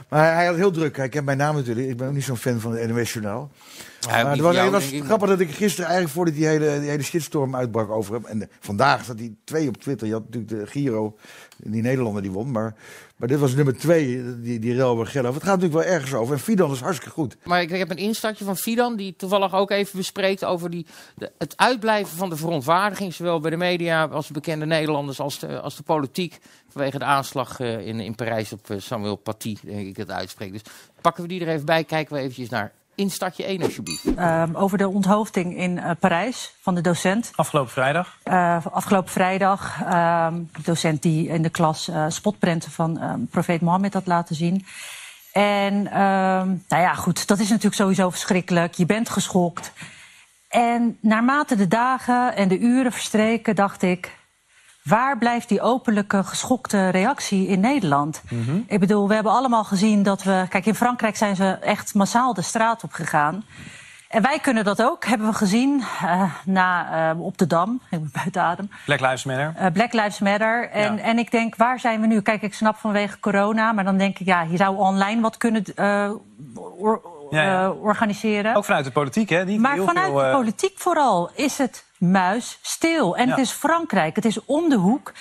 Maar 0.09 0.23
hij, 0.23 0.33
hij 0.33 0.45
had 0.45 0.55
heel 0.55 0.71
druk. 0.71 0.97
Hij 0.97 1.09
kent 1.09 1.25
mijn 1.25 1.37
naam 1.37 1.55
natuurlijk. 1.55 1.89
Ik 1.89 1.97
ben 1.97 2.07
ook 2.07 2.13
niet 2.13 2.23
zo'n 2.23 2.37
fan 2.37 2.59
van 2.59 2.75
het 2.75 2.89
NOS-journaal. 2.89 3.51
Ja, 3.99 4.11
Maar 4.11 4.21
die 4.21 4.31
het 4.31 4.71
was, 4.71 4.89
jou, 4.89 5.03
grappig 5.03 5.29
dat 5.29 5.39
ik 5.39 5.49
gisteren 5.49 5.85
eigenlijk 5.85 6.15
voordat 6.15 6.33
die 6.33 6.45
hele, 6.45 6.79
die 6.79 6.89
hele 6.89 7.03
shitstorm 7.03 7.55
uitbrak 7.55 7.89
over 7.89 8.13
hem. 8.13 8.25
En 8.25 8.41
eh, 8.41 8.47
vandaag 8.59 9.03
staat 9.03 9.17
die 9.17 9.37
twee 9.43 9.67
op 9.67 9.77
Twitter. 9.77 10.07
Je 10.07 10.13
had 10.13 10.23
natuurlijk 10.23 10.49
de 10.49 10.67
Giro, 10.67 11.15
die 11.57 11.81
Nederlander 11.81 12.21
die 12.21 12.31
won. 12.31 12.51
Maar, 12.51 12.75
maar 13.15 13.27
dit 13.27 13.39
was 13.39 13.53
nummer 13.53 13.77
twee, 13.77 14.39
die, 14.41 14.59
die 14.59 14.73
rel 14.73 15.05
Gello. 15.05 15.33
Het 15.33 15.43
gaat 15.43 15.59
natuurlijk 15.59 15.83
wel 15.83 15.93
ergens 15.93 16.13
over. 16.13 16.33
En 16.33 16.39
Fidan 16.39 16.71
is 16.71 16.79
hartstikke 16.79 17.13
goed. 17.13 17.37
Maar 17.43 17.61
ik, 17.61 17.71
ik 17.71 17.77
heb 17.77 17.89
een 17.89 17.97
instartje 17.97 18.45
van 18.45 18.57
Fidan, 18.57 18.95
die 18.95 19.15
toevallig 19.15 19.53
ook 19.53 19.71
even 19.71 19.97
bespreekt 19.97 20.45
over 20.45 20.69
die, 20.69 20.85
het 21.37 21.57
uitblijven 21.57 22.17
van 22.17 22.29
de 22.29 22.35
verontwaardiging, 22.35 23.13
zowel 23.13 23.39
bij 23.39 23.51
de 23.51 23.57
media 23.57 24.05
als 24.05 24.27
de 24.27 24.33
bekende 24.33 24.65
Nederlanders 24.65 25.19
als 25.19 25.39
de, 25.39 25.59
als 25.59 25.75
de 25.75 25.83
politiek, 25.83 26.39
vanwege 26.69 26.99
de 26.99 27.05
aanslag 27.05 27.59
eh, 27.59 27.87
in, 27.87 27.99
in 27.99 28.15
Parijs 28.15 28.53
op 28.53 28.69
eh, 28.69 28.79
Samuel 28.79 29.15
Paty, 29.15 29.57
denk 29.61 29.87
ik 29.87 29.97
het 29.97 30.11
uitspreek. 30.11 30.51
Dus 30.51 30.61
pakken 31.01 31.23
we 31.23 31.29
die 31.29 31.41
er 31.41 31.49
even 31.49 31.65
bij, 31.65 31.83
kijken 31.83 32.15
we 32.15 32.19
eventjes 32.19 32.49
naar 32.49 32.73
instartje 32.95 33.43
1 33.47 33.63
alsjeblieft. 33.63 34.15
Ehm, 34.15 34.55
over 34.55 34.77
de 34.77 34.87
onthoofding 34.87 35.57
in 35.57 35.79
eh, 35.79 35.91
Parijs 35.99 36.55
van 36.61 36.75
de 36.75 36.81
docent. 36.81 37.31
Afgelopen 37.35 37.71
vrijdag. 37.71 38.17
Eh, 38.23 38.65
afgelopen 38.71 39.11
vrijdag. 39.11 39.81
ehm, 39.83 40.33
de 40.53 40.61
docent 40.63 41.01
die 41.01 41.27
in 41.27 41.41
de 41.41 41.49
klas 41.49 41.87
eh, 41.87 42.05
spotprenten 42.07 42.71
van 42.71 42.99
ehm, 42.99 43.19
profeet 43.31 43.61
Mohammed 43.61 43.93
had 43.93 44.05
laten 44.07 44.35
zien. 44.35 44.65
En 45.31 45.87
ehm, 45.87 46.47
nou 46.67 46.81
ja, 46.81 46.93
goed, 46.93 47.27
dat 47.27 47.39
is 47.39 47.49
natuurlijk 47.49 47.75
sowieso 47.75 48.09
verschrikkelijk. 48.09 48.73
Je 48.73 48.85
bent 48.85 49.09
geschokt. 49.09 49.71
En 50.47 50.97
naarmate 51.01 51.55
de 51.55 51.67
dagen 51.67 52.35
en 52.35 52.47
de 52.47 52.59
uren 52.59 52.91
verstreken, 52.91 53.55
dacht 53.55 53.81
ik. 53.81 54.11
Waar 54.85 55.17
blijft 55.17 55.49
die 55.49 55.61
openlijke 55.61 56.23
geschokte 56.23 56.89
reactie 56.89 57.47
in 57.47 57.59
Nederland? 57.59 58.21
Ik 58.67 58.79
bedoel, 58.79 59.07
we 59.07 59.13
hebben 59.13 59.31
allemaal 59.31 59.63
gezien 59.63 60.03
dat 60.03 60.23
we. 60.23 60.45
Kijk, 60.49 60.65
in 60.65 60.75
Frankrijk 60.75 61.15
zijn 61.15 61.35
ze 61.35 61.51
echt 61.51 61.93
massaal 61.93 62.33
de 62.33 62.41
straat 62.41 62.83
op 62.83 62.91
gegaan. 62.91 63.43
En 64.09 64.21
wij 64.21 64.39
kunnen 64.39 64.63
dat 64.63 64.81
ook, 64.83 65.05
hebben 65.05 65.27
we 65.27 65.33
gezien 65.33 65.83
eh, 66.01 66.23
na, 66.45 66.89
eh, 67.11 67.21
op 67.21 67.37
de 67.37 67.47
Dam. 67.47 67.73
Ik 67.89 67.99
ben 67.99 68.09
buiten 68.13 68.41
adem. 68.41 68.69
Black 68.85 68.99
Lives 68.99 69.23
Matter. 69.23 69.53
Eh, 69.55 69.71
Black 69.71 69.93
Lives 69.93 70.19
Matter. 70.19 70.69
En, 70.69 70.95
Ja. 70.95 71.01
en 71.01 71.17
ik 71.17 71.31
denk, 71.31 71.55
waar 71.55 71.79
zijn 71.79 72.01
we 72.01 72.07
nu? 72.07 72.21
Kijk, 72.21 72.41
ik 72.41 72.53
snap 72.53 72.75
vanwege 72.77 73.19
corona, 73.19 73.71
maar 73.71 73.83
dan 73.83 73.97
denk 73.97 74.19
ik, 74.19 74.25
ja, 74.25 74.41
je 74.41 74.57
zou 74.57 74.77
online 74.77 75.21
wat 75.21 75.37
kunnen 75.37 75.63
Ja, 77.35 77.63
eh, 77.63 77.83
organiseren. 77.83 78.55
Ook 78.55 78.65
vanuit 78.65 78.85
de 78.85 78.91
politiek, 78.91 79.29
hè? 79.29 79.57
Maar 79.57 79.77
vanuit 79.77 80.05
veel, 80.05 80.17
de 80.17 80.25
eh, 80.25 80.33
politiek 80.33 80.79
vooral 80.79 81.29
is 81.33 81.57
het 81.57 81.85
muis 81.97 82.59
stil. 82.61 83.17
En 83.17 83.29
het 83.29 83.37
is 83.37 83.51
Frankrijk, 83.51 84.15
het 84.15 84.25
is 84.25 84.45
om 84.45 84.69
de 84.69 84.75
hoek. 84.75 85.13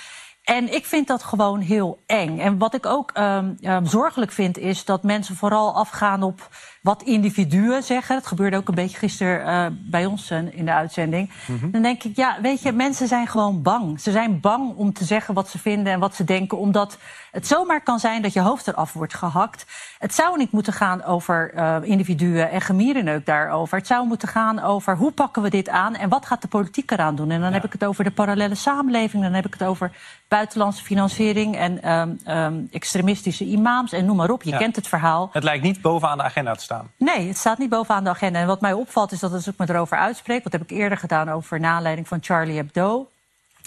En 0.45 0.73
ik 0.73 0.85
vind 0.85 1.07
dat 1.07 1.23
gewoon 1.23 1.59
heel 1.59 2.03
eng. 2.05 2.39
En 2.39 2.57
wat 2.57 2.73
ik 2.73 2.85
ook 2.85 3.11
ehm, 3.11 3.53
ehm, 3.61 3.85
zorgelijk 3.85 4.31
vind, 4.31 4.57
is 4.57 4.85
dat 4.85 5.03
mensen 5.03 5.35
vooral 5.35 5.75
afgaan 5.75 6.23
op 6.23 6.49
wat 6.85 7.03
individuen 7.03 7.83
zeggen. 7.83 8.15
Dat 8.15 8.27
gebeurde 8.27 8.57
ook 8.57 8.67
een 8.67 8.75
beetje 8.75 8.97
gisteren 8.97 9.45
eh, 9.45 9.65
bij 9.91 10.05
ons 10.05 10.29
eh, 10.29 10.57
in 10.57 10.65
de 10.65 10.73
uitzending. 10.73 11.31
Dan 11.71 11.81
denk 11.81 12.03
ik, 12.03 12.15
ja, 12.15 12.37
weet 12.41 12.61
je, 12.61 12.71
mensen 12.71 13.07
zijn 13.07 13.27
gewoon 13.27 13.61
bang. 13.61 13.99
Ze 13.99 14.11
zijn 14.11 14.39
bang 14.39 14.75
om 14.75 14.93
te 14.93 15.03
zeggen 15.03 15.33
wat 15.33 15.49
ze 15.49 15.59
vinden 15.59 15.93
en 15.93 15.99
wat 15.99 16.15
ze 16.15 16.23
denken, 16.23 16.57
omdat 16.57 16.97
het 17.31 17.47
zomaar 17.47 17.81
kan 17.81 17.99
zijn 17.99 18.21
dat 18.21 18.33
je 18.33 18.39
hoofd 18.39 18.67
eraf 18.67 18.93
wordt 18.93 19.13
gehakt. 19.13 19.65
Het 19.99 20.13
zou 20.13 20.37
niet 20.37 20.51
moeten 20.51 20.73
gaan 20.73 21.03
over 21.03 21.53
eh, 21.53 21.77
individuen 21.81 22.51
en 22.51 22.61
gemierenneuk 22.61 23.25
daarover. 23.25 23.77
Het 23.77 23.87
zou 23.87 24.07
moeten 24.07 24.27
gaan 24.27 24.61
over 24.61 24.95
hoe 24.95 25.11
pakken 25.11 25.41
we 25.41 25.49
dit 25.49 25.69
aan 25.69 25.95
en 25.95 26.09
wat 26.09 26.25
gaat 26.25 26.41
de 26.41 26.47
politiek 26.47 26.91
eraan 26.91 27.15
doen. 27.15 27.31
En 27.31 27.41
dan 27.41 27.53
heb 27.53 27.65
ik 27.65 27.71
het 27.71 27.85
over 27.85 28.03
de 28.03 28.11
parallele 28.11 28.55
samenleving, 28.55 29.23
dan 29.23 29.33
heb 29.33 29.45
ik 29.45 29.53
het 29.53 29.63
over 29.63 29.91
buitenlandse 30.35 30.83
financiering 30.83 31.55
en 31.57 31.81
ehm, 31.83 32.09
ehm, 32.23 32.55
extremistische 32.71 33.45
imams 33.45 33.91
en 33.91 34.05
noem 34.05 34.15
maar 34.15 34.29
op. 34.29 34.43
Je 34.43 34.49
Ja. 34.51 34.57
kent 34.57 34.75
het 34.75 34.87
verhaal. 34.87 35.29
Het 35.31 35.43
lijkt 35.43 35.63
niet 35.63 35.81
bovenaan 35.81 36.17
de 36.17 36.23
agenda 36.23 36.53
te 36.53 36.63
staan. 36.63 36.91
Nee, 36.97 37.27
het 37.27 37.37
staat 37.37 37.57
niet 37.57 37.69
bovenaan 37.69 38.03
de 38.03 38.09
agenda. 38.09 38.39
En 38.39 38.47
wat 38.47 38.61
mij 38.61 38.73
opvalt 38.73 39.11
is 39.11 39.19
dat 39.19 39.33
als 39.33 39.47
ik 39.47 39.53
me 39.57 39.69
erover 39.69 39.97
uitspreek... 39.97 40.43
wat 40.43 40.51
heb 40.51 40.61
ik 40.61 40.71
eerder 40.71 40.97
gedaan 40.97 41.29
over 41.29 41.59
naar 41.59 41.71
aanleiding 41.73 42.07
van 42.07 42.17
Charlie 42.21 42.55
Hebdo... 42.55 43.07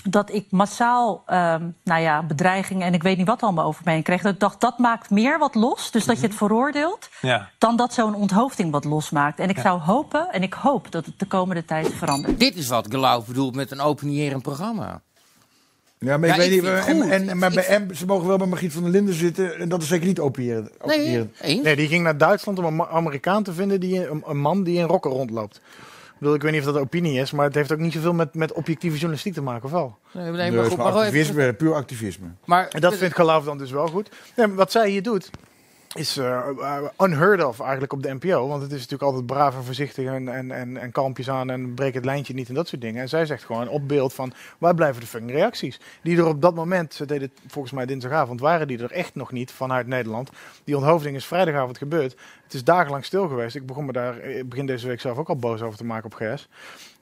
dat 0.04 0.32
ik 0.32 0.46
massaal 0.50 1.22
ehm, 1.26 1.64
nou 1.84 2.00
ja, 2.00 2.22
bedreigingen 2.22 2.86
en 2.86 2.94
ik 2.94 3.02
weet 3.02 3.16
niet 3.16 3.26
wat 3.26 3.42
allemaal 3.42 3.64
over 3.66 3.82
me 3.84 3.90
heen 3.92 4.02
kreeg. 4.02 4.22
Dat 4.22 4.32
ik 4.34 4.40
dacht, 4.40 4.60
dat 4.60 4.78
maakt 4.78 5.10
meer 5.10 5.38
wat 5.38 5.54
los. 5.54 5.90
Dus 5.90 6.04
dat 6.04 6.20
je 6.20 6.26
het 6.26 6.36
veroordeelt... 6.36 7.08
Ja. 7.20 7.48
dan 7.58 7.76
dat 7.76 7.94
zo'n 7.94 8.14
onthoofding 8.14 8.70
wat 8.72 8.84
losmaakt. 8.84 9.40
En 9.40 9.48
ik 9.48 9.58
zou 9.58 9.80
hopen, 9.80 10.32
en 10.32 10.42
ik 10.42 10.52
hoop 10.54 10.90
dat 10.92 11.06
het 11.06 11.18
de 11.18 11.26
komende 11.26 11.64
tijd 11.64 11.94
verandert. 11.94 12.38
Dit 12.40 12.56
is 12.56 12.68
wat 12.68 12.86
Geloof 12.90 13.26
bedoelt 13.26 13.54
met 13.54 13.70
een 13.70 13.80
openierend 13.80 14.42
programma. 14.42 15.00
Ja, 15.98 16.16
maar 16.18 16.28
ik 16.28 16.34
Ja, 16.34 16.40
weet 16.40 16.50
ik 16.50 16.54
niet. 16.62 16.64
vind 16.64 16.78
het 16.78 16.86
En, 16.86 17.02
goed. 17.02 17.10
en, 17.10 17.28
en- 17.28 17.38
maar 17.38 17.48
Ik 17.58 17.66
bij 17.66 17.80
M, 17.80 17.94
ze 17.94 18.06
mogen 18.06 18.26
wel 18.28 18.36
bij 18.38 18.46
Margriet 18.46 18.72
van 18.72 18.82
der 18.82 18.90
Linden 18.92 19.14
zitten. 19.14 19.58
En 19.58 19.68
dat 19.68 19.82
is 19.82 19.88
zeker 19.88 20.06
niet 20.06 20.20
opiëren. 20.20 20.70
Nee? 20.84 21.28
Nee, 21.62 21.76
die 21.76 21.88
ging 21.88 22.02
naar 22.02 22.18
Duitsland 22.18 22.58
om 22.58 22.64
een 22.80 22.86
Amerikaan 22.86 23.42
te 23.42 23.52
vinden, 23.52 23.80
die, 23.80 24.08
een, 24.08 24.22
een 24.26 24.38
man 24.40 24.62
die 24.62 24.78
in 24.78 24.84
rokken 24.86 25.10
rondloopt. 25.10 25.56
Ik, 25.56 26.24
bedoel, 26.24 26.34
ik 26.34 26.42
weet 26.42 26.52
niet 26.52 26.60
of 26.66 26.72
dat 26.72 26.82
opinie 26.82 27.20
is, 27.20 27.30
maar 27.30 27.44
het 27.44 27.54
heeft 27.54 27.72
ook 27.72 27.78
niet 27.78 27.92
zoveel 27.92 28.12
met, 28.12 28.34
met 28.34 28.52
objectieve 28.52 28.94
journalistiek 28.96 29.34
te 29.34 29.42
maken, 29.42 29.64
of 29.64 29.70
wel? 29.70 29.96
Nee, 30.12 30.24
nee, 30.24 30.32
maar 30.32 30.42
is 30.44 30.56
goed, 30.68 30.68
maar 30.68 30.76
maar 30.76 30.86
gewoon 30.86 31.06
even- 31.06 31.18
activisme, 31.20 31.52
puur 31.54 31.74
activisme. 31.74 32.26
Maar 32.44 32.68
En 32.68 32.80
dat 32.80 32.96
vindt 32.96 33.14
Geloof 33.14 33.44
dan 33.44 33.58
dus 33.58 33.70
wel 33.70 33.86
goed. 33.86 34.08
Nee, 34.36 34.46
maar 34.46 34.56
wat 34.56 34.72
zij 34.72 34.90
hier 34.90 35.02
doet, 35.02 35.30
is 35.94 36.16
eh, 36.16 36.48
eh, 36.48 36.84
unheard 36.98 37.44
of 37.44 37.60
eigenlijk 37.60 37.92
op 37.92 38.02
de 38.02 38.14
NPO. 38.14 38.48
Want 38.48 38.62
het 38.62 38.70
is 38.70 38.76
natuurlijk 38.76 39.02
altijd 39.02 39.26
braaf 39.26 39.56
en 39.56 39.64
voorzichtig 39.64 40.06
en, 40.06 40.28
en, 40.28 40.50
en, 40.50 40.76
en 40.76 40.92
kalmpjes 40.92 41.30
aan 41.30 41.50
en 41.50 41.74
breek 41.74 41.94
het 41.94 42.04
lijntje 42.04 42.34
niet 42.34 42.48
en 42.48 42.54
dat 42.54 42.68
soort 42.68 42.80
dingen. 42.80 43.02
En 43.02 43.08
zij 43.08 43.26
zegt 43.26 43.44
gewoon 43.44 43.68
op 43.68 43.88
beeld 43.88 44.14
van, 44.14 44.32
waar 44.58 44.74
blijven 44.74 45.00
de 45.00 45.06
fucking 45.06 45.30
reacties? 45.30 45.80
Die 46.02 46.16
er 46.16 46.26
op 46.26 46.42
dat 46.42 46.54
moment, 46.54 46.94
ze 46.94 47.06
deden 47.06 47.32
volgens 47.46 47.74
mij 47.74 47.86
dinsdagavond, 47.86 48.40
waren 48.40 48.68
die 48.68 48.82
er 48.82 48.92
echt 48.92 49.14
nog 49.14 49.32
niet 49.32 49.52
vanuit 49.52 49.86
Nederland. 49.86 50.30
Die 50.64 50.76
onthoofding 50.76 51.16
is 51.16 51.26
vrijdagavond 51.26 51.78
gebeurd. 51.78 52.16
Het 52.48 52.56
is 52.56 52.64
dagenlang 52.64 53.04
stil 53.04 53.28
geweest. 53.28 53.56
Ik 53.56 53.66
begon 53.66 53.84
me 53.84 53.92
daar 53.92 54.18
eh, 54.18 54.44
begin 54.44 54.66
deze 54.66 54.86
week 54.86 55.00
zelf 55.00 55.18
ook 55.18 55.28
al 55.28 55.36
boos 55.36 55.62
over 55.62 55.78
te 55.78 55.84
maken 55.84 56.04
op. 56.04 56.18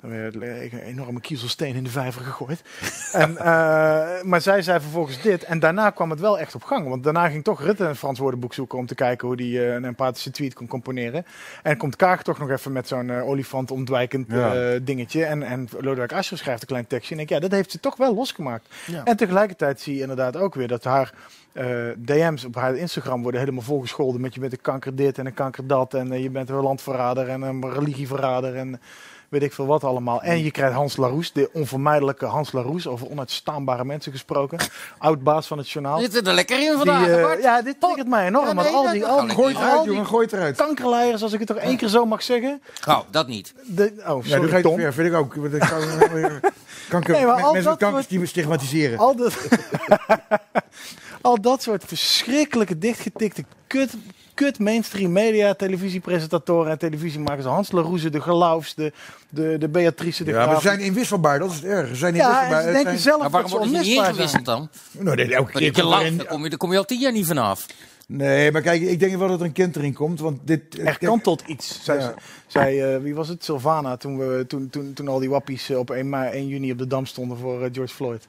Dan 0.00 0.10
werd 0.10 0.34
een 0.34 0.78
enorme 0.78 1.20
kiezelsteen 1.20 1.74
in 1.74 1.84
de 1.84 1.90
vijver 1.90 2.22
gegooid. 2.22 2.62
en, 3.12 3.36
eh, 3.36 4.22
maar 4.22 4.40
zij 4.40 4.62
zei 4.62 4.80
vervolgens 4.80 5.22
dit. 5.22 5.44
En 5.44 5.58
daarna 5.58 5.90
kwam 5.90 6.10
het 6.10 6.20
wel 6.20 6.38
echt 6.38 6.54
op 6.54 6.64
gang. 6.64 6.88
Want 6.88 7.04
daarna 7.04 7.28
ging 7.28 7.44
toch 7.44 7.60
Rutte 7.62 7.84
een 7.84 7.96
Frans 7.96 8.18
woordenboek 8.18 8.54
zoeken 8.54 8.78
om 8.78 8.86
te 8.86 8.94
kijken 8.94 9.28
hoe 9.28 9.42
hij 9.42 9.74
een 9.76 9.84
empathische 9.84 10.30
tweet 10.30 10.54
kon 10.54 10.66
componeren. 10.66 11.26
En 11.62 11.76
komt 11.76 11.96
Kaag 11.96 12.22
toch 12.22 12.38
nog 12.38 12.50
even 12.50 12.72
met 12.72 12.88
zo'n 12.88 13.10
eh, 13.10 13.28
olifant 13.28 13.70
ontwijkend 13.70 14.26
Ja. 14.30 14.54
eh, 14.54 14.80
dingetje. 14.82 15.24
En, 15.24 15.42
en 15.42 15.68
Lodewijk 15.78 16.12
Asscher 16.12 16.38
schrijft 16.38 16.60
een 16.60 16.68
klein 16.68 16.86
tekstje. 16.86 17.14
En 17.14 17.20
ik 17.20 17.28
ja, 17.28 17.38
dat 17.38 17.50
heeft 17.50 17.70
ze 17.70 17.80
toch 17.80 17.96
wel 17.96 18.14
losgemaakt. 18.14 18.68
Ja. 18.86 19.04
En 19.04 19.16
tegelijkertijd 19.16 19.80
zie 19.80 19.94
je 19.94 20.00
inderdaad 20.00 20.36
ook 20.36 20.54
weer 20.54 20.68
dat 20.68 20.84
haar 20.84 21.12
eh, 21.56 21.66
DM's 21.96 22.44
op 22.44 22.54
haar 22.54 22.76
Instagram 22.76 23.22
worden 23.22 23.40
helemaal 23.40 23.62
volgescholden 23.62 24.20
met 24.20 24.34
je 24.34 24.40
bent 24.40 24.52
een 24.52 24.60
kanker 24.60 24.94
dit 24.96 25.18
en 25.18 25.26
een 25.26 25.34
kanker 25.36 25.66
dat. 25.66 25.94
En 25.94 26.12
eh, 26.12 26.22
je 26.22 26.30
bent 26.30 26.48
een 26.48 26.56
landverrader 26.56 27.28
en 27.28 27.42
een 27.42 27.72
religieverrader 27.72 28.56
en 28.56 28.80
weet 29.28 29.42
ik 29.42 29.52
veel 29.52 29.66
wat 29.66 29.84
allemaal. 29.84 30.22
En 30.22 30.44
je 30.44 30.50
krijgt 30.50 30.74
Hans 30.74 30.96
Laroes, 30.96 31.32
de 31.32 31.50
onvermijdelijke 31.52 32.24
Hans 32.26 32.52
Laroes, 32.52 32.86
over 32.86 33.10
onuitstaanbare 33.10 33.84
mensen 33.84 34.12
gesproken. 34.12 34.58
Oud-baas 34.98 35.46
van 35.46 35.58
het 35.58 35.70
journaal. 35.70 36.00
zit 36.00 36.26
er 36.26 36.32
lekker 36.34 36.56
in 36.56 36.62
Die, 36.68 36.76
vandaag. 36.76 37.06
eh, 37.08 37.22
Bart. 37.22 37.42
ja, 37.42 37.62
dit 37.62 37.80
triggert 37.80 38.08
mij 38.08 38.26
enorm. 38.26 38.46
Ja, 38.46 38.52
nee, 38.52 38.72
al 38.72 38.90
die, 38.92 39.04
al 39.06 39.20
die, 39.26 39.30
Gooi 39.34 39.48
het 39.48 39.56
al 39.56 39.62
eruit, 39.62 39.82
die 39.84 39.92
jongen. 39.92 40.06
Gooi 40.06 40.24
het 40.24 40.32
eruit. 40.34 40.56
kankerleiers, 40.56 41.22
als 41.22 41.32
ik 41.32 41.38
het 41.38 41.48
toch 41.48 41.56
één 41.56 41.76
keer 41.76 41.88
zo 41.88 42.06
mag 42.06 42.22
zeggen. 42.22 42.62
Oh, 42.88 42.98
dat 43.10 43.26
niet. 43.26 43.54
De, 43.66 43.92
oh, 44.08 44.24
Ja, 44.24 44.36
sorry 44.36 44.48
ga 44.50 44.56
je 44.56 44.74
ver, 44.74 44.92
vind 44.92 45.08
ik 45.08 45.14
ook. 45.14 45.34
Want 45.34 45.52
ik 45.54 45.60
kan, 45.60 45.80
kanker, 46.88 47.14
Nee, 47.14 47.26
maar 47.26 47.42
al 47.42 47.52
mensen 47.52 47.52
met 47.52 47.64
dat 47.64 47.76
kanker 47.90 48.04
soort- 48.10 48.28
stigmatiseren. 48.28 48.98
Al 48.98 49.16
dat, 49.16 49.36
al 51.20 51.40
dat 51.40 51.62
soort 51.62 51.84
verschrikkelijke 51.86 52.78
dichtgetikte 52.78 53.44
kut, 53.66 53.94
kut 54.36 54.58
mainstream 54.58 55.12
media, 55.12 55.54
televisiepresentatoren 55.54 56.70
en 56.72 56.78
televisiemakers. 56.78 57.44
Hans 57.46 57.72
Laroeze, 57.72 58.10
de 58.10 58.20
Gelaufs, 58.20 58.74
de, 58.74 58.92
de, 59.28 59.56
de 59.58 59.68
Beatrice 59.68 60.24
de 60.24 60.30
Ja, 60.30 60.36
maar 60.36 60.46
Graaf. 60.46 60.62
ze 60.62 60.68
zijn 60.68 60.80
inwisselbaar, 60.80 61.38
dat 61.38 61.50
is 61.50 61.56
het 61.56 61.64
erg. 61.64 61.88
Ze 61.88 61.94
zijn 61.94 62.14
ja, 62.14 62.24
inwisselbaar. 62.24 62.62
ze 62.62 62.66
denken 62.72 62.82
zijn- 62.90 62.98
zelf 62.98 63.20
Maar 63.20 63.30
dat 63.30 63.50
waarom 63.50 63.50
ze 63.50 63.56
worden 63.56 63.84
ze 63.84 63.90
niet 64.18 64.30
zijn. 64.30 64.44
dan? 64.44 64.68
Nou, 64.90 65.16
nee, 65.16 65.24
elke 65.34 65.52
Maar 65.52 65.62
keer 65.62 65.66
er 65.68 65.72
daar 66.16 66.26
kom 66.26 66.42
je, 66.42 66.48
daar 66.48 66.58
kom 66.58 66.72
je 66.72 66.78
al 66.78 66.84
tien 66.84 66.98
jaar 67.00 67.12
niet 67.12 67.26
vanaf. 67.26 67.66
Nee, 68.08 68.52
maar 68.52 68.62
kijk, 68.62 68.82
ik 68.82 69.00
denk 69.00 69.16
wel 69.16 69.28
dat 69.28 69.40
er 69.40 69.46
een 69.46 69.52
kentering 69.52 69.94
komt. 69.94 70.20
Want 70.20 70.40
dit, 70.44 70.78
Er 70.78 70.98
kan 70.98 71.20
tot 71.20 71.42
iets. 71.46 71.84
Zij, 71.84 71.98
Ja. 71.98 72.14
zij, 72.46 72.94
eh, 72.94 73.02
wie 73.02 73.14
was 73.14 73.28
het? 73.28 73.44
Sylvana, 73.44 73.96
toen, 73.96 74.18
we, 74.18 74.44
toen, 74.48 74.70
toen, 74.70 74.92
toen 74.92 75.08
al 75.08 75.18
die 75.18 75.30
wappies 75.30 75.70
eh, 75.70 75.78
op 75.78 75.90
1, 75.90 76.08
mei, 76.08 76.30
1 76.32 76.46
juni 76.46 76.72
op 76.72 76.78
de 76.78 76.86
dam 76.86 77.06
stonden 77.06 77.38
voor 77.38 77.62
eh, 77.64 77.68
George 77.72 77.94
Floyd. 77.94 78.26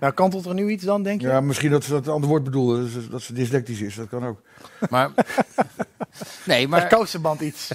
Nou, 0.00 0.12
kantelt 0.12 0.46
er 0.46 0.54
nu 0.54 0.70
iets 0.70 0.84
dan, 0.84 1.02
denk 1.02 1.20
je? 1.20 1.26
Ja, 1.26 1.40
misschien 1.40 1.70
dat 1.70 1.84
ze 1.84 1.90
dat 1.90 2.08
ander 2.08 2.28
woord 2.28 2.44
bedoelen. 2.44 2.92
dus 2.92 3.08
dat 3.08 3.22
ze 3.22 3.32
dyslectisch 3.32 3.80
is, 3.80 3.94
dat 3.94 4.08
kan 4.08 4.26
ook. 4.26 4.40
Maar, 4.90 5.10
nee, 6.46 6.62
Er 6.62 6.68
maar 6.68 6.86
kousenband 6.86 7.40
iets. 7.40 7.70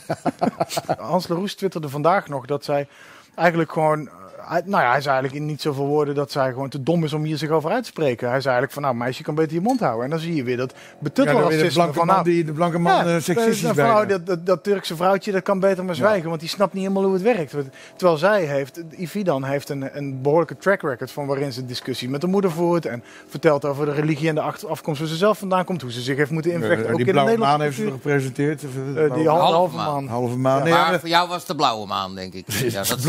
Hans 0.98 1.28
Leroes 1.28 1.56
twitterde 1.56 1.90
vandaag 1.90 2.28
nog 2.28 2.46
dat 2.46 2.66
zij 2.66 2.88
eigenlijk 3.36 3.72
gewoon... 3.72 4.10
hij- 4.46 4.62
Nou 4.66 4.84
ja, 4.84 4.92
hij 4.92 5.02
zei 5.02 5.14
eigenlijk 5.16 5.44
in 5.44 5.50
niet 5.50 5.62
zoveel 5.62 5.86
woorden 5.86 6.16
dat 6.16 6.32
zij 6.32 6.52
gewoon 6.52 6.70
te 6.70 6.84
dom 6.84 7.04
is 7.04 7.14
om 7.14 7.24
hier 7.24 7.38
zich 7.38 7.50
over 7.50 7.72
uit 7.72 7.84
te 7.84 7.90
spreken. 7.90 8.30
Hij 8.30 8.42
zei 8.42 8.54
eigenlijk 8.56 8.74
van, 8.74 8.82
nou 8.82 8.96
meisje, 8.96 9.18
je 9.18 9.24
kan 9.24 9.36
beter 9.36 9.54
je 9.54 9.62
mond 9.62 9.80
houden. 9.80 10.04
En 10.04 10.10
dan 10.10 10.20
zie 10.20 10.36
je 10.36 10.44
weer 10.44 10.58
dat 10.58 10.72
Ja, 10.76 10.78
betuttelracisme 11.00 11.70
blanke 11.74 11.94
van... 11.94 12.06
man, 12.06 12.16
nou, 12.16 12.28
die, 12.30 12.44
de 12.46 12.52
blanke 12.54 12.80
man 12.80 12.94
ja, 13.08 13.16
eh, 13.16 13.22
seksistisch 13.22 13.62
van, 13.62 13.76
nou, 13.76 14.08
dat, 14.08 14.26
dat, 14.26 14.46
dat 14.46 14.64
Turkse 14.64 14.96
vrouwtje, 14.96 15.32
dat 15.32 15.44
kan 15.44 15.60
beter 15.60 15.86
maar 15.86 15.96
zwijgen, 15.96 16.30
want 16.30 16.40
die 16.42 16.50
snapt 16.50 16.74
niet 16.74 16.82
helemaal 16.82 17.04
hoe 17.04 17.14
het 17.14 17.22
werkt. 17.22 17.54
Terwijl 17.96 18.18
zij 18.18 18.44
heeft, 18.46 18.82
Ividan 18.98 19.44
heeft 19.44 19.70
een, 19.70 19.98
een 19.98 20.22
behoorlijke 20.22 20.58
track 20.58 20.82
record 20.82 21.12
van 21.12 21.26
waarin 21.26 21.54
ze 21.54 21.66
discussie 21.66 22.10
met 22.10 22.22
de 22.22 22.28
moeder 22.28 22.52
voert 22.52 22.86
en 22.86 23.04
vertelt 23.28 23.66
over 23.66 23.86
de 23.86 23.92
religie 23.92 24.30
en 24.30 24.36
de 24.36 24.42
afkomst 24.42 25.00
waar 25.00 25.10
ze 25.10 25.16
zelf 25.16 25.38
vandaan 25.38 25.66
komt, 25.66 25.82
hoe 25.82 25.92
ze 25.92 26.02
zich 26.02 26.18
heeft 26.18 26.32
moeten 26.32 26.52
invechten. 26.52 26.86
Eh, 26.86 26.92
ook 26.92 26.98
die 26.98 27.12
blauwe 27.12 27.38
maan 27.38 27.62
heeft 27.62 27.76
ze 27.76 27.92
gepresenteerd. 27.92 28.64
Eh, 28.64 28.70
Eh, 29.06 29.14
die 29.14 29.22
blauwe- 29.24 29.30
halve, 29.30 29.54
Halve 29.54 29.54
halve 29.54 29.76
maan. 29.76 29.94
man. 30.04 30.08
halve 30.08 30.38
maan. 30.38 30.64
Nee, 30.64 30.74
maar 30.74 30.92
ja, 30.92 31.00
voor 31.00 31.10
jou 31.10 31.28
was 31.28 31.38
het 31.38 31.48
de 31.48 31.56
blauwe 31.56 31.88
maan, 31.88 32.16
denk 32.16 32.34
ik. 32.34 32.46
Ja, 32.52 32.84
dat 32.84 32.98
is 32.98 33.04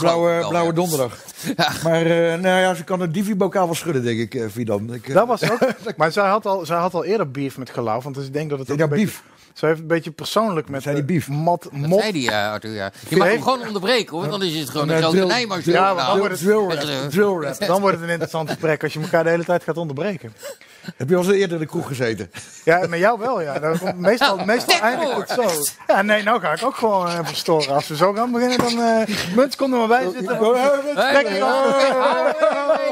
blauwe, 0.00 0.42
geloof 0.42 0.68
ik 0.68 0.71
blauwe, 0.72 0.90
ja. 0.96 0.98
donderdag. 0.98 1.82
Maar 1.82 2.02
eh, 2.06 2.40
nou 2.40 2.60
ja, 2.60 2.74
ze 2.74 2.84
kan 2.84 3.00
het 3.00 3.14
divi-bokaal 3.14 3.64
wel 3.66 3.74
schudden, 3.74 4.02
denk 4.04 4.18
ik, 4.18 4.34
eh, 4.34 4.48
Fidan. 4.50 4.94
Ik, 4.94 5.08
eh, 5.08 5.14
Dat 5.14 5.26
was 5.26 5.50
ook. 5.50 5.58
maar 5.96 6.12
zij 6.12 6.28
had, 6.28 6.46
al, 6.46 6.66
zij 6.66 6.76
had 6.76 6.94
al 6.94 7.04
eerder 7.04 7.30
beef 7.30 7.58
met 7.58 7.70
Gelauw. 7.70 8.00
Want 8.00 8.16
ik 8.16 8.32
denk 8.32 8.50
dat 8.50 8.58
het 8.58 8.70
ook 8.70 8.78
ja, 8.78 8.84
een 8.84 8.90
beetje, 8.90 9.04
beef. 9.04 9.22
Zij 9.52 9.68
heeft 9.68 9.80
een 9.80 9.86
beetje 9.86 10.10
persoonlijk 10.10 10.68
met 10.68 10.82
Zijn 10.82 10.94
die 10.94 11.04
beef? 11.04 11.28
Mat, 11.28 11.62
Dat 11.62 11.72
mot. 11.72 12.00
zei 12.00 12.12
die, 12.12 12.30
Arthur, 12.30 12.70
ja. 12.70 12.92
Je 13.08 13.16
mag 13.16 13.28
hem 13.28 13.42
gewoon 13.42 13.66
onderbreken, 13.66 14.10
hoor. 14.10 14.20
Want 14.28 14.30
dan 14.40 14.42
is 14.42 14.58
het 14.58 14.70
gewoon 14.70 14.88
een 14.88 14.98
grote 14.98 15.16
drill- 15.16 15.28
Nijmars. 15.28 15.62
drill- 15.62 15.74
Ja, 15.74 15.94
maar 15.94 16.06
dan 16.06 16.18
wordt 16.18 16.36
drill, 16.38 16.66
het- 16.68 16.80
drill 16.80 16.94
rap. 16.96 17.10
Drill 17.40 17.48
rap. 17.48 17.58
Dan 17.66 17.80
wordt 17.80 17.94
het 17.96 18.04
een 18.04 18.10
interessant 18.10 18.48
gesprek 18.48 18.82
als 18.82 18.92
je 18.92 19.00
elkaar 19.00 19.24
de 19.24 19.30
hele 19.30 19.44
tijd 19.44 19.62
gaat 19.62 19.76
onderbreken. 19.76 20.32
Heb 20.96 21.08
je 21.08 21.16
al 21.16 21.22
eens 21.22 21.32
eerder 21.32 21.52
in 21.52 21.58
de 21.58 21.66
kroeg 21.66 21.86
gezeten? 21.86 22.30
Ja, 22.64 22.86
met 22.86 22.98
jou 22.98 23.18
wel, 23.18 23.40
ja. 23.40 23.58
Meestal 23.96 24.36
meestal 24.36 24.74
Stek 24.76 24.80
eindigt 24.80 25.16
het 25.16 25.30
zo. 25.30 25.72
Ja, 25.86 26.02
nee, 26.02 26.22
nou 26.22 26.40
ga 26.40 26.52
ik 26.52 26.64
ook 26.64 26.76
gewoon 26.76 27.06
eh, 27.08 27.18
verstoren. 27.22 27.74
Als 27.74 27.88
we 27.88 27.96
zo 27.96 28.12
gaan 28.12 28.30
beginnen, 28.32 28.58
dan... 28.58 28.80
eh 28.80 29.34
Munt, 29.34 29.56
kom 29.56 29.72
er 29.72 29.78
maar 29.78 29.88
bij 29.88 30.02
zitten. 30.02 30.36
Hey, 30.94 31.22
nee, 31.22 31.32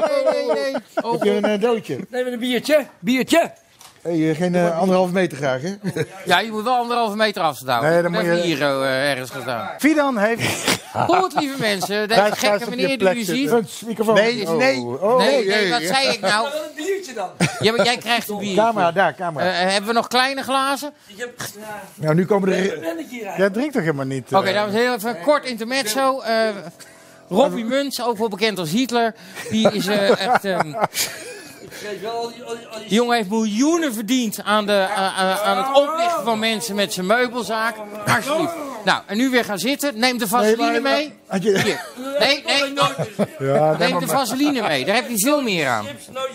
nee, 0.09 0.45
nee, 0.45 0.71
nee. 0.71 0.75
Oh, 1.01 1.11
Heb 1.11 1.23
je 1.23 1.31
een 1.31 1.43
eh, 1.43 1.61
doodje? 1.61 1.99
Neem 2.09 2.27
een 2.27 2.39
biertje. 2.39 2.85
Biertje. 2.99 3.51
Hey, 4.01 4.29
eh, 4.29 4.35
geen 4.37 4.55
eh, 4.55 4.79
anderhalve 4.79 5.13
meter 5.13 5.37
graag, 5.37 5.61
hè? 5.61 5.73
Ja, 6.25 6.39
je 6.39 6.51
moet 6.51 6.63
wel 6.63 6.75
anderhalve 6.75 7.15
meter 7.15 7.41
afstaan. 7.41 7.81
Nee, 7.81 7.91
Nee, 7.91 8.01
dan 8.01 8.11
moet 8.11 8.21
je- 8.21 8.41
hier 8.41 8.61
eh, 8.61 9.09
ergens 9.09 9.29
gaan 9.29 9.41
staan. 9.41 9.69
Fidan 9.77 10.17
heeft... 10.17 10.79
Goed, 11.07 11.33
lieve 11.39 11.59
mensen. 11.59 12.07
Deze 12.07 12.31
gekke 12.31 12.69
meneer 12.69 12.97
die 12.97 13.15
u 13.15 13.23
ziet. 13.23 13.81
Microfoon. 13.85 14.13
Nee, 14.13 14.47
Oh, 14.49 14.57
nee. 14.57 14.79
Oh, 14.81 15.17
Nee, 15.17 15.45
jee, 15.45 15.55
nee, 15.55 15.69
wat 15.69 15.81
zei 15.81 16.07
ik 16.07 16.19
nou? 16.19 16.43
Wel 16.51 16.63
een 16.63 16.69
biertje 16.75 17.13
dan. 17.13 17.29
Ja, 17.59 17.71
maar 17.71 17.85
jij 17.85 17.97
krijgt 17.97 18.29
een 18.29 18.37
biertje. 18.37 18.55
Camera, 18.61 18.91
daar, 18.91 19.15
camera. 19.15 19.45
Hebben 19.45 19.87
we 19.89 19.93
nog 19.95 20.07
kleine 20.07 20.43
glazen? 20.43 20.91
Ik 21.07 21.17
heb 21.17 21.29
ja, 21.59 21.81
nou, 21.95 22.15
nu 22.15 22.25
komen 22.25 22.51
een 22.51 22.71
er... 22.71 23.37
Jij 23.37 23.49
drinkt 23.49 23.73
toch 23.73 23.81
helemaal 23.81 24.05
niet? 24.05 24.35
Oké, 24.35 24.47
eh? 24.47 24.53
dames 24.53 24.73
en 24.73 24.79
heren, 24.79 24.95
even 24.95 25.09
een 25.09 25.21
kort 25.21 25.45
intermezzo. 25.45 26.19
Eh 26.19 26.47
Robbie 27.29 27.65
Muns, 27.65 28.03
ook 28.03 28.17
wel 28.17 28.29
bekend 28.29 28.59
als 28.59 28.69
Hitler. 28.69 29.13
Die 29.49 29.71
is 29.71 29.87
echt... 29.87 30.45
ehm, 30.45 30.73
die, 32.87 32.97
jongen 32.97 33.15
heeft 33.15 33.29
miljoenen 33.29 33.93
verdiend 33.93 34.43
aan, 34.43 34.65
de, 34.65 34.87
aan, 34.95 35.11
aan- 35.11 35.37
aan 35.37 35.57
het 35.57 35.77
oplichten 35.77 36.23
van 36.23 36.39
mensen 36.39 36.75
met 36.75 36.93
zijn 36.93 37.05
meubelzaak. 37.05 37.75
Alsjeblieft. 38.15 38.53
Nou, 38.85 39.01
en 39.05 39.17
nu 39.17 39.29
weer 39.29 39.45
gaan 39.45 39.59
zitten. 39.59 39.99
Neem 39.99 40.17
de 40.17 40.27
vaseline 40.27 40.79
maar- 40.79 40.81
mee. 40.81 41.13
Hier. 41.41 41.79
Nee, 42.19 42.43
nee, 42.45 42.73
Ja, 43.39 43.77
neem 43.77 43.99
de 43.99 44.07
vaseline 44.07 44.61
mee. 44.67 44.85
Daar 44.85 44.95
heb 44.95 45.09
je 45.09 45.17
veel 45.17 45.41
meer 45.41 45.67
aan. 45.67 45.85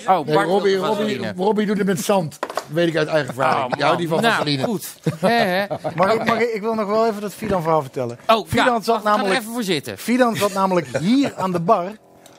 Oh, 0.06 0.26
nee, 0.26 0.37
Robbie, 0.37 0.76
Robbie. 0.76 1.32
Robbie 1.37 1.66
doet 1.66 1.78
het 1.78 1.87
met 1.87 2.00
zand. 2.00 2.37
Dat 2.40 2.62
weet 2.68 2.88
ik 2.88 2.96
uit 2.96 3.09
eigen 3.09 3.28
ervaring. 3.28 3.72
Oh, 3.72 3.78
Jou 3.78 3.96
die 3.96 4.09
van 4.09 4.20
nou, 4.22 4.35
vaseline. 4.35 4.64
goed. 4.64 4.88
Mag 5.96 6.12
ik, 6.12 6.24
mag 6.24 6.38
ik, 6.40 6.50
ik 6.54 6.61
wil 6.61 6.74
nog 6.74 6.87
wel 6.87 7.06
even 7.06 7.20
dat 7.20 7.35
Fidan 7.35 7.62
verhaal 7.62 7.82
vertellen. 7.82 8.18
Oh, 8.26 8.46
Fidan 8.48 8.64
ja, 8.74 8.80
zat 8.80 8.96
er 8.98 9.04
namelijk 9.04 9.40
even 9.40 9.52
voor 9.52 9.62
zitten. 9.62 9.98
Fidan 9.98 10.37
zat 10.37 10.52
namelijk 10.52 10.87
hier 10.98 11.35
aan 11.37 11.52
de 11.52 11.61
bar, 11.61 11.92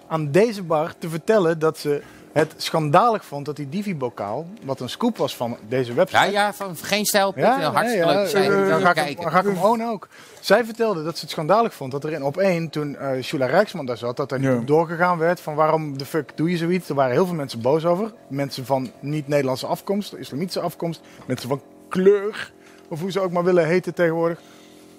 aan 0.08 0.32
deze 0.32 0.64
bar, 0.64 0.94
te 1.00 1.10
vertellen 1.10 1.60
dat 1.60 1.78
ze 1.78 2.02
het 2.38 2.54
schandalig 2.58 3.26
vond 3.26 3.46
dat 3.46 3.56
die 3.56 3.70
Divi-bokaal, 3.70 4.48
wat 4.64 4.80
een 4.80 4.90
scoop 4.90 5.18
was 5.18 5.36
van 5.36 5.58
deze 5.68 5.94
website. 5.94 6.24
Ja, 6.24 6.26
ja, 6.26 6.54
van 6.54 6.76
geen 6.76 7.06
stijl. 7.06 7.34
hartstikke 7.36 8.06
nee, 8.06 8.16
leuk 8.16 8.28
zijn. 8.28 8.70
Dan 8.70 8.82
ga, 8.82 8.90
ik 9.06 9.18
hem, 9.20 9.30
ga 9.30 9.40
ik 9.40 9.46
hem 9.46 9.58
ownen 9.58 9.90
ook. 9.90 10.08
Zij 10.40 10.66
vertelde 10.66 11.04
dat 11.04 11.16
ze 11.16 11.22
het 11.22 11.32
schandalig 11.32 11.74
vond 11.74 11.92
dat 11.92 12.04
er 12.04 12.12
in 12.12 12.24
op 12.24 12.38
één, 12.38 12.70
toen 12.70 12.98
eh 12.98 13.24
Shula 13.24 13.46
Rijksman 13.46 13.86
daar 13.86 13.98
zat, 13.98 14.18
dat 14.18 14.32
er 14.32 14.40
niet 14.40 14.50
Ja. 14.50 14.60
doorgegaan 14.66 15.18
werd 15.18 15.40
van 15.40 15.56
waarom 15.56 15.98
de 15.98 16.06
fuck 16.06 16.32
doe 16.36 16.50
je 16.50 16.58
zoiets. 16.58 16.90
Er 16.90 16.96
waren 16.96 17.12
heel 17.14 17.26
veel 17.26 17.36
mensen 17.36 17.62
boos 17.62 17.86
over. 17.86 18.14
Mensen 18.28 18.66
van 18.66 18.92
niet-Nederlandse 19.00 19.68
afkomst, 19.68 20.14
islamitische 20.14 20.60
afkomst, 20.62 21.02
mensen 21.26 21.50
van 21.50 21.62
kleur, 21.90 22.52
of 22.88 23.00
hoe 23.00 23.12
ze 23.12 23.20
ook 23.20 23.32
maar 23.32 23.44
willen 23.44 23.66
heten 23.68 23.94
tegenwoordig. 23.94 24.40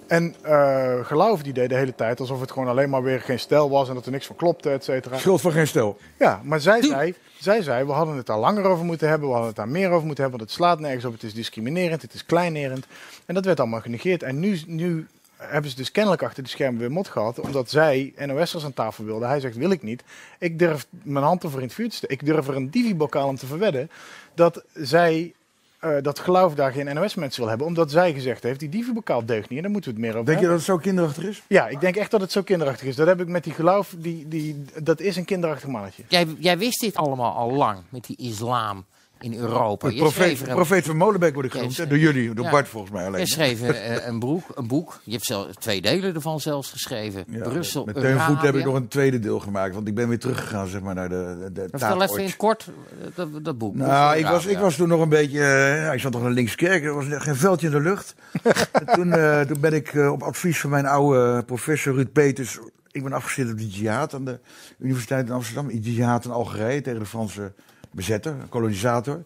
En 0.07 0.35
eh 0.41 0.93
geloof 1.03 1.41
die 1.41 1.53
deed 1.53 1.69
de 1.69 1.75
hele 1.75 1.95
tijd 1.95 2.19
alsof 2.19 2.39
het 2.39 2.51
gewoon 2.51 2.67
alleen 2.67 2.89
maar 2.89 3.03
weer 3.03 3.21
geen 3.21 3.39
stijl 3.39 3.69
was 3.69 3.87
en 3.89 3.93
dat 3.93 4.05
er 4.05 4.11
niks 4.11 4.25
van 4.25 4.35
klopte, 4.35 4.69
et 4.69 4.83
cetera. 4.83 5.17
Schuld 5.17 5.41
van 5.41 5.51
geen 5.51 5.67
stel. 5.67 5.97
Ja, 6.19 6.41
maar 6.43 6.59
zij 6.59 6.81
zei, 6.81 7.15
zij 7.39 7.61
zei, 7.61 7.85
we 7.85 7.91
hadden 7.91 8.15
het 8.15 8.25
daar 8.25 8.39
langer 8.39 8.63
over 8.63 8.85
moeten 8.85 9.09
hebben, 9.09 9.27
we 9.27 9.33
hadden 9.33 9.53
het 9.53 9.59
daar 9.59 9.69
meer 9.69 9.89
over 9.89 10.05
moeten 10.05 10.23
hebben, 10.23 10.39
want 10.39 10.51
het 10.51 10.59
slaat 10.59 10.79
nergens 10.79 11.05
op, 11.05 11.13
het 11.13 11.23
is 11.23 11.33
discriminerend, 11.33 12.01
het 12.01 12.13
is 12.13 12.25
kleinerend. 12.25 12.85
En 13.25 13.33
dat 13.33 13.45
werd 13.45 13.59
allemaal 13.59 13.81
genegeerd. 13.81 14.23
En 14.23 14.39
nu, 14.39 14.59
nu 14.67 15.07
hebben 15.37 15.71
ze 15.71 15.77
dus 15.77 15.91
kennelijk 15.91 16.23
achter 16.23 16.43
de 16.43 16.49
schermen 16.49 16.79
weer 16.79 16.91
mot 16.91 17.07
gehad, 17.07 17.39
omdat 17.39 17.69
zij 17.69 18.13
NOS'ers 18.17 18.65
aan 18.65 18.73
tafel 18.73 19.05
wilden. 19.05 19.27
Hij 19.27 19.39
zegt, 19.39 19.55
wil 19.55 19.71
ik 19.71 19.83
niet. 19.83 20.03
Ik 20.39 20.59
durf 20.59 20.87
mijn 20.91 21.25
hand 21.25 21.43
ervoor 21.43 21.59
in 21.59 21.65
het 21.65 21.75
vuur 21.75 21.89
te 21.89 21.95
steken. 21.95 22.15
Ik 22.15 22.25
durf 22.25 22.47
er 22.47 22.55
een 22.55 22.69
divi-bokaal 22.69 23.27
om 23.27 23.37
te 23.37 23.45
verwedden 23.45 23.89
dat 24.33 24.63
zij... 24.73 25.33
eh, 25.79 25.91
dat 26.01 26.19
geloof 26.19 26.55
daar 26.55 26.71
geen 26.71 26.95
NOS-mensen 26.95 27.39
wil 27.39 27.49
hebben, 27.49 27.67
omdat 27.67 27.91
zij 27.91 28.13
gezegd 28.13 28.43
heeft: 28.43 28.59
die 28.59 28.69
divi-bokaal 28.69 29.25
deugt 29.25 29.49
niet 29.49 29.57
en 29.57 29.63
daar 29.63 29.71
moeten 29.71 29.89
we 29.91 29.97
het 29.97 30.05
meer 30.05 30.15
over 30.15 30.25
Denk 30.25 30.39
je 30.39 30.45
dat 30.45 30.55
het 30.55 30.65
zo 30.65 30.77
kinderachtig 30.77 31.23
is? 31.23 31.41
Ja, 31.47 31.67
ik 31.67 31.79
denk 31.79 31.95
echt 31.95 32.11
dat 32.11 32.21
het 32.21 32.31
zo 32.31 32.41
kinderachtig 32.41 32.87
is. 32.87 32.95
Dat 32.95 33.07
heb 33.07 33.21
ik 33.21 33.27
met 33.27 33.43
die 33.43 33.53
geloof, 33.53 33.95
die, 33.97 34.27
die, 34.27 34.65
dat 34.83 34.99
is 34.99 35.15
een 35.15 35.25
kinderachtig 35.25 35.69
mannetje. 35.69 36.03
Jij, 36.07 36.27
jij 36.39 36.57
wist 36.57 36.79
dit 36.79 36.95
allemaal 36.95 37.33
al 37.33 37.51
lang 37.51 37.79
met 37.89 38.05
die 38.05 38.17
islam 38.17 38.85
in 39.19 39.33
Europa. 39.33 39.89
De 39.89 39.95
profeet, 39.95 40.47
een, 40.47 40.53
profeet 40.53 40.85
van 40.85 40.97
Molenbeek 40.97 41.33
word 41.33 41.45
ik 41.45 41.51
genoemd. 41.51 41.89
Door 41.89 41.97
jullie, 41.97 42.33
door 42.33 42.45
Ja. 42.45 42.51
Bart 42.51 42.67
volgens 42.67 42.91
mij 42.93 43.05
alleen. 43.05 43.19
je 43.19 43.27
schreef 43.27 43.61
een, 43.61 44.07
een, 44.07 44.19
boek, 44.19 44.43
een 44.55 44.67
boek. 44.67 44.99
Je 45.03 45.11
hebt 45.11 45.23
zelf 45.25 45.53
twee 45.53 45.81
delen 45.81 46.15
ervan 46.15 46.39
zelfs 46.39 46.71
geschreven. 46.71 47.23
Ja, 47.27 47.49
Brussel, 47.49 47.85
met 47.85 47.95
Teun 47.95 48.19
Voet 48.19 48.41
heb 48.41 48.55
ik 48.55 48.63
nog 48.65 48.75
een 48.75 48.87
tweede 48.87 49.19
deel 49.19 49.39
gemaakt. 49.39 49.73
Want 49.75 49.87
ik 49.87 49.95
ben 49.95 50.07
weer 50.07 50.19
teruggegaan 50.19 50.67
zeg 50.67 50.81
maar, 50.81 50.95
naar 50.95 51.09
de, 51.09 51.49
de, 51.53 51.67
Vertel 51.71 52.01
even 52.03 52.23
in 52.23 52.37
kort 52.37 52.67
eh, 53.01 53.07
dat, 53.15 53.43
dat 53.45 53.57
boek. 53.57 53.75
Nou, 53.75 54.17
ik 54.17 54.25
was, 54.25 54.45
ik 54.45 54.57
was 54.57 54.75
toen 54.75 54.87
nog 54.87 55.01
een 55.01 55.09
beetje... 55.09 55.41
eh, 55.41 55.93
ik 55.93 55.99
zat 55.99 56.11
nog 56.11 56.23
in 56.23 56.31
linkskerk. 56.31 56.83
Er 56.83 56.93
was 56.93 57.05
geen 57.09 57.35
veldje 57.35 57.67
in 57.67 57.73
de 57.73 57.79
lucht. 57.81 58.15
En 58.71 58.85
toen, 58.85 59.13
eh, 59.13 59.41
toen 59.41 59.59
ben 59.59 59.73
ik 59.73 59.93
eh, 59.93 60.11
op 60.11 60.23
advies 60.23 60.59
van 60.59 60.69
mijn 60.69 60.85
oude 60.85 61.43
professor 61.43 61.93
Ruud 61.93 62.11
Peters... 62.11 62.59
Ik 62.91 63.03
ben 63.03 63.13
afgestudeerd 63.13 63.53
op 63.53 63.59
de 63.59 63.67
jihad 63.67 64.13
aan 64.13 64.25
de 64.25 64.39
Universiteit 64.79 65.27
in 65.27 65.33
Amsterdam. 65.33 65.69
Jihad 65.69 66.25
in 66.25 66.31
Algerije 66.31 66.81
tegen 66.81 66.99
de 66.99 67.05
Franse 67.05 67.51
bezetter, 67.91 68.35
kolonisator. 68.49 69.21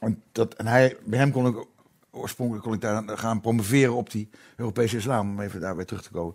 En, 0.00 0.22
dat, 0.32 0.54
en 0.54 0.66
hij, 0.66 0.96
bij 1.04 1.18
hem 1.18 1.32
kon 1.32 1.46
ik 1.46 1.66
oorspronkelijk 2.10 2.64
kon 2.64 2.74
ik 2.74 2.80
daar 2.80 3.02
gaan 3.06 3.40
promoveren 3.40 3.94
op 3.94 4.10
die 4.10 4.28
Europese 4.56 4.96
islam. 4.96 5.30
Om 5.30 5.40
even 5.40 5.60
daar 5.60 5.76
weer 5.76 5.86
terug 5.86 6.02
te 6.02 6.10
komen. 6.10 6.34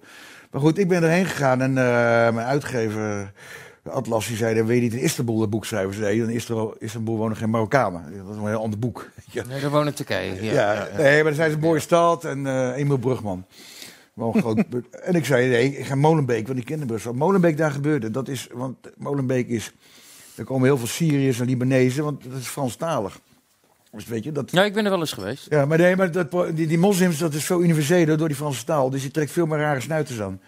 Maar 0.52 0.62
goed, 0.62 0.78
ik 0.78 0.88
ben 0.88 1.04
erheen 1.04 1.26
gegaan 1.26 1.62
en 1.62 1.70
eh, 1.70 2.34
mijn 2.34 2.48
uitgever... 2.48 3.32
Atlas, 3.92 4.28
die 4.28 4.38
zei, 4.38 4.56
dan 4.56 4.66
wil 4.66 4.76
je 4.76 4.82
niet 4.82 4.94
in 4.94 5.00
Istanbul 5.00 5.40
dat 5.40 5.50
boek 5.50 5.66
schrijven. 5.66 5.94
Ze 5.94 6.16
in 6.16 6.30
Istanbul, 6.30 6.76
Istanbul 6.80 7.18
wonen 7.18 7.38
geen 7.38 7.50
Marokkanen. 7.50 8.18
Dat 8.18 8.36
is 8.36 8.42
een 8.42 8.48
heel 8.48 8.62
ander 8.62 8.80
boek. 8.80 9.10
Ja, 9.32 9.44
Nee, 9.46 9.62
daar 9.62 9.70
wonen 9.70 9.96
Turkije. 9.96 10.44
Ja. 10.44 10.74
ja, 10.74 10.88
nee, 10.98 11.16
maar 11.16 11.24
dan 11.24 11.34
zei 11.34 11.50
ze 11.50 11.56
een 11.56 11.62
mooie 11.62 11.80
stad 11.80 12.26
en 12.26 12.48
eh 12.48 12.78
Emiel 12.78 12.98
Brugman. 12.98 13.46
Groot, 14.18 14.64
en 15.04 15.16
ik 15.16 15.26
zei, 15.26 15.50
nee, 15.50 15.78
ik 15.78 15.86
ga 15.86 15.96
Molenbeek, 15.96 16.48
want 16.48 16.60
ik 16.60 16.66
kende 16.66 16.86
Brussel. 16.86 17.14
Molenbeek, 17.14 17.58
daar 17.58 17.72
gebeurde. 17.72 18.12
Dat 18.12 18.28
is, 18.28 18.50
want 18.54 18.78
Molenbeek 18.98 19.48
is, 19.48 19.74
er 20.38 20.44
komen 20.44 20.68
heel 20.68 20.78
veel 20.78 20.88
Syriërs 20.88 21.40
en 21.40 21.46
Libanezen, 21.46 22.04
want 22.04 22.24
dat 22.24 22.40
is 22.40 22.48
Franstalig. 22.48 23.20
Dus 23.92 24.06
weet 24.06 24.24
je, 24.24 24.32
dat, 24.32 24.52
Ja, 24.52 24.64
ik 24.64 24.74
ben 24.74 24.84
er 24.84 24.92
wel 24.92 25.00
eens 25.00 25.14
geweest. 25.14 25.46
ja, 25.50 25.66
maar 25.66 25.78
nee, 25.78 25.96
maar 25.96 26.12
dat, 26.12 26.32
die, 26.56 26.68
die 26.68 26.78
moslims, 26.78 27.18
dat 27.18 27.34
is 27.34 27.46
veel 27.46 27.64
universeler 27.64 28.18
door 28.18 28.28
die 28.28 28.38
Franse 28.38 28.64
taal. 28.64 28.90
Dus 28.90 29.04
je 29.04 29.12
trekt 29.12 29.32
veel 29.32 29.46
meer 29.46 29.58
rare 29.58 29.82
snuiters 29.82 30.22
aan. 30.22 30.42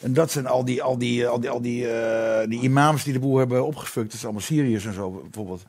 En 0.00 0.12
dat 0.12 0.30
zijn 0.30 0.46
al 0.46 0.64
die, 0.64 0.82
al 0.82 0.98
die, 0.98 1.26
al 1.26 1.40
die, 1.40 1.50
al 1.50 1.60
die, 1.60 1.88
eh, 1.88 2.48
die 2.48 2.60
imams 2.60 3.04
die 3.04 3.12
de 3.12 3.18
boel 3.18 3.36
hebben 3.38 3.66
opgefukt. 3.66 4.10
Dat 4.10 4.20
zijn 4.20 4.32
allemaal 4.32 4.48
Syriërs 4.48 4.86
en 4.86 4.92
zo, 4.92 5.10
bijvoorbeeld. 5.10 5.62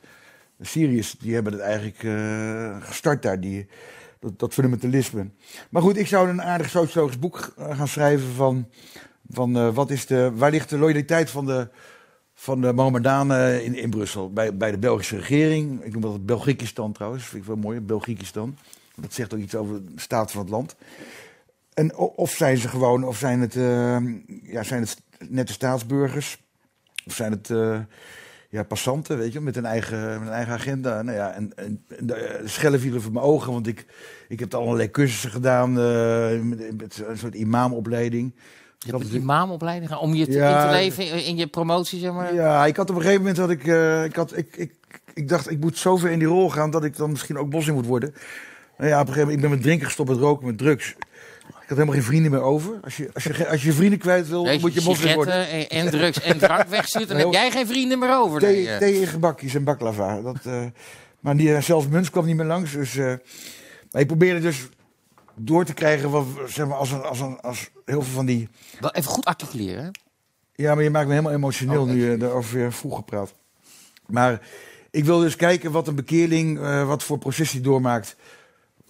De 0.56 0.66
Syriërs, 0.66 1.14
die 1.18 1.34
hebben 1.34 1.52
het 1.52 1.62
eigenlijk 1.62 2.02
eh, 2.02 2.76
gestart 2.80 3.22
daar, 3.22 3.40
die, 3.40 3.66
dat, 4.20 4.38
dat 4.38 4.54
fundamentalisme. 4.54 5.28
Maar 5.70 5.82
goed, 5.82 5.96
ik 5.96 6.06
zou 6.06 6.28
een 6.28 6.42
aardig 6.42 6.70
sociologisch 6.70 7.18
boek 7.18 7.52
eh, 7.56 7.76
gaan 7.76 7.88
schrijven 7.88 8.28
van, 8.34 8.68
van 9.30 9.74
wat 9.74 9.90
is 9.90 10.06
de, 10.06 10.32
waar 10.34 10.50
ligt 10.50 10.70
de 10.70 10.78
loyaliteit 10.78 11.30
van 11.30 11.46
de, 11.46 11.68
van 12.40 12.60
de 12.60 12.72
Mohammedanen 12.72 13.64
in, 13.64 13.74
in 13.74 13.90
Brussel. 13.90 14.32
Bij, 14.32 14.56
bij 14.56 14.70
de 14.70 14.78
Belgische 14.78 15.16
regering. 15.16 15.84
Ik 15.84 15.92
noem 15.92 16.02
dat 16.02 16.26
Belgikistan 16.26 16.92
trouwens. 16.92 17.24
Vind 17.24 17.42
ik 17.42 17.48
wel 17.48 17.56
mooi, 17.56 17.80
Belgikistan. 17.80 18.56
Dat 18.96 19.12
zegt 19.12 19.34
ook 19.34 19.40
iets 19.40 19.54
over 19.54 19.84
de 19.84 20.00
staat 20.00 20.32
van 20.32 20.40
het 20.40 20.50
land. 20.50 20.76
En 21.74 21.96
of 21.96 22.30
zijn 22.30 22.56
ze 22.56 22.68
gewoon, 22.68 23.04
of 23.04 23.18
zijn 23.18 23.40
het, 23.40 23.56
eh, 23.56 23.96
ja, 24.42 24.62
zijn 24.62 24.80
het 24.80 25.02
nette 25.28 25.52
staatsburgers? 25.52 26.38
Of 27.06 27.14
zijn 27.14 27.32
het 27.32 27.50
eh, 27.50 27.78
ja, 28.48 28.62
passanten, 28.62 29.18
weet 29.18 29.32
je, 29.32 29.40
met 29.40 29.56
een 29.56 29.66
eigen, 29.66 30.20
met 30.20 30.28
eigen 30.28 30.52
agenda? 30.52 31.02
Nou 31.02 31.16
ja, 31.16 31.32
en, 31.32 31.52
en, 31.56 31.84
en 31.98 32.06
de 32.06 32.42
schellen 32.44 32.80
vielen 32.80 33.02
voor 33.02 33.12
mijn 33.12 33.24
ogen, 33.24 33.52
want 33.52 33.66
ik, 33.66 33.86
ik 34.28 34.40
heb 34.40 34.54
allerlei 34.54 34.90
cursussen 34.90 35.30
gedaan. 35.30 35.78
eh, 35.78 36.40
met, 36.40 36.76
met 36.76 37.02
een 37.06 37.18
soort 37.18 37.34
imamopleiding. 37.34 38.34
Je 38.78 38.90
hebt 38.90 39.04
een 39.10 39.20
imamopleiding 39.20 39.88
gedaan 39.88 40.02
om 40.04 40.14
je 40.14 40.24
te, 40.26 40.32
Ja. 40.32 40.62
in 40.62 40.68
te 40.70 40.74
leven 40.76 41.06
in, 41.06 41.24
in 41.24 41.36
je 41.36 41.46
promotie, 41.46 41.98
zeg 41.98 42.12
maar. 42.12 42.34
Ja, 42.34 42.66
ik 42.66 42.76
had 42.76 42.90
op 42.90 42.96
een 42.96 43.02
gegeven 43.02 43.20
moment 43.22 43.38
dat 43.38 43.50
ik, 43.50 43.66
eh, 43.66 44.04
ik, 44.04 44.16
had, 44.16 44.36
ik, 44.36 44.56
ik, 44.56 44.72
ik 45.14 45.28
dacht, 45.28 45.50
ik 45.50 45.60
moet 45.60 45.78
zover 45.78 46.10
in 46.10 46.18
die 46.18 46.28
rol 46.28 46.50
gaan 46.50 46.70
dat 46.70 46.84
ik 46.84 46.96
dan 46.96 47.10
misschien 47.10 47.38
ook 47.38 47.50
moslim 47.50 47.74
moet 47.74 47.86
worden. 47.86 48.14
Nou 48.78 48.90
ja, 48.90 49.00
op 49.00 49.06
een 49.06 49.12
gegeven 49.12 49.20
moment, 49.20 49.36
ik 49.36 49.40
ben 49.40 49.50
met 49.50 49.62
drinken 49.62 49.86
gestopt, 49.86 50.08
met 50.08 50.18
roken, 50.18 50.46
met 50.46 50.58
drugs. 50.58 50.88
Ik 51.48 51.74
had 51.74 51.78
helemaal 51.78 51.94
geen 51.94 52.12
vrienden 52.12 52.30
meer 52.30 52.40
over. 52.40 52.78
Als 52.84 52.96
je, 52.96 53.10
als 53.14 53.24
je, 53.24 53.48
als 53.48 53.62
je 53.62 53.72
vrienden 53.72 53.98
kwijt 53.98 54.28
wil, 54.28 54.44
Weet 54.44 54.60
moet 54.60 54.74
je 54.74 54.80
moslim 54.84 55.14
worden. 55.14 55.48
en, 55.48 55.68
en 55.68 55.90
drugs 55.90 56.20
en 56.20 56.38
drank 56.38 56.68
wegstuurt, 56.78 57.08
dan 57.08 57.16
heb 57.16 57.32
jij 57.32 57.50
geen 57.50 57.66
vrienden 57.66 57.98
meer 57.98 58.16
over. 58.16 58.40
Thee, 58.40 58.66
Nee, 58.66 58.78
thee 58.78 59.00
in 59.00 59.06
gebakjes 59.06 59.54
en 59.54 59.64
baklava. 59.64 60.20
Dat, 60.20 60.36
eh, 60.44 60.62
maar 61.20 61.36
die, 61.36 61.54
eh, 61.54 61.62
zelfs 61.62 61.88
Muns 61.88 62.10
kwam 62.10 62.26
niet 62.26 62.36
meer 62.36 62.46
langs. 62.46 62.72
Dus, 62.72 62.94
maar 63.90 64.00
ik 64.00 64.06
probeerde 64.06 64.40
dus 64.40 64.68
door 65.40 65.64
te 65.64 65.74
krijgen 65.74 66.10
wat, 66.10 66.26
zeg 66.46 66.66
maar, 66.66 66.76
als, 66.76 66.90
een, 66.90 67.02
als, 67.02 67.20
een, 67.20 67.40
als 67.40 67.70
heel 67.84 68.02
veel 68.02 68.14
van 68.14 68.26
die... 68.26 68.48
Wel 68.80 68.92
even 68.92 69.10
goed 69.10 69.24
articuleren. 69.24 69.84
hè? 69.84 69.90
Ja, 70.54 70.74
maar 70.74 70.82
je 70.84 70.90
maakt 70.90 71.06
me 71.06 71.12
helemaal 71.12 71.32
emotioneel 71.34 71.82
Oh, 71.82 71.88
nu 71.88 72.10
je 72.10 72.16
daarover 72.16 72.54
weer 72.54 72.72
vroeger 72.72 73.04
praat. 73.04 73.34
Maar 74.06 74.40
ik 74.90 75.04
wil 75.04 75.18
dus 75.18 75.36
kijken 75.36 75.72
wat 75.72 75.88
een 75.88 75.94
bekeerling, 75.94 76.60
eh, 76.60 76.86
wat 76.86 77.02
voor 77.02 77.18
proces 77.18 77.52
hij 77.52 77.60
doormaakt. 77.60 78.16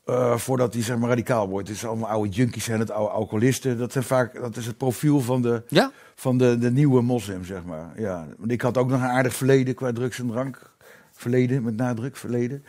eh, 0.05 0.37
voordat 0.37 0.75
hij 0.75 0.83
zeg 0.83 0.99
maar 0.99 1.09
radicaal 1.09 1.49
wordt. 1.49 1.69
Het 1.69 1.77
is 1.77 1.85
allemaal 1.87 2.09
oude 2.11 2.29
junkies 2.31 2.65
zijn 2.65 2.79
het, 2.81 2.91
oude 2.91 3.11
alcoholisten. 3.13 3.79
Dat, 3.79 3.93
zijn 3.93 4.05
vaak, 4.05 4.35
dat 4.35 4.57
is 4.57 4.67
het 4.67 4.77
profiel 4.77 5.21
van 5.21 5.43
de, 5.43 5.63
Ja? 5.69 5.93
van 6.15 6.39
de, 6.39 6.59
de 6.59 6.71
nieuwe 6.71 7.03
moslim, 7.03 7.45
zeg 7.45 7.65
maar. 7.65 7.93
Ja, 8.01 8.27
want 8.39 8.51
ik 8.53 8.61
had 8.61 8.77
ook 8.77 8.89
nog 8.89 9.01
een 9.01 9.07
aardig 9.09 9.35
verleden 9.35 9.75
qua 9.75 9.93
drugs 9.93 10.19
en 10.19 10.27
drank. 10.27 10.71
Verleden, 11.13 11.63
met 11.63 11.77
nadruk, 11.77 12.17
verleden. 12.17 12.65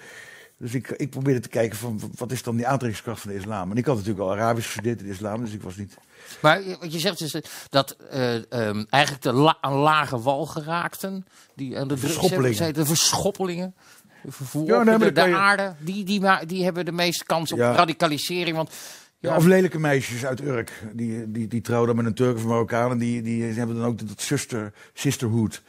Dus 0.59 0.73
ik, 0.73 0.87
ik 0.89 1.09
probeerde 1.09 1.39
te 1.39 1.49
kijken 1.49 1.77
van 1.77 2.01
wat 2.17 2.31
is 2.31 2.43
dan 2.43 2.55
die 2.55 2.67
aantrekkingskracht 2.67 3.21
van 3.21 3.31
de 3.31 3.37
islam. 3.37 3.71
En 3.71 3.77
ik 3.77 3.85
had 3.85 3.95
natuurlijk 3.95 4.23
al 4.25 4.31
Arabisch 4.31 4.65
gestudeerd 4.65 4.99
in 4.99 5.05
de 5.05 5.11
islam, 5.11 5.43
dus 5.43 5.53
ik 5.53 5.61
was 5.61 5.75
niet... 5.75 5.97
Maar 6.41 6.61
wat 6.79 6.93
je 6.93 6.99
zegt 6.99 7.21
is 7.21 7.35
dat 7.69 7.91
eh, 8.09 8.35
ehm, 8.35 8.83
eigenlijk 8.89 9.23
de 9.23 9.31
la 9.33 9.57
aan 9.61 9.73
lage 9.73 10.19
wal 10.21 10.45
geraakten, 10.45 11.25
die 11.55 11.79
aan 11.79 11.87
de 11.87 11.97
Verschoppelingen. 11.97 12.49
gezeten, 12.49 12.73
de 12.73 12.85
verschoppelingen, 12.85 13.75
de 14.23 14.31
vervoer, 14.31 14.65
Ja, 14.67 14.83
nee, 14.83 15.11
de, 15.11 15.21
je- 15.21 15.35
aarde, 15.35 15.75
die, 15.79 16.03
die, 16.03 16.21
ma- 16.21 16.45
die 16.45 16.63
hebben 16.63 16.85
de 16.85 16.91
meeste 16.91 17.25
kans 17.25 17.51
op 17.51 17.57
Ja. 17.57 17.71
radicalisering. 17.71 18.55
Want 18.55 18.69
Ja, 19.19 19.35
of 19.35 19.45
lelijke 19.45 19.79
meisjes 19.79 20.25
uit 20.25 20.41
Urk. 20.41 20.83
Die, 20.93 21.31
die, 21.31 21.47
die 21.47 21.61
trouwen 21.61 21.87
dan 21.87 21.95
met 21.97 22.05
een 22.05 22.13
Turk 22.13 22.35
of 22.35 22.45
Marokkaan. 22.45 22.91
En 22.91 22.97
die, 22.97 23.21
die 23.21 23.43
hebben 23.43 23.75
dan 23.75 23.85
ook 23.85 24.07
dat 24.07 24.21
sister, 24.21 24.73
sisterhood. 24.93 25.61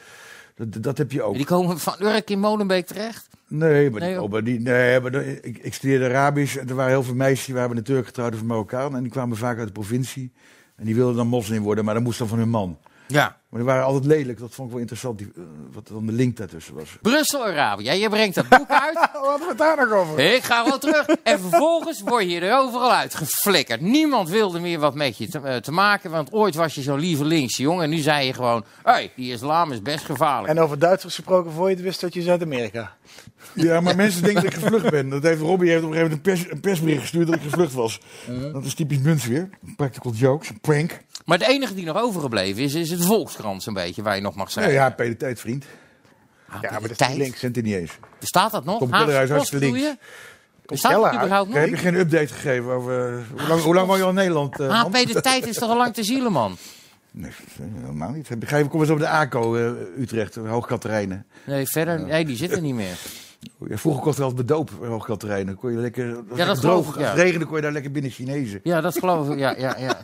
Dat, 0.55 0.83
dat 0.83 0.99
heb 0.99 1.13
je 1.13 1.23
ook. 1.23 1.35
die 1.35 1.45
komen 1.45 1.79
van 1.79 1.95
Urk 1.99 2.31
in 2.31 2.39
Molenbeek 2.41 2.87
terecht. 2.87 3.29
Nee, 3.51 3.91
maar, 3.91 4.01
Nee, 4.01 4.09
die, 4.09 4.17
joh. 4.17 4.23
oh, 4.25 4.31
maar 4.31 4.45
die, 4.45 4.61
nee, 4.61 5.01
maar 5.01 5.11
de- 5.11 5.41
ik, 5.41 5.59
ik 5.59 5.75
studeerde 5.75 6.05
Arabisch. 6.05 6.57
En 6.57 6.69
er 6.69 6.75
waren 6.75 6.91
heel 6.93 7.03
veel 7.03 7.15
meisjes 7.15 7.47
die 7.47 7.55
waren 7.55 7.85
Turk 7.85 8.07
getrouwd 8.07 8.35
of 8.35 8.41
een 8.41 8.47
Marokkaan. 8.47 8.97
En 8.97 9.03
die 9.03 9.13
kwamen 9.13 9.37
vaak 9.37 9.59
uit 9.59 9.67
de 9.67 9.73
provincie. 9.73 10.33
En 10.77 10.85
die 10.85 10.95
wilden 10.95 11.17
dan 11.17 11.27
moslim 11.27 11.63
worden, 11.63 11.85
maar 11.85 11.95
dat 11.95 12.03
moest 12.03 12.19
dan 12.19 12.29
van 12.29 12.39
hun 12.39 12.49
man. 12.49 12.79
Ja. 13.11 13.37
Maar 13.51 13.61
die 13.61 13.69
waren 13.69 13.85
altijd 13.85 14.05
lelijk. 14.05 14.39
Dat 14.39 14.55
vond 14.55 14.67
ik 14.67 14.73
wel 14.73 14.81
interessant, 14.81 15.19
die, 15.19 15.33
eh, 15.37 15.43
wat 15.73 15.89
dan 15.89 16.07
de 16.07 16.13
link 16.13 16.37
daartussen 16.37 16.75
was. 16.75 16.89
Brussel 17.03 17.47
Arabia. 17.47 17.93
Je 17.93 18.09
brengt 18.09 18.35
dat 18.35 18.49
boek 18.49 18.71
uit. 18.71 18.95
Wat 19.13 19.23
hadden 19.23 19.41
we 19.41 19.49
het 19.49 19.59
daar 19.59 19.77
nog 19.77 19.93
over? 19.93 20.19
Ik 20.19 20.43
ga 20.43 20.65
wel 20.65 20.79
terug. 20.79 21.07
En 21.07 21.41
vervolgens 21.41 22.01
word 22.01 22.31
je 22.31 22.41
er 22.41 22.59
overal 22.59 22.93
uitgeflikkerd. 22.93 23.81
Niemand 23.81 24.29
wilde 24.29 24.61
meer 24.61 24.79
wat 24.79 24.95
met 24.95 25.19
je 25.19 25.29
te, 25.29 25.41
eh, 25.41 25.57
te 25.57 25.73
maken. 25.73 26.11
Want 26.11 26.33
ooit 26.33 26.55
was 26.55 26.75
je 26.75 26.83
zo'n 26.83 26.99
lieve 26.99 27.25
linkse 27.25 27.63
jongen. 27.63 27.85
En 27.85 27.91
nu 27.91 27.97
zei 27.97 28.27
je 28.27 28.33
gewoon: 28.33 28.65
hé, 28.83 28.93
hey, 28.93 29.13
die 29.17 29.33
islam 29.33 29.73
is 29.73 29.83
best 29.83 30.05
gevaarlijk. 30.05 30.53
En 30.53 30.61
over 30.61 30.79
Duitsers 30.79 31.15
gesproken, 31.15 31.53
voor 31.53 31.69
je 31.69 31.75
het 31.75 31.85
wist 31.85 32.01
dat 32.01 32.15
je 32.15 32.23
Zuid-Amerika. 32.23 32.97
Ja, 33.55 33.81
maar 33.81 33.97
mensen 33.97 34.23
denken 34.23 34.43
dat 34.43 34.53
ik 34.53 34.59
gevlucht 34.59 34.91
ben. 34.91 35.09
Dat 35.09 35.23
heeft, 35.23 35.41
Robbie 35.41 35.71
heeft 35.71 35.83
op 35.85 35.91
een 35.91 35.97
gegeven 35.97 36.19
moment 36.19 36.27
een, 36.27 36.43
pers, 36.43 36.53
een 36.53 36.61
persbericht 36.61 37.01
gestuurd 37.01 37.27
dat 37.27 37.37
ik 37.37 37.43
gevlucht 37.43 37.73
was. 37.73 38.01
Dat 38.53 38.65
is 38.65 38.75
typisch 38.75 38.99
Muns 38.99 39.27
weer. 39.27 39.49
Practical 39.77 40.13
jokes, 40.13 40.49
een 40.49 40.61
prank. 40.61 41.01
Maar 41.25 41.39
het 41.39 41.49
enige 41.49 41.75
die 41.75 41.85
nog 41.85 41.97
overgebleven 42.03 42.63
is, 42.63 42.75
is 42.75 42.91
het 42.91 43.05
Volkskrant 43.05 43.63
zo'n 43.63 43.75
beetje. 43.75 44.03
Waar 44.03 44.15
je 44.17 44.23
nog 44.23 44.35
mag 44.35 44.47
Ja, 44.47 44.53
schrijven. 44.53 44.75
ja, 44.75 44.91
Peter 44.91 45.17
Tijd, 45.17 45.41
vriend. 45.41 45.65
Ah, 46.49 46.63
Ja, 46.63 46.71
maar 46.71 46.81
dat 46.81 46.91
is 46.91 46.97
tijd. 46.97 47.19
Ik 47.19 47.37
zend 47.37 47.57
het 47.57 47.65
niet 47.65 47.75
eens. 47.75 47.93
Bestaat 48.19 48.51
dat 48.53 48.65
nog? 48.65 48.79
Tom 48.79 48.93
Haagse 48.93 49.35
Post, 49.35 49.53
bedoel 49.53 49.75
je? 49.75 49.83
links. 49.83 49.97
Bestaat 50.67 50.93
dat 51.03 51.15
überhaupt 51.15 51.49
nog? 51.51 51.59
Heb 51.59 51.69
je 51.69 51.77
geen 51.77 51.95
update 51.95 52.27
gegeven 52.35 52.71
over... 52.73 53.09
eh, 53.19 53.23
hoe, 53.39 53.49
lang, 53.49 53.61
hoe 53.63 53.75
lang 53.75 53.87
woon 53.87 53.97
je 53.97 54.03
al 54.03 54.09
in 54.09 54.15
Nederland? 54.15 54.61
eh, 54.61 54.69
HP 54.83 54.93
man? 54.93 55.05
de 55.05 55.21
tijd 55.21 55.47
is 55.47 55.57
toch 55.59 55.71
al 55.71 55.77
lang 55.77 55.95
te 55.95 56.05
zielen, 56.05 56.33
man? 56.33 56.57
Nee, 57.11 57.31
helemaal 57.81 58.11
niet. 58.11 58.29
Ga 58.41 58.57
je, 58.57 58.69
kom 58.69 58.81
eens 58.81 58.91
op 58.91 58.99
de 58.99 59.09
ACO 59.09 59.57
eh, 59.57 59.71
Utrecht, 60.03 60.35
Hoogkaterijnen. 60.35 61.27
Nee, 61.47 61.67
verder, 61.67 62.01
nee, 62.01 62.25
die 62.25 62.37
zitten 62.37 62.63
niet 62.63 62.75
meer. 62.75 62.97
Ja, 63.69 63.77
vroeger 63.77 64.03
kocht 64.03 64.17
er 64.19 64.25
altijd 64.25 64.47
bedoop 64.47 64.71
Hoogkaterijnen. 64.83 65.55
Kon 65.57 65.73
je 65.73 65.79
lekker, 65.79 66.07
dat 66.09 66.23
was 66.29 66.39
lekker 66.39 66.57
geloof 66.57 66.83
droog. 66.85 66.95
ik, 66.95 67.01
ja. 67.01 67.07
Als 67.09 67.11
het 67.17 67.21
regende 67.27 67.47
kon 67.47 67.57
je 67.57 67.63
daar 67.63 67.73
lekker 67.73 67.91
binnen 67.91 68.11
Chinezen. 68.11 68.61
Ja, 68.63 68.81
dat 68.81 68.99
geloof 68.99 69.31
ik. 69.31 69.39
Ja, 69.39 69.55
ja, 69.59 69.77
ja. 69.79 70.01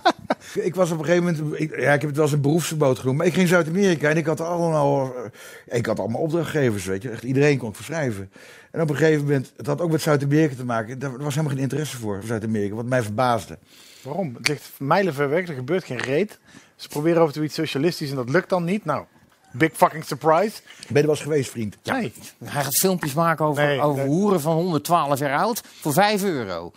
Ik 0.55 0.75
was 0.75 0.91
op 0.91 0.99
een 0.99 1.05
gegeven 1.05 1.25
moment, 1.25 1.61
ik, 1.61 1.81
ja, 1.81 1.93
ik 1.93 2.01
heb 2.01 2.03
het 2.03 2.15
wel 2.15 2.25
eens 2.25 2.35
een 2.35 2.41
beroepsverbod 2.41 2.99
genoemd, 2.99 3.19
maar 3.19 3.27
ik 3.27 3.35
ging 3.35 3.49
Zuid-Amerika 3.49 4.09
en 4.09 4.17
ik 4.17 4.27
had 4.27 4.41
allemaal, 4.41 5.15
eh, 5.15 5.77
ik 5.79 5.87
had 5.87 5.99
allemaal 5.99 6.21
opdrachtgevers, 6.21 6.85
weet 6.85 7.03
je, 7.03 7.11
echt 7.11 7.23
iedereen 7.23 7.59
kon 7.59 7.69
ik 7.69 7.75
verschrijven. 7.75 8.31
En 8.71 8.81
op 8.81 8.91
een 8.91 8.97
gegeven 8.97 9.25
moment, 9.25 9.53
het 9.57 9.67
had 9.67 9.81
ook 9.81 9.91
met 9.91 10.03
Zuid-Amerika 10.03 10.55
te 10.55 10.65
maken, 10.65 10.99
daar 10.99 11.19
was 11.19 11.35
helemaal 11.35 11.55
geen 11.55 11.63
interesse 11.63 11.97
voor, 11.97 12.17
voor 12.19 12.27
Zuid-Amerika, 12.27 12.75
wat 12.75 12.85
mij 12.85 13.03
verbaasde. 13.03 13.59
Waarom? 14.03 14.35
Het 14.37 14.49
ligt 14.49 14.71
mijlenver 14.79 15.29
weg, 15.29 15.49
er 15.49 15.55
gebeurt 15.55 15.85
geen 15.85 15.99
reet. 16.01 16.39
Ze 16.77 16.89
proberen 16.89 17.23
over 17.23 17.43
iets 17.43 17.55
socialistisch 17.55 18.11
en 18.11 18.17
dat 18.17 18.29
lukt 18.29 18.49
dan 18.49 18.65
niet. 18.65 18.85
Nou, 18.85 19.05
big 19.53 19.71
fucking 19.73 20.05
surprise. 20.05 20.61
Ben 20.63 20.87
je 20.89 20.95
er 20.95 21.01
wel 21.01 21.11
eens 21.11 21.21
geweest, 21.21 21.51
vriend? 21.51 21.77
Nee. 21.83 22.13
Hij 22.45 22.63
gaat 22.63 22.79
filmpjes 22.79 23.15
maken 23.15 23.45
over, 23.45 23.65
Nee, 23.65 23.81
over 23.81 24.03
nee. 24.05 24.13
hoeren 24.13 24.41
van 24.41 24.55
112 24.55 25.19
jaar 25.19 25.39
oud 25.39 25.63
voor 25.81 25.93
5 25.93 26.23
euro. 26.23 26.73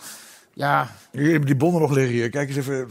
Ja, 0.59 0.87
die 1.11 1.55
bonnen 1.55 1.81
nog 1.81 1.91
liggen 1.91 2.13
hier. 2.13 2.29
Kijk 2.29 2.47
eens 2.47 2.57
even, 2.57 2.87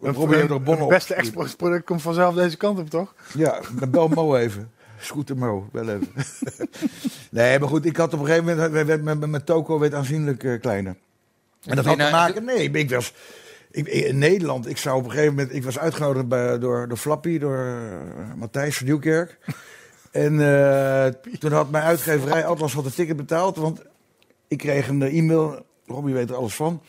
probeer 0.00 0.38
je 0.38 0.48
nog 0.48 0.62
bonnen 0.62 0.74
Het 0.74 0.82
op. 0.82 0.88
beste 0.88 1.14
exportproduct 1.14 1.84
komt 1.84 2.02
vanzelf 2.02 2.34
deze 2.34 2.56
kant 2.56 2.78
op, 2.78 2.90
toch? 2.90 3.14
Ja, 3.34 3.60
bel 3.88 4.08
Mo 4.08 4.36
even. 4.36 4.70
Scooter 4.98 5.36
Mo, 5.36 5.68
bel 5.72 5.88
even. 5.88 6.08
nee, 7.30 7.58
maar 7.58 7.68
goed, 7.68 7.84
ik 7.86 7.96
had 7.96 8.14
op 8.14 8.20
een 8.20 8.26
gegeven 8.26 8.44
moment, 8.46 8.72
werd- 8.72 8.86
werd- 8.86 9.02
mijn, 9.02 9.30
mijn 9.30 9.44
toko 9.44 9.78
werd 9.78 9.94
aanzienlijk 9.94 10.44
eh, 10.44 10.60
kleiner. 10.60 10.96
En 11.64 11.76
dat 11.76 11.84
had 11.84 11.98
te 11.98 12.08
maken, 12.10 12.44
nee, 12.44 12.70
ik 12.70 12.90
was, 12.90 13.14
ik, 13.70 13.86
in 13.88 14.18
Nederland, 14.18 14.68
ik 14.68 14.76
zou 14.78 14.98
op 14.98 15.04
een 15.04 15.10
gegeven 15.10 15.34
moment, 15.34 15.54
ik 15.54 15.64
was 15.64 15.78
uitgenodigd 15.78 16.28
bij, 16.28 16.58
door, 16.58 16.88
door 16.88 16.96
Flappy, 16.98 17.38
door 17.38 17.58
eh, 17.58 18.34
Matthijs 18.36 18.76
van 18.76 18.86
Nieuwkerk. 18.86 19.38
En 20.10 20.40
eh, 20.40 21.06
toen 21.38 21.52
had 21.52 21.70
mijn 21.70 21.84
uitgeverij 21.84 22.46
Atlas 22.46 22.72
had 22.74 22.84
een 22.84 22.94
ticket 22.94 23.16
betaald, 23.16 23.56
want 23.56 23.82
ik 24.48 24.58
kreeg 24.58 24.88
een 24.88 25.02
e-mail, 25.02 25.64
Robbie 25.86 26.14
weet 26.14 26.30
er 26.30 26.36
alles 26.36 26.54
van. 26.54 26.82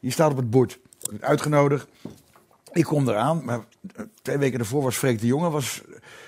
Je 0.00 0.10
staat 0.10 0.30
op 0.30 0.36
het 0.36 0.50
bord, 0.50 0.78
uitgenodigd. 1.20 1.86
Ik 2.72 2.84
kom 2.84 3.08
eraan, 3.08 3.44
maar 3.44 3.60
eh, 3.94 4.04
twee 4.22 4.38
weken 4.38 4.58
daarvoor 4.58 4.82
was 4.82 4.96
Freek 4.96 5.20
de 5.20 5.26
Jonge 5.26 5.50
was 5.50 5.82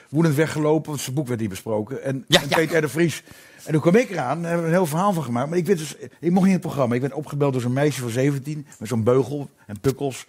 woedend 0.08 0.34
weggelopen, 0.34 0.90
want 0.90 1.00
zijn 1.00 1.14
boek 1.14 1.26
werd 1.28 1.40
niet 1.40 1.48
besproken. 1.48 2.02
En, 2.02 2.24
Ja, 2.28 2.40
en 2.40 2.48
ja. 2.48 2.56
Peter 2.56 2.80
de 2.80 2.88
Vries. 2.88 3.22
En 3.64 3.72
toen 3.72 3.80
kwam 3.80 3.96
ik 3.96 4.10
eraan, 4.10 4.42
daar 4.42 4.50
hebben 4.50 4.60
we 4.60 4.72
een 4.72 4.78
heel 4.78 4.86
verhaal 4.86 5.12
van 5.12 5.22
gemaakt. 5.22 5.48
Maar 5.48 5.58
ik, 5.58 5.66
dus, 5.66 5.96
ik 6.20 6.30
mocht 6.30 6.34
niet 6.34 6.44
in 6.44 6.50
het 6.50 6.60
programma. 6.60 6.94
Ik 6.94 7.00
werd 7.00 7.12
opgebeld 7.12 7.52
door 7.52 7.62
zo'n 7.62 7.72
meisje 7.72 8.00
van 8.00 8.10
17, 8.10 8.66
met 8.78 8.88
zo'n 8.88 9.02
beugel 9.02 9.48
en 9.66 9.80
pukkels. 9.80 10.26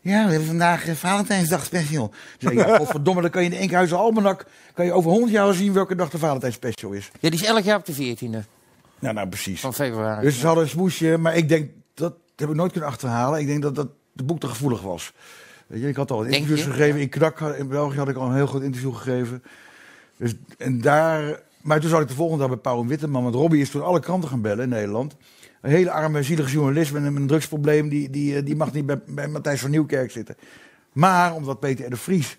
Ja, 0.00 0.24
we 0.24 0.30
hebben 0.30 0.48
vandaag 0.48 0.86
eh, 0.86 0.94
Valentijnsdag 0.94 1.64
special. 1.64 2.10
Dus 2.38 2.50
ik 2.50 2.58
dacht, 2.58 2.76
godverdomme, 2.82 3.20
dan 3.20 3.30
kan 3.30 3.42
je 3.42 3.48
in 3.48 3.54
de 3.54 3.60
Enkhuizen 3.60 3.98
Almanak... 3.98 4.46
kan 4.74 4.84
je 4.84 4.92
over 4.92 5.10
100 5.10 5.32
jaar 5.32 5.54
zien 5.54 5.72
welke 5.72 5.94
dag 5.94 6.10
de 6.10 6.18
Valentijns 6.18 6.54
special 6.54 6.92
is. 6.92 7.10
ja, 7.20 7.30
die 7.30 7.40
is 7.40 7.46
elk 7.46 7.64
jaar 7.64 7.78
op 7.78 7.86
de 7.86 8.16
14e 8.16 8.53
Nou, 9.04 9.16
nou, 9.16 9.28
precies. 9.28 9.60
van 9.60 9.74
februari. 9.74 10.22
Dus 10.22 10.38
ze 10.38 10.46
hadden 10.46 10.64
een 10.64 10.70
smoesje, 10.70 11.16
maar 11.18 11.36
ik 11.36 11.48
denk, 11.48 11.70
dat 11.94 12.14
heb 12.36 12.48
ik 12.48 12.54
nooit 12.54 12.72
kunnen 12.72 12.90
achterhalen. 12.90 13.40
Ik 13.40 13.46
denk 13.46 13.62
dat, 13.62 13.74
dat 13.74 13.88
de 14.12 14.24
boek 14.24 14.40
te 14.40 14.48
gevoelig 14.48 14.82
was. 14.82 15.12
Weet 15.66 15.80
je, 15.80 15.88
ik 15.88 15.96
had 15.96 16.10
al 16.10 16.18
Denk 16.18 16.32
interviews 16.32 16.64
je? 16.64 16.70
gegeven. 16.70 17.00
In 17.00 17.08
Knak, 17.08 17.40
in 17.40 17.68
België 17.68 17.98
had 17.98 18.08
ik 18.08 18.16
al 18.16 18.26
een 18.26 18.34
heel 18.34 18.46
goed 18.46 18.62
interview 18.62 18.94
gegeven. 18.94 19.42
Dus, 20.16 20.34
en 20.58 20.80
daar, 20.80 21.40
maar 21.62 21.80
toen 21.80 21.90
zat 21.90 22.00
ik 22.00 22.08
de 22.08 22.14
volgende 22.14 22.40
dag 22.40 22.52
bij 22.52 22.58
Paul 22.62 22.86
Witteman. 22.86 23.22
Want 23.22 23.34
Robbie 23.34 23.60
is 23.60 23.70
toen 23.70 23.84
alle 23.84 24.00
kranten 24.00 24.28
gaan 24.28 24.40
bellen 24.40 24.62
in 24.64 24.68
Nederland. 24.68 25.16
Een 25.60 25.70
hele 25.70 25.90
arme, 25.90 26.22
zielige 26.22 26.50
journalist 26.50 26.92
met 26.92 27.04
een, 27.04 27.16
een 27.16 27.26
drugsprobleem. 27.26 27.88
Die, 27.88 28.10
die, 28.10 28.36
eh, 28.36 28.44
die 28.44 28.56
mag 28.56 28.72
niet 28.72 28.86
bij, 28.86 29.00
bij 29.06 29.28
Matthijs 29.28 29.60
van 29.60 29.70
Nieuwkerk 29.70 30.10
zitten. 30.10 30.36
Maar 30.92 31.34
omdat 31.34 31.60
Peter 31.60 31.86
R. 31.86 31.90
de 31.90 31.96
Vries 31.96 32.36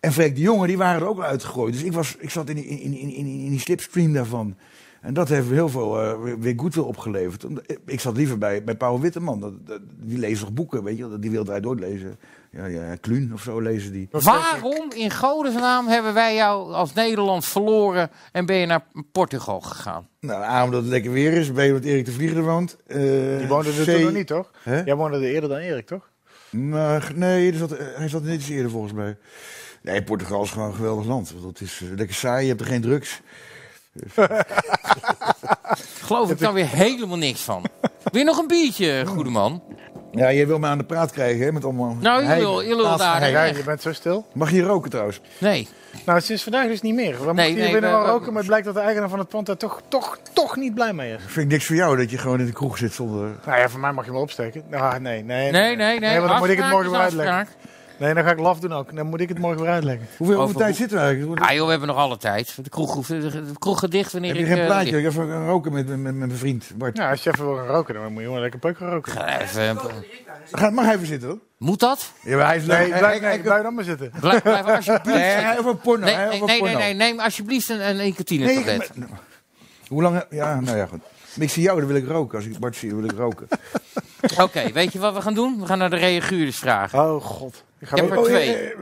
en 0.00 0.12
Freek 0.12 0.34
de 0.34 0.40
Jonge, 0.40 0.66
die 0.66 0.76
waren 0.76 1.00
er 1.00 1.08
ook 1.08 1.16
al 1.16 1.24
uitgegooid. 1.24 1.72
Dus 1.72 1.82
ik, 1.82 1.92
was, 1.92 2.16
ik 2.18 2.30
zat 2.30 2.48
in, 2.48 2.56
in, 2.56 2.80
in, 2.80 2.94
in, 2.94 3.26
in 3.26 3.50
die 3.50 3.60
slipstream 3.60 4.12
daarvan. 4.12 4.56
En 5.04 5.14
dat 5.14 5.28
heeft 5.28 5.50
heel 5.50 5.68
veel 5.68 6.00
eh, 6.02 6.22
weer- 6.22 6.38
weer 6.38 6.52
goodwill 6.56 6.84
opgeleverd. 6.84 7.46
Ik 7.86 8.00
zat 8.00 8.16
liever 8.16 8.38
bij, 8.38 8.64
bij 8.64 8.74
Paul 8.76 9.00
Witteman. 9.00 9.40
Dat, 9.40 9.66
dat- 9.66 9.80
die 9.96 10.18
leest 10.18 10.40
toch 10.40 10.52
boeken, 10.52 10.82
weet 10.84 10.96
je. 10.98 11.18
Die 11.18 11.30
wilde 11.30 11.50
hij 11.50 11.60
doorlezen. 11.60 12.18
Ja, 12.50 12.66
ja, 12.66 12.96
Kluun 13.00 13.30
of 13.32 13.42
zo 13.42 13.60
lezen 13.60 13.92
die. 13.92 14.08
Waarom 14.10 14.90
in 14.94 15.10
godesnaam 15.10 15.86
hebben 15.86 16.14
wij 16.14 16.34
jou 16.34 16.72
als 16.72 16.92
Nederland 16.92 17.44
verloren 17.44 18.10
en 18.32 18.46
ben 18.46 18.56
je 18.56 18.66
naar 18.66 18.84
Portugal 19.12 19.60
gegaan? 19.60 20.08
Nou, 20.20 20.42
A, 20.42 20.64
omdat 20.64 20.80
het 20.82 20.90
lekker 20.90 21.12
weer 21.12 21.32
is. 21.32 21.50
B, 21.50 21.58
omdat 21.58 21.84
Erik 21.84 22.04
de 22.04 22.12
Vlieger 22.12 22.36
er 22.36 22.42
woont. 22.44 22.76
Eh, 22.86 22.98
Die 23.38 23.46
woonde 23.48 23.68
er 23.68 23.82
C- 23.84 23.90
toen 23.90 24.00
nog 24.02 24.12
niet, 24.12 24.26
toch? 24.26 24.50
Hè? 24.62 24.80
Jij 24.82 24.94
woonde 24.94 25.16
er 25.16 25.22
eerder 25.22 25.48
dan 25.48 25.58
Erik, 25.58 25.86
toch? 25.86 26.10
Nou, 26.50 27.02
nee, 27.14 27.54
zat, 27.54 27.72
eh, 27.72 27.86
hij 27.94 28.08
zat 28.08 28.22
net 28.22 28.34
iets 28.34 28.48
eerder 28.48 28.70
volgens 28.70 28.92
mij. 28.92 29.16
Nee, 29.82 30.02
Portugal 30.02 30.42
is 30.42 30.50
gewoon 30.50 30.68
een 30.68 30.74
geweldig 30.74 31.06
land. 31.06 31.32
Want 31.32 31.44
Het 31.58 31.60
is 31.68 31.82
lekker 31.96 32.16
saai, 32.16 32.42
je 32.42 32.48
hebt 32.48 32.60
er 32.60 32.66
geen 32.66 32.80
drugs. 32.80 33.20
Geloof 36.02 36.30
ik 36.30 36.38
dan 36.38 36.54
weer 36.54 36.68
helemaal 36.68 37.16
niks 37.18 37.40
van. 37.40 37.64
Wil 38.10 38.20
je 38.20 38.26
nog 38.26 38.38
een 38.38 38.46
biertje, 38.46 39.06
goede 39.06 39.30
man? 39.30 39.62
Ja, 40.12 40.28
je 40.28 40.46
wil 40.46 40.58
me 40.58 40.66
aan 40.66 40.78
de 40.78 40.84
praat 40.84 41.10
krijgen, 41.10 41.44
hè, 41.44 41.52
met 41.52 41.64
allemaal... 41.64 41.96
Nou, 42.00 42.22
je 42.28 42.34
wil, 42.34 42.60
je 42.60 42.76
wil 42.76 42.96
daar. 42.96 43.30
Ja, 43.30 43.44
je 43.44 43.62
bent 43.64 43.82
zo 43.82 43.92
stil. 43.92 44.26
Mag 44.32 44.48
je 44.50 44.54
hier 44.54 44.64
roken 44.64 44.90
trouwens? 44.90 45.20
Nee. 45.38 45.68
Nou, 46.06 46.20
sinds 46.20 46.42
vandaag 46.42 46.66
dus 46.66 46.80
niet 46.80 46.94
meer. 46.94 47.10
We 47.12 47.16
mochten 47.16 47.34
Nee, 47.34 47.46
hier 47.50 47.56
nee, 47.62 47.72
binnen 47.72 47.90
we- 47.90 47.96
wel 47.96 48.04
we- 48.06 48.10
roken, 48.12 48.26
maar 48.26 48.36
het 48.36 48.46
blijkt 48.46 48.64
dat 48.66 48.74
de 48.74 48.80
eigenaar 48.80 49.08
van 49.08 49.18
het 49.18 49.28
pand 49.28 49.46
daar 49.46 49.56
toch, 49.56 49.80
toch, 49.88 50.18
toch 50.32 50.56
niet 50.56 50.74
blij 50.74 50.92
mee 50.92 51.12
is. 51.12 51.20
Vind 51.26 51.46
ik 51.46 51.52
niks 51.52 51.66
voor 51.66 51.76
jou 51.76 51.96
dat 51.96 52.10
je 52.10 52.18
gewoon 52.18 52.40
in 52.40 52.46
de 52.46 52.52
kroeg 52.52 52.78
zit 52.78 52.92
zonder... 52.92 53.28
Nou 53.46 53.58
ja, 53.58 53.68
voor 53.68 53.80
mij 53.80 53.92
mag 53.92 54.04
je 54.04 54.12
wel 54.12 54.20
opsteken. 54.20 54.62
Ah, 54.70 54.92
nee, 54.96 55.24
nee. 55.24 55.50
Nee, 55.50 55.50
nee, 55.50 55.76
nee. 55.76 55.98
Nee, 56.00 56.16
want 56.18 56.30
dan 56.30 56.38
moet 56.38 56.48
ik 56.48 56.56
het 56.56 56.64
Afspraak 56.64 56.84
morgen 56.84 57.06
is 57.06 57.14
weer 57.14 57.20
uitleggen. 57.28 57.34
afspraak. 57.40 57.72
Nee, 57.98 58.14
dan 58.14 58.24
ga 58.24 58.30
ik 58.30 58.38
laf 58.38 58.60
doen 58.60 58.72
ook. 58.72 58.96
Dan 58.96 59.06
moet 59.06 59.20
ik 59.20 59.28
het 59.28 59.38
morgen 59.38 59.60
weer 59.62 59.70
uitleggen. 59.70 60.06
Hoeveel, 60.16 60.26
Over- 60.36 60.44
hoeveel 60.46 60.60
tijd 60.60 60.76
zitten 60.76 60.98
we 60.98 61.04
eigenlijk? 61.04 61.40
Ah 61.40 61.52
joh, 61.54 61.64
we 61.64 61.70
hebben 61.70 61.88
nog 61.88 61.96
alle 61.96 62.16
tijd. 62.16 62.54
De 62.62 62.68
kroeg, 62.70 62.94
hoeft- 62.94 63.08
de 63.08 63.42
kroeg 63.58 63.78
gedicht 63.78 64.12
wanneer 64.12 64.30
Heb 64.30 64.38
je 64.38 64.46
ik... 64.46 64.52
geen 64.52 64.60
eh, 64.62 64.66
plaatje? 64.66 64.98
Ik 64.98 65.04
even 65.06 65.28
gaan 65.28 65.46
roken 65.46 65.72
met, 65.72 65.86
met, 65.88 65.98
met 65.98 66.14
mijn 66.14 66.32
vriend 66.32 66.70
Bart. 66.76 66.96
Ja, 66.96 67.10
als 67.10 67.22
je 67.22 67.30
even 67.30 67.44
wil 67.46 67.56
gaan 67.56 67.66
roken, 67.66 67.94
dan 67.94 68.12
moet 68.12 68.20
je 68.20 68.26
gewoon 68.26 68.40
lekker 68.40 68.60
peuk 68.60 68.76
gaan 68.76 68.88
roken. 68.90 69.12
ga 69.12 69.40
even- 69.40 69.78
Ga, 70.52 70.70
mag 70.70 70.84
hij 70.84 70.94
even 70.94 71.06
zitten 71.06 71.28
dan? 71.28 71.40
Moet 71.58 71.80
dat? 71.80 72.12
Ja, 72.22 72.36
maar 72.36 72.46
hij 72.46 72.56
is 72.56 72.66
Nee, 72.66 72.88
blijf, 72.88 73.20
nee, 73.20 73.42
dan 73.62 73.74
maar 73.74 73.84
zitten. 73.84 74.12
Blijf, 74.20 74.42
blijf 74.42 74.64
alsjeblieft 74.66 75.18
Nee, 75.18 75.58
over 75.58 75.76
porno. 75.76 76.04
Nee, 76.04 76.16
nee, 76.16 76.40
nee, 76.42 76.62
nee, 76.62 76.74
nee, 76.76 76.94
neem 76.94 77.20
alsjeblieft 77.20 77.68
een, 77.68 77.88
een 77.88 77.96
nicotine 77.96 78.44
Nee, 78.44 78.54
tablet. 78.56 78.82
ik- 78.82 78.96
maar- 78.96 79.08
Hoe 79.88 80.02
lang? 80.02 80.24
Ja, 80.30 80.60
nou 80.60 80.76
ja, 80.76 80.86
goed. 80.86 81.00
Maar 81.34 81.44
ik 81.44 81.50
zie 81.50 81.62
jou, 81.62 81.78
dan 81.78 81.86
wil 81.88 81.96
ik 81.96 82.06
roken. 82.08 82.36
Als 82.38 82.46
ik 82.46 82.58
Bart 82.58 82.76
zie, 82.76 82.88
dan 82.90 83.00
wil 83.00 83.10
ik 83.10 83.16
roken. 83.18 83.48
Oké, 84.40 84.72
weet 84.72 84.92
je 84.92 84.98
wat 84.98 85.14
we 85.14 85.20
gaan 85.20 85.34
doen? 85.34 85.60
We 85.60 85.66
gaan 85.66 85.78
naar 85.78 85.90
de 85.90 85.96
reaguurders 85.96 86.58
vragen. 86.58 86.98
Oh 86.98 87.22
god. 87.24 87.64
Ik 87.92 87.98
heb 87.98 88.10
er 88.10 88.18
Oh, 88.18 88.24
twee. 88.24 88.54
eh, 88.54 88.70
eh, 88.70 88.76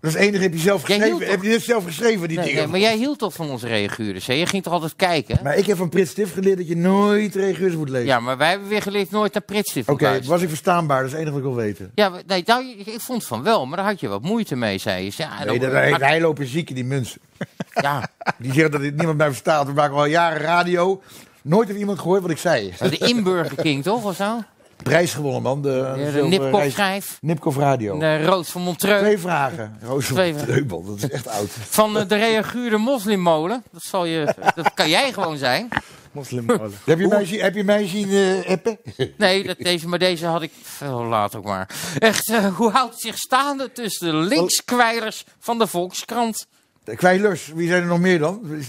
Dat 0.00 0.10
is 0.10 0.16
het 0.16 0.26
enige, 0.26 0.42
heb 0.42 0.52
je 0.52 0.58
zelf 0.58 0.88
Jij 0.88 0.98
geschreven. 0.98 1.30
Heb 1.30 1.42
je 1.42 1.48
dit 1.48 1.62
zelf 1.62 1.84
geschreven, 1.84 2.28
die 2.28 2.36
Nee, 2.36 2.46
dingen? 2.46 2.62
nee, 2.62 2.70
maar 2.70 2.80
jij 2.80 2.96
hield 2.96 3.18
toch 3.18 3.34
van 3.34 3.50
onze 3.50 3.66
reaguurders, 3.66 4.26
hè? 4.26 4.32
Je 4.34 4.46
ging 4.46 4.62
toch 4.62 4.72
altijd 4.72 4.96
kijken? 4.96 5.38
Maar 5.42 5.56
ik 5.56 5.66
heb 5.66 5.76
van 5.76 5.88
Prits 5.88 6.10
Stift 6.10 6.32
geleerd 6.32 6.56
dat 6.56 6.68
je 6.68 6.76
nooit 6.76 7.34
reageurs 7.34 7.74
moet 7.74 7.88
lezen. 7.88 8.06
Ja, 8.06 8.20
maar 8.20 8.36
wij 8.36 8.50
hebben 8.50 8.68
weer 8.68 8.82
geleerd 8.82 9.10
nooit 9.10 9.32
naar 9.32 9.42
Pritstift 9.42 9.86
te 9.86 9.92
Oké, 9.92 10.02
luisteren. 10.02 10.30
was 10.32 10.42
ik 10.42 10.48
verstaanbaar? 10.48 10.96
Dat 10.96 11.06
is 11.06 11.12
het 11.12 11.20
enige 11.20 11.36
wat 11.36 11.44
ik 11.48 11.54
wil 11.54 11.64
weten. 11.64 11.90
Ja, 11.94 12.12
we- 12.12 12.22
nee, 12.26 12.42
nou, 12.46 12.64
ik 12.84 13.00
vond 13.00 13.24
van 13.26 13.42
wel, 13.42 13.66
maar 13.66 13.76
daar 13.76 13.86
had 13.86 14.00
je 14.00 14.08
wat 14.08 14.22
moeite 14.22 14.56
mee, 14.56 14.78
zei 14.78 15.04
je. 15.04 15.12
Ja, 15.16 15.44
Nee, 15.44 15.58
dan- 15.58 15.70
wij 15.98 16.20
lopen 16.20 16.46
ziek 16.46 16.68
in 16.68 16.74
die 16.74 16.84
muns. 16.84 17.16
ja, 17.82 18.08
Die 18.38 18.52
zeggen 18.52 18.70
dat 18.70 18.80
dit 18.80 18.96
niemand 18.96 19.18
mij 19.18 19.26
verstaat. 19.28 19.66
We 19.66 19.72
maken 19.72 19.96
al 19.96 20.04
jaren 20.04 20.40
radio. 20.40 21.02
Nooit 21.42 21.66
heeft 21.68 21.80
iemand 21.80 21.98
gehoord 21.98 22.22
wat 22.22 22.30
ik 22.30 22.38
zei. 22.38 22.72
de 22.78 22.98
Inburger 22.98 23.56
King, 23.62 23.82
toch? 23.82 24.04
Of 24.04 24.16
zo? 24.16 24.42
Prijs 24.82 25.14
gewonnen, 25.14 25.42
man. 25.42 25.62
De, 25.62 26.10
de 26.14 26.22
Nipkoff. 26.22 27.18
Nipkoff 27.20 27.56
Radio. 27.56 27.98
De 27.98 28.24
Rood 28.24 28.48
van 28.48 28.62
Montreux. 28.62 29.00
Twee 29.00 29.18
vragen. 29.18 29.78
Roos 29.88 30.06
van. 30.06 30.36
Treubel, 30.36 30.84
dat 30.84 30.96
is 30.96 31.08
echt 31.08 31.28
oud. 31.28 31.50
Van 31.80 31.98
eh, 31.98 32.08
de 32.08 32.16
reaguurde 32.16 32.76
moslimmolen. 32.76 33.62
Dat, 33.72 33.82
zal 33.82 34.04
je, 34.04 34.34
dat 34.54 34.74
kan 34.74 34.88
jij 34.88 35.12
gewoon 35.12 35.36
zijn. 35.36 35.68
Moslimmolen. 36.12 36.72
Heb 36.84 36.98
je 36.98 37.06
mij 37.06 37.24
zien, 37.24 37.40
heb 37.40 37.54
je 37.54 37.64
mij 37.64 37.86
zien 37.86 38.10
eh, 38.10 38.50
appen? 38.50 38.78
Nee, 39.16 39.46
dat, 39.46 39.58
deze, 39.58 39.88
maar 39.88 39.98
deze 39.98 40.26
had 40.26 40.42
ik 40.42 40.52
veel 40.62 41.04
later 41.04 41.38
ook 41.38 41.44
maar. 41.44 41.68
Echt, 41.98 42.30
eh, 42.30 42.56
hoe 42.56 42.70
houdt 42.70 42.92
het 42.92 43.00
zich 43.00 43.16
staande 43.16 43.72
tussen 43.72 44.06
de 44.06 44.16
linkskwijlers 44.16 45.24
van 45.38 45.58
de 45.58 45.66
Volkskrant? 45.66 46.46
De 46.84 46.96
Kwijlers, 46.96 47.46
wie 47.54 47.68
zijn 47.68 47.82
er 47.82 47.88
nog 47.88 48.00
meer 48.00 48.18
dan? 48.18 48.62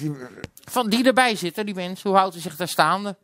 Van 0.71 0.89
die 0.89 1.03
erbij 1.03 1.35
zitten, 1.35 1.65
die 1.65 1.75
mensen. 1.75 2.09
Hoe 2.09 2.17
houdt 2.17 2.33
hij 2.33 2.43
zich 2.43 2.55
daar 2.55 2.67
staande? 2.67 3.15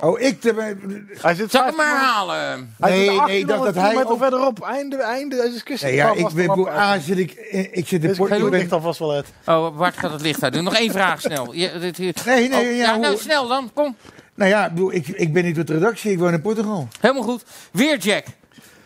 Oh, 0.00 0.20
ik... 0.20 0.40
Te, 0.40 0.74
Hij 1.20 1.34
zit 1.34 1.50
Zal 1.50 1.60
ik 1.60 1.66
hem 1.66 1.76
maar 1.76 1.86
500 1.86 1.88
herhalen? 1.88 2.74
Hij 2.78 2.90
Nee, 2.90 2.98
zit 3.04 3.08
nee, 3.08 3.16
1800 3.16 3.38
ik 3.38 3.46
dacht 3.46 3.64
dat 3.64 3.74
hij 3.74 4.04
ook- 4.04 4.18
verderop. 4.18 4.62
Einde, 4.62 4.96
einde 4.96 5.36
deze 5.36 5.50
discussie. 5.52 5.86
nee, 5.88 5.96
ja, 5.96 6.12
ik 6.12 6.28
ben... 6.28 6.34
de 6.34 6.46
lamp 6.46 6.68
A, 6.68 6.90
uit. 6.90 7.02
zit 7.02 7.18
ik... 7.18 7.32
Ik 7.72 7.88
zit 7.88 7.90
in 7.92 8.00
Deze 8.00 8.14
Port- 8.20 8.30
ik 8.32 8.38
ligt 8.42 8.50
ben- 8.50 8.70
alvast 8.70 8.98
wel 8.98 9.12
uit. 9.12 9.26
Oh, 9.46 9.76
Bart 9.76 9.96
gaat 9.98 10.12
het 10.12 10.20
licht 10.20 10.42
uit 10.42 10.52
doen. 10.52 10.64
Nog 10.64 10.74
één 10.76 10.90
vraag 10.92 11.20
snel. 11.20 11.52
Je, 11.54 11.78
dit, 11.78 11.96
hier- 11.96 12.14
Nee, 12.26 12.48
nee, 12.48 12.70
Oh, 12.70 12.76
ja, 12.76 12.96
nou 12.96 13.12
hoe- 13.12 13.20
snel 13.22 13.48
dan. 13.48 13.70
Kom. 13.74 13.96
Nou 14.34 14.50
ja, 14.50 14.64
ik, 14.66 14.70
bedoel, 14.72 14.92
ik, 14.92 15.08
ik 15.08 15.32
ben 15.32 15.44
niet 15.44 15.56
met 15.56 15.66
de 15.66 15.72
redactie, 15.72 16.10
ik 16.12 16.18
woon 16.18 16.32
in 16.32 16.40
Portugal. 16.40 16.88
Helemaal 17.00 17.22
goed. 17.22 17.44
Weer 17.72 17.98
Jack. 17.98 18.24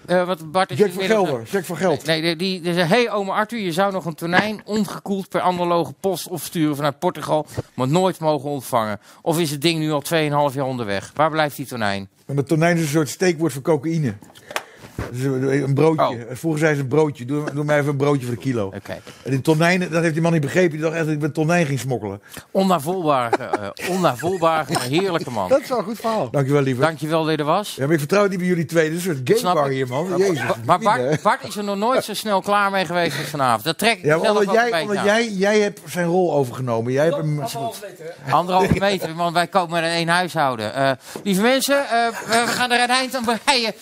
Eh, 0.06 0.26
wat 0.26 0.52
Bart 0.52 0.70
is 0.70 0.78
Jack 0.78 0.92
van 0.92 1.02
Gelder, 1.02 1.42
Jack 1.50 1.64
van 1.64 1.76
Geld. 1.76 2.06
Nee, 2.06 2.22
die, 2.22 2.36
die, 2.36 2.60
die 2.60 2.74
zei, 2.74 2.86
hey 2.86 3.10
oma 3.10 3.32
Arthur, 3.34 3.58
je 3.58 3.72
zou 3.72 3.92
nog 3.92 4.04
een 4.04 4.14
tonijn 4.14 4.60
ongekoeld 4.64 5.28
per 5.28 5.40
analoge 5.40 5.92
post 6.00 6.28
opsturen 6.28 6.76
vanuit 6.76 6.98
Portugal, 6.98 7.46
maar 7.74 7.88
nooit 7.88 8.18
mogen 8.18 8.50
ontvangen. 8.50 9.00
Of 9.22 9.38
is 9.38 9.50
het 9.50 9.62
ding 9.62 9.78
nu 9.78 9.90
al 9.90 10.02
2,5 10.50 10.54
jaar 10.54 10.66
onderweg? 10.66 11.10
Waar 11.14 11.30
blijft 11.30 11.56
die 11.56 11.66
tonijn? 11.66 12.08
En 12.26 12.36
dat 12.36 12.48
tonijn 12.48 12.76
is 12.76 12.82
een 12.82 12.88
soort 12.88 13.08
steekwoord 13.08 13.52
voor 13.52 13.62
cocaïne. 13.62 14.14
Een 15.22 15.74
broodje. 15.74 16.02
Oh. 16.02 16.20
Vroeger 16.32 16.60
zei 16.60 16.74
ze 16.74 16.80
een 16.80 16.88
broodje. 16.88 17.24
Doe, 17.24 17.52
doe 17.54 17.64
mij 17.64 17.78
even 17.78 17.90
een 17.90 17.96
broodje 17.96 18.26
voor 18.26 18.34
de 18.34 18.40
kilo. 18.40 18.66
Oké. 18.66 19.00
En 19.24 19.30
die 19.30 19.40
tonijn, 19.40 19.80
dat 19.90 20.02
heeft 20.02 20.12
die 20.12 20.22
man 20.22 20.32
niet 20.32 20.40
begrepen. 20.40 20.70
Die 20.70 20.80
dacht 20.80 20.94
echt 20.94 21.04
dat 21.04 21.14
ik 21.14 21.20
met 21.20 21.34
tonijn 21.34 21.66
ging 21.66 21.78
smokkelen. 21.78 22.22
Onnavolbare, 22.50 23.36
eh 23.36 23.90
onnavolbare, 23.90 24.72
maar 24.72 24.82
heerlijke 24.98 25.30
man. 25.30 25.48
Dat 25.48 25.60
is 25.60 25.68
wel 25.68 25.78
een 25.78 25.84
goed 25.84 25.98
verhaal. 26.00 26.30
Dankjewel, 26.30 26.62
lieve. 26.62 26.80
Dankjewel 26.80 27.22
dat 27.22 27.30
je 27.30 27.36
er 27.36 27.44
was. 27.44 27.74
Ja, 27.74 27.84
maar 27.84 27.92
ik 27.92 27.98
vertrouw 27.98 28.26
niet 28.26 28.38
bij 28.38 28.46
jullie 28.46 28.64
twee. 28.64 28.88
Dit 28.88 28.98
is 28.98 29.06
een 29.06 29.24
soort 29.38 29.66
ik. 29.66 29.72
hier, 29.72 29.88
man. 29.88 30.16
Jezus. 30.16 30.42
Maar? 30.64 30.78
Bart, 30.78 31.22
Bart 31.22 31.44
is 31.44 31.56
er 31.56 31.64
nog 31.64 31.76
nooit 31.76 32.04
zo 32.04 32.14
snel 32.14 32.40
klaar 32.40 32.70
mee 32.70 32.84
geweest 32.84 33.18
als 33.18 33.26
vanavond. 33.26 33.64
Dat 33.64 33.78
trek 33.78 33.98
ik 33.98 34.04
Ja, 34.04 34.18
omdat, 34.18 34.52
jij, 34.52 34.82
omdat 34.82 35.04
jij, 35.04 35.28
jij 35.28 35.60
hebt 35.60 35.80
zijn 35.86 36.06
rol 36.06 36.32
overgenomen. 36.32 36.92
Jij 36.92 37.04
hebt 37.04 37.16
hem... 37.16 37.40
Anderhalf 37.40 37.82
meter, 37.82 38.04
hè? 38.22 38.32
Anderhalve 38.32 38.78
meter, 38.78 39.14
want 39.14 39.34
wij 39.34 39.46
komen 39.46 39.82
uit 39.82 39.92
één 39.92 40.08
huishouden. 40.08 40.74
Eh, 40.74 40.90
lieve 41.22 41.42
mensen, 41.42 41.76
eh, 41.76 42.06
we 42.26 42.44
gaan 42.46 42.70
er 42.72 42.82
een 42.82 42.88
eind 42.88 43.16
aan 43.16 43.24
breien. 43.24 43.74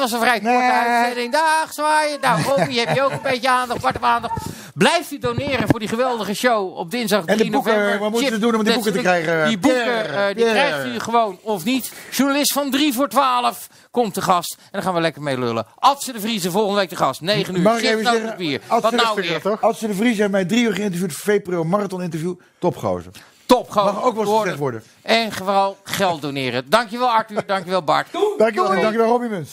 Het 0.00 0.10
was 0.10 0.20
een 0.20 0.26
vrij 0.26 0.40
korte 0.40 0.56
Nee. 0.56 0.70
uitzending. 0.70 1.32
Dag, 1.32 1.72
zwaaien. 1.72 2.20
Nou, 2.20 2.42
Robbie, 2.42 2.78
heb 2.80 2.94
je 2.94 3.02
ook 3.02 3.10
een 3.10 3.22
beetje 3.32 3.48
aandacht. 3.48 3.80
Bart, 3.80 4.02
aandacht. 4.02 4.34
Blijft 4.74 5.12
u 5.12 5.18
doneren 5.18 5.68
voor 5.68 5.78
die 5.78 5.88
geweldige 5.88 6.34
show 6.34 6.76
op 6.76 6.90
dinsdag 6.90 7.24
3 7.24 7.38
En 7.38 7.44
de 7.44 7.50
boeken, 7.50 7.72
november. 7.72 7.98
wat 7.98 8.10
moeten 8.10 8.28
ze 8.32 8.38
doen 8.38 8.54
om 8.54 8.64
die 8.64 8.64
dat 8.64 8.74
boeken 8.74 8.92
te 8.92 8.98
krijgen? 8.98 9.48
Die 9.48 9.58
boeken, 9.58 10.14
eh, 10.28 10.34
die 10.34 10.44
krijgt 10.44 10.86
u 10.86 10.98
gewoon 10.98 11.38
of 11.42 11.64
niet. 11.64 11.92
Journalist 12.10 12.52
van 12.52 12.70
3 12.70 12.92
voor 12.94 13.08
12 13.08 13.68
komt 13.90 14.14
te 14.14 14.22
gast. 14.22 14.56
En 14.60 14.68
dan 14.72 14.82
gaan 14.82 14.94
we 14.94 15.00
lekker 15.00 15.22
mee 15.22 15.38
lullen. 15.38 15.66
Adse 15.74 16.12
de 16.12 16.20
Vriezen 16.20 16.52
volgende 16.52 16.78
week 16.80 16.88
te 16.88 16.96
gast. 16.96 17.20
9 17.20 17.56
uur. 17.56 17.62
Mag 17.62 17.82
even 17.82 18.02
noten, 18.04 18.20
zeggen, 18.20 18.36
bier. 18.36 18.60
Adse 18.66 18.82
Wat 18.90 19.02
nou 19.04 19.14
weer? 19.20 19.74
ze 19.74 19.86
de 19.86 19.94
Vries 19.94 20.18
hebben 20.18 20.30
mij 20.40 20.44
drie 20.44 20.62
uur 20.64 20.72
geïnterviewd 20.74 21.12
voor 21.12 21.32
VPRO 21.34 21.64
Marathon 21.64 22.02
interview. 22.02 22.34
Topgozer. 22.58 23.12
Top, 23.46 23.70
gewoon. 23.70 23.94
Mag 23.94 24.02
ook 24.04 24.14
wel 24.14 24.24
Worden. 24.24 24.40
gezegd 24.42 24.58
worden. 24.58 24.82
En 25.02 25.32
vooral 25.32 25.76
geld 25.84 26.22
doneren. 26.22 26.64
Dankjewel 26.70 27.08
Arthur, 27.10 27.42
dankjewel 27.46 27.82
Bart. 27.82 28.06
Dankjewel. 28.38 28.80
Dankjewel 28.80 29.06
Robbie 29.06 29.28
Muns. 29.28 29.46